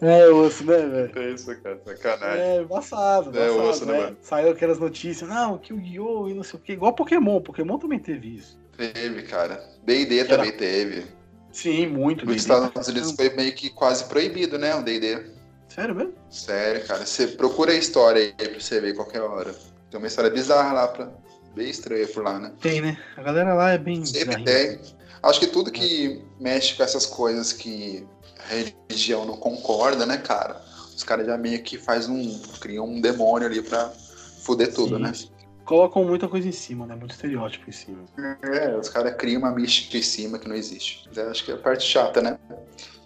[0.00, 1.18] É, osso, né, velho?
[1.18, 2.42] É isso, cara, sacanagem.
[2.42, 4.16] É, embaçado, É, osso, né, mano?
[4.22, 6.72] Saiu aquelas notícias, não, que o Guiô e não sei o quê.
[6.72, 8.58] Igual Pokémon, Pokémon também teve isso.
[8.76, 9.62] Teve, cara.
[9.84, 10.56] D&D também Era...
[10.56, 11.06] teve.
[11.52, 12.24] Sim, muito.
[12.24, 15.22] Nos Estados Unidos foi meio que quase proibido, né, o D&D.
[15.68, 16.14] Sério mesmo?
[16.30, 17.04] Sério, cara.
[17.04, 19.54] Você procura a história aí pra você ver qualquer hora.
[19.90, 21.10] Tem uma história bizarra lá, pra...
[21.54, 22.52] bem estranha por lá, né?
[22.60, 22.96] Tem, né?
[23.16, 24.04] A galera lá é bem...
[24.04, 24.80] Sempre tem.
[25.22, 28.06] Acho que tudo que mexe com essas coisas que
[28.50, 30.60] religião não concorda, né, cara?
[30.94, 32.38] Os caras já meio que faz um.
[32.60, 33.90] criam um demônio ali pra
[34.44, 35.02] fuder tudo, Sim.
[35.02, 35.12] né?
[35.64, 36.96] Colocam muita coisa em cima, né?
[36.96, 38.04] Muito estereótipo em cima.
[38.42, 41.08] É, os caras criam uma mística em cima que não existe.
[41.14, 42.38] Eu acho que é a parte chata, né?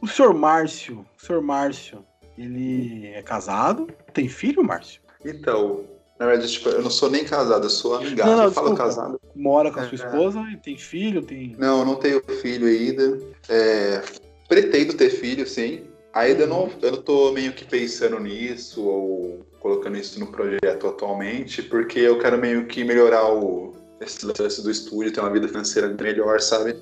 [0.01, 2.05] O senhor Márcio, o senhor Márcio,
[2.38, 3.88] ele é casado?
[4.12, 5.03] Tem filho, Márcio?
[5.24, 5.84] Então,
[6.18, 8.28] na verdade, tipo, eu não sou nem casado, eu sou amigado.
[8.28, 9.20] Não, não, eu falo casado.
[9.34, 10.07] Mora com a sua é.
[10.07, 11.22] esposa e tem filho?
[11.22, 11.55] Tem...
[11.59, 13.18] Não, eu não tenho filho ainda.
[13.49, 14.03] É,
[14.49, 15.88] Pretendo ter filho, sim.
[16.12, 21.62] Ainda não, eu não tô meio que pensando nisso ou colocando isso no projeto atualmente,
[21.62, 25.89] porque eu quero meio que melhorar o, esse lance do estúdio, ter uma vida financeira
[25.89, 26.77] melhor, sabe?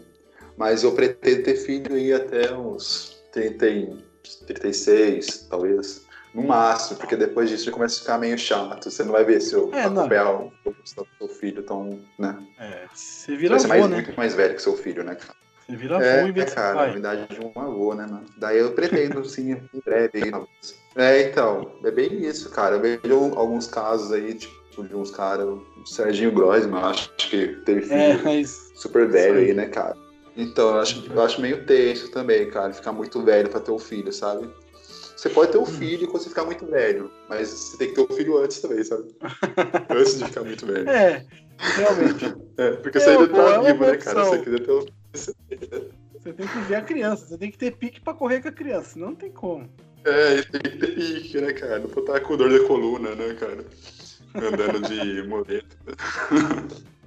[0.56, 3.96] Mas eu pretendo ter filho aí até uns 30,
[4.46, 6.06] 36, talvez.
[6.34, 8.90] No máximo, porque depois disso já começa a ficar meio chato.
[8.90, 10.52] Você não vai ver se eu é, acompanhar o
[10.84, 12.38] seu filho tão, né?
[12.58, 13.96] É, você vira ser mais, né?
[13.96, 15.41] muito mais velho que seu filho, né, cara?
[15.66, 18.26] Você vira avô é, e vê cara, a idade de um avô, né, mano?
[18.36, 20.32] Daí eu pretendo, sim, em breve.
[20.96, 22.76] É, então, é bem isso, cara.
[22.76, 27.82] Eu vejo alguns casos aí, tipo, de uns caras, o Serginho Grossman, acho que teve
[27.82, 28.72] filho é, mas...
[28.74, 29.96] super velho aí, né, cara?
[30.36, 33.78] Então, eu acho, eu acho meio tenso também, cara, ficar muito velho pra ter um
[33.78, 34.48] filho, sabe?
[35.22, 38.12] Você pode ter um filho quando você ficar muito velho, mas você tem que ter
[38.12, 39.14] um filho antes também, sabe?
[39.90, 40.88] antes de ficar muito velho.
[40.88, 41.24] É,
[41.76, 42.34] realmente.
[42.58, 44.24] É, porque você ainda tá vivo, né, cara?
[44.26, 48.00] Você quiser ter um Você tem que ver a criança, você tem que ter pique
[48.00, 49.68] pra correr com a criança, não tem como.
[50.04, 51.78] É, tem que ter pique, né, cara?
[51.78, 53.64] Não estar com dor da coluna, né, cara?
[54.34, 55.76] Andando de moleto.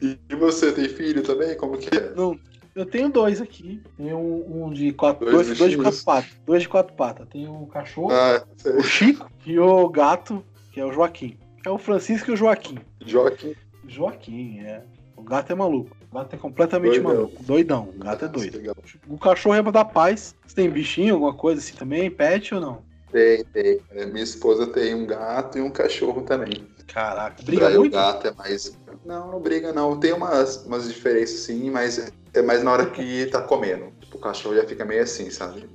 [0.01, 1.55] E você tem filho também?
[1.57, 2.13] Como que é?
[2.13, 2.37] Não,
[2.75, 3.81] eu tenho dois aqui.
[3.97, 5.25] Tenho um, um de quatro.
[5.25, 6.31] Dois, dois, dois, de quatro patas.
[6.45, 7.27] Dois de quatro patas.
[7.29, 8.45] Tem o cachorro, ah,
[8.77, 11.37] o Chico e o gato, que é o Joaquim.
[11.65, 12.77] É o Francisco e o Joaquim.
[13.05, 13.55] Joaquim.
[13.87, 14.83] Joaquim, é.
[15.25, 15.97] O gato é maluco.
[16.11, 17.13] O gato é completamente doidão.
[17.15, 17.43] maluco.
[17.43, 17.89] Doidão.
[17.95, 18.57] O gato é doido.
[18.57, 18.75] Legal.
[19.09, 20.35] O cachorro é pra dar paz.
[20.45, 22.11] Você tem bichinho, alguma coisa assim também?
[22.11, 22.77] Pet ou não?
[23.11, 23.81] Tem, tem.
[23.89, 26.67] É, minha esposa tem um gato e um cachorro também.
[26.93, 27.87] Caraca, briga muito?
[27.87, 28.77] o gato é mais...
[29.03, 29.99] Não, não briga não.
[29.99, 33.91] Tem umas, umas diferenças sim, mas é mais na hora que tá comendo.
[33.99, 35.67] Tipo, o cachorro já fica meio assim, sabe?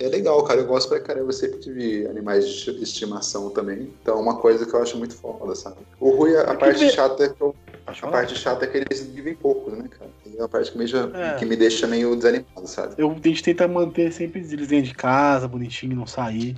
[0.00, 0.60] É legal, cara.
[0.60, 1.28] Eu gosto pra caramba.
[1.28, 3.94] Eu sempre tive animais de estimação também.
[4.02, 5.76] Então é uma coisa que eu acho muito foda, sabe?
[6.00, 7.54] O ruim, a, a parte chata é que eu
[7.86, 10.10] a parte chata é que eles vivem pouco, né, cara?
[10.26, 11.34] É uma parte que me, é.
[11.34, 12.94] que me deixa meio desanimado, sabe?
[12.98, 16.56] Eu, a gente tenta manter sempre eles dentro de casa, bonitinho, não sair.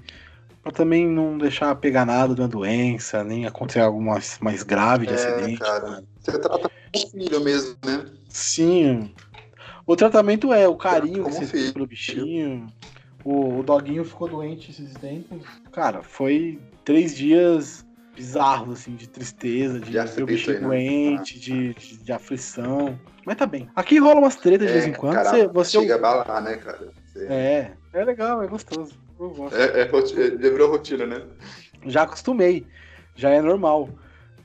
[0.62, 5.06] Pra também não deixar pegar nada de uma doença, nem acontecer algo mais, mais grave
[5.06, 5.58] de é, acidente.
[5.58, 6.04] Cara.
[6.20, 8.06] Você trata como filho mesmo, né?
[8.28, 9.12] Sim.
[9.84, 11.64] O tratamento é o carinho que você filho.
[11.64, 12.72] tem pelo bichinho.
[13.24, 15.42] O, o doguinho ficou doente esses tempos.
[15.72, 20.66] Cara, foi três dias bizarros, assim, de tristeza, de, de ver o bichinho né?
[20.66, 22.98] doente, de, de, de, aflição.
[23.24, 23.68] Mas tá bem.
[23.74, 25.14] Aqui rola umas tretas de é, vez em quando.
[25.14, 26.90] Cara, você, você chega a balar, né, cara?
[27.06, 27.26] Você...
[27.26, 28.94] É, é legal, é gostoso.
[29.52, 31.22] É, é, é, virou rotina, né?
[31.86, 32.66] Já acostumei.
[33.14, 33.88] Já é normal.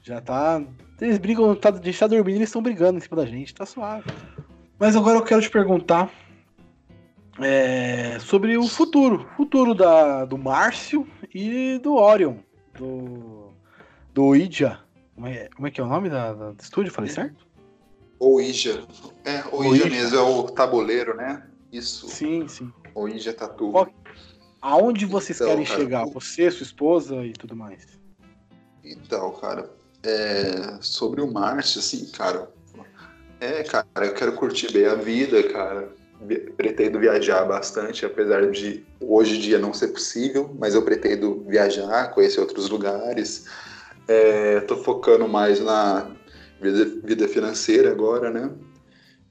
[0.03, 0.61] Já tá.
[1.01, 3.65] Eles brigam, tá, a gente tá dormindo eles estão brigando em cima da gente, tá
[3.65, 4.09] suave.
[4.79, 6.09] Mas agora eu quero te perguntar
[7.39, 9.27] é, sobre o futuro.
[9.35, 12.37] Futuro da, do Márcio e do Orion.
[12.77, 13.36] Do,
[14.17, 14.79] do Ija.
[15.13, 16.91] Como é, como é que é o nome da, da do estúdio?
[16.91, 17.45] Falei certo?
[18.19, 18.83] O Ija.
[19.23, 21.43] É, o, Ija, mesmo, é o tabuleiro, né?
[21.71, 22.09] Isso.
[22.09, 22.73] Sim, sim.
[22.95, 23.69] O Ija Tatu.
[23.69, 23.87] Qual,
[24.59, 26.05] aonde vocês então, querem cara, chegar?
[26.07, 27.85] Você, sua esposa e tudo mais?
[28.83, 29.69] Então, cara,
[30.01, 32.49] é, sobre o Márcio, assim, cara,
[33.39, 35.95] é, cara, eu quero curtir bem a vida, cara.
[36.57, 42.11] Pretendo viajar bastante, apesar de hoje em dia não ser possível, mas eu pretendo viajar,
[42.15, 43.45] conhecer outros lugares.
[44.07, 46.09] É, tô focando mais na
[46.61, 48.51] vida, vida financeira agora, né?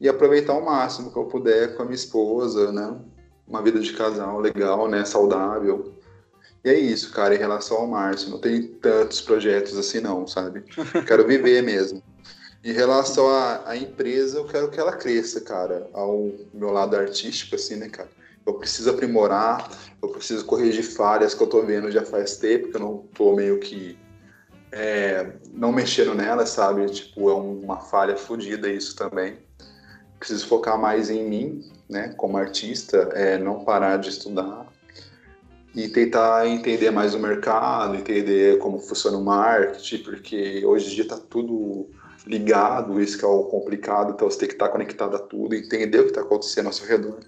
[0.01, 3.01] E aproveitar o máximo que eu puder com a minha esposa, né?
[3.49, 5.05] Uma vida de casal legal, né?
[5.05, 5.95] Saudável.
[6.63, 8.29] E é isso, cara, em relação ao Márcio.
[8.29, 10.65] Não tem tantos projetos assim, não, sabe?
[11.07, 12.03] Quero viver mesmo.
[12.63, 17.55] Em relação à, à, empresa, eu quero que ela cresça, cara, ao meu lado artístico,
[17.55, 18.09] assim, né, cara?
[18.45, 19.71] Eu preciso aprimorar,
[20.03, 23.37] eu preciso corrigir falhas que eu tô vendo já faz tempo, que eu não tô
[23.37, 23.97] meio que
[24.79, 26.85] é, não mexendo nela, sabe?
[26.91, 29.39] Tipo, é uma falha fodida isso também.
[30.19, 34.67] Preciso focar mais em mim, né, como artista, é, não parar de estudar
[35.75, 41.09] e tentar entender mais o mercado, entender como funciona o marketing, porque hoje em dia
[41.09, 41.89] tá tudo
[42.27, 46.01] ligado, isso que é o complicado, então você tem que estar conectado a tudo, entender
[46.01, 47.21] o que está acontecendo ao seu redor,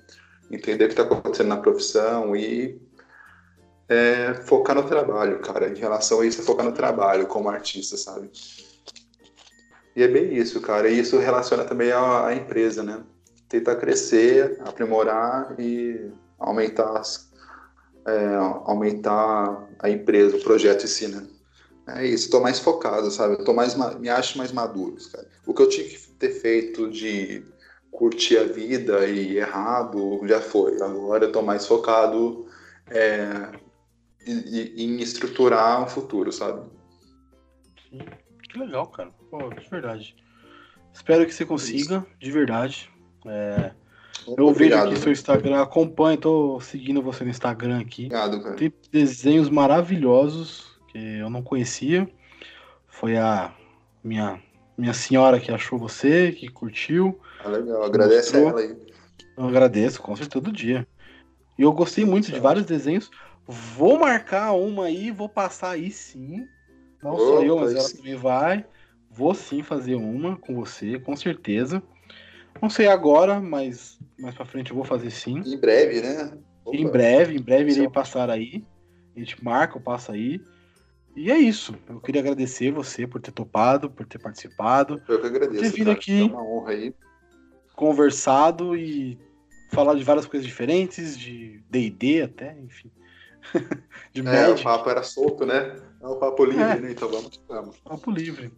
[0.51, 2.81] entender o que está acontecendo na profissão e
[3.89, 5.69] é, focar no trabalho, cara.
[5.69, 8.31] Em relação a isso, é focar no trabalho como artista, sabe?
[9.97, 10.89] E é bem isso, cara.
[10.89, 13.03] E isso relaciona também à, empresa, né?
[13.49, 17.31] Tentar crescer, aprimorar e aumentar, as,
[18.07, 18.35] é,
[18.65, 21.27] aumentar a empresa, o projeto em si, né?
[21.89, 23.43] É isso, estou mais focado, sabe?
[23.45, 25.27] Tô mais, me acho mais maduro, cara.
[25.47, 27.43] O que eu tinha que ter feito de
[27.91, 30.81] curtir a vida e errado já foi.
[30.83, 32.47] Agora eu tô mais focado
[32.91, 33.49] é,
[34.29, 36.69] em, estruturar um futuro, sabe?
[37.89, 38.01] Sim.
[38.51, 39.11] Que legal, cara.
[39.31, 40.17] Pô, de verdade.
[40.93, 42.91] Espero que você consiga, de verdade.
[43.27, 43.73] É,
[44.37, 48.07] eu vejo aqui seu Instagram, acompanho, tô seguindo você no Instagram aqui.
[48.07, 48.57] Obrigado, cara.
[48.57, 52.09] Tem desenhos maravilhosos que eu não conhecia.
[52.87, 53.55] Foi a
[54.03, 54.43] minha,
[54.77, 57.19] minha senhora que achou você, que curtiu.
[57.45, 58.61] Ah, legal, agradece mostrou.
[58.61, 58.89] ela aí.
[59.37, 60.87] Eu agradeço, com certeza, todo dia.
[61.59, 63.11] E eu gostei muito de vários desenhos.
[63.49, 66.47] Vou marcar uma aí, vou passar aí sim.
[67.03, 68.67] Não Opa, só eu, mas ela também vai.
[69.11, 71.83] Vou sim fazer uma com você, com certeza.
[72.61, 75.39] Não sei agora, mas mais pra frente eu vou fazer sim.
[75.47, 76.37] Em breve, né?
[76.63, 76.77] Opa.
[76.77, 78.63] Em breve, em breve irei passar aí.
[79.17, 80.43] A gente marca, eu passo aí.
[81.17, 81.75] E é isso.
[81.89, 85.03] Eu queria agradecer você por ter topado, por ter participado.
[85.09, 85.63] Eu que agradeço.
[85.63, 86.21] Ter vindo aqui.
[86.21, 86.95] É uma honra aí.
[87.75, 89.19] Conversado e
[89.71, 92.91] falar de várias coisas diferentes, de DD até, enfim.
[94.13, 95.77] de é, o papo era solto, né?
[96.01, 96.81] É o papo livre, é.
[96.81, 96.91] né?
[96.93, 97.77] Então vamos, vamos.
[97.79, 98.53] Papo livre.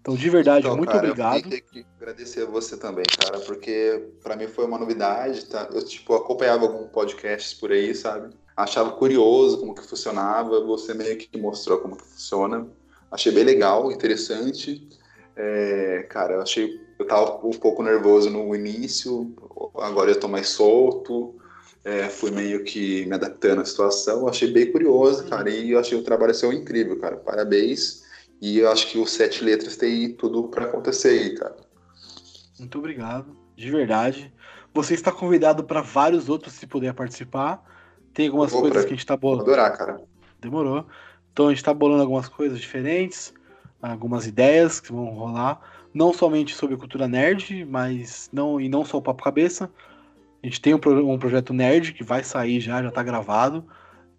[0.00, 1.52] Então, de verdade, então, muito cara, obrigado.
[1.52, 5.68] Eu que agradecer a você também, cara, porque para mim foi uma novidade, tá?
[5.72, 8.34] Eu, tipo, acompanhava alguns podcasts por aí, sabe?
[8.54, 12.68] Achava curioso como que funcionava, você meio que mostrou como que funciona.
[13.10, 14.86] Achei bem legal, interessante.
[15.34, 16.80] É, cara, eu achei...
[16.98, 19.34] Eu tava um pouco nervoso no início,
[19.76, 21.34] agora eu tô mais solto.
[21.84, 24.26] É, fui meio que me adaptando à situação.
[24.26, 27.16] Achei bem curioso, cara, e eu achei o trabalho seu incrível, cara.
[27.16, 28.02] Parabéns.
[28.40, 31.56] E eu acho que os sete letras tem tudo para acontecer aí, cara.
[32.58, 34.32] Muito obrigado, de verdade.
[34.72, 37.62] Você está convidado para vários outros se puder participar.
[38.12, 39.42] Tem algumas Vou coisas que a gente está bolando.
[39.42, 40.00] Adorar, cara.
[40.40, 40.86] Demorou.
[41.32, 43.34] Então a gente está bolando algumas coisas diferentes,
[43.82, 45.60] algumas ideias que vão rolar,
[45.92, 49.70] não somente sobre cultura nerd, mas não e não só o papo cabeça.
[50.44, 50.78] A gente tem um,
[51.10, 53.64] um projeto nerd que vai sair já, já está gravado.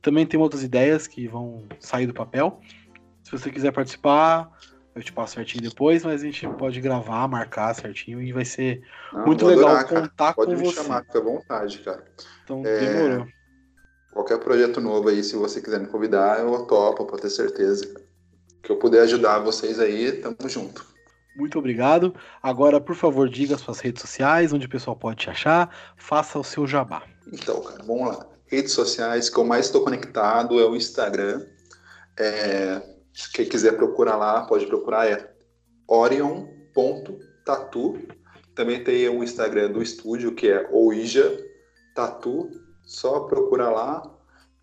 [0.01, 2.59] Também tem outras ideias que vão sair do papel.
[3.23, 4.49] Se você quiser participar,
[4.95, 8.81] eu te passo certinho depois, mas a gente pode gravar, marcar certinho e vai ser
[9.13, 10.81] Não, muito legal adorar, contar pode com me você.
[10.81, 12.03] chamar, fica à vontade, cara.
[12.43, 12.79] Então, é...
[12.79, 13.27] demorou.
[14.11, 17.85] Qualquer projeto novo aí, se você quiser me convidar, eu topo, pode ter certeza.
[18.63, 20.94] Que eu puder ajudar vocês aí, tamo junto.
[21.35, 22.15] Muito obrigado.
[22.41, 26.39] Agora, por favor, diga as suas redes sociais, onde o pessoal pode te achar, faça
[26.39, 27.03] o seu jabá.
[27.31, 28.25] Então, cara, vamos lá.
[28.47, 31.45] Redes sociais que eu mais estou conectado é o Instagram.
[32.17, 32.81] É,
[33.33, 35.33] quem quiser procurar lá, pode procurar, é
[35.87, 37.27] orion.tatu.
[38.53, 41.37] Também tem o Instagram do estúdio, que é Ouija
[41.93, 42.49] Tatu.
[42.83, 44.15] Só procurar lá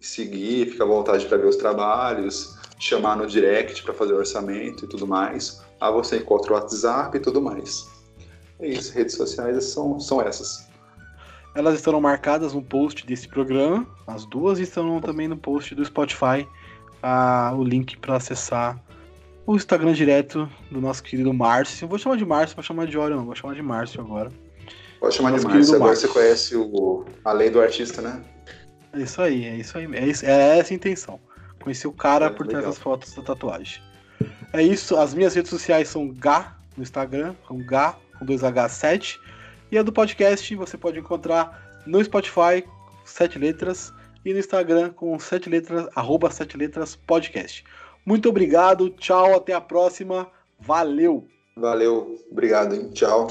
[0.02, 4.84] seguir, fica à vontade para ver os trabalhos, chamar no direct para fazer o orçamento
[4.84, 5.61] e tudo mais.
[5.82, 7.90] Lá você encontra o WhatsApp e tudo mais.
[8.60, 10.68] É isso, redes sociais são, são essas.
[11.56, 16.46] Elas estarão marcadas no post desse programa, as duas estão também no post do Spotify
[17.02, 18.80] a, o link para acessar
[19.44, 21.88] o Instagram direto do nosso querido Márcio.
[21.88, 24.30] Vou chamar de Márcio, vou chamar de Orion, não, vou chamar de Márcio agora.
[25.00, 26.06] Pode chamar de Márcio, agora Márcio.
[26.06, 28.22] você conhece o, a lei do artista, né?
[28.92, 29.92] É isso aí, é isso aí.
[29.96, 31.18] É, isso, é essa a intenção.
[31.60, 33.82] Conhecer o cara é, por trás das fotos da tatuagem.
[34.52, 39.18] É isso, as minhas redes sociais são Gá no Instagram, com Gá com 2H7.
[39.70, 42.64] E a do podcast você pode encontrar no Spotify,
[43.04, 43.92] sete letras,
[44.24, 47.64] e no Instagram com sete letras, arroba sete letras podcast.
[48.04, 50.30] Muito obrigado, tchau, até a próxima,
[50.60, 51.26] valeu!
[51.56, 52.90] Valeu, obrigado, hein?
[52.92, 53.28] tchau.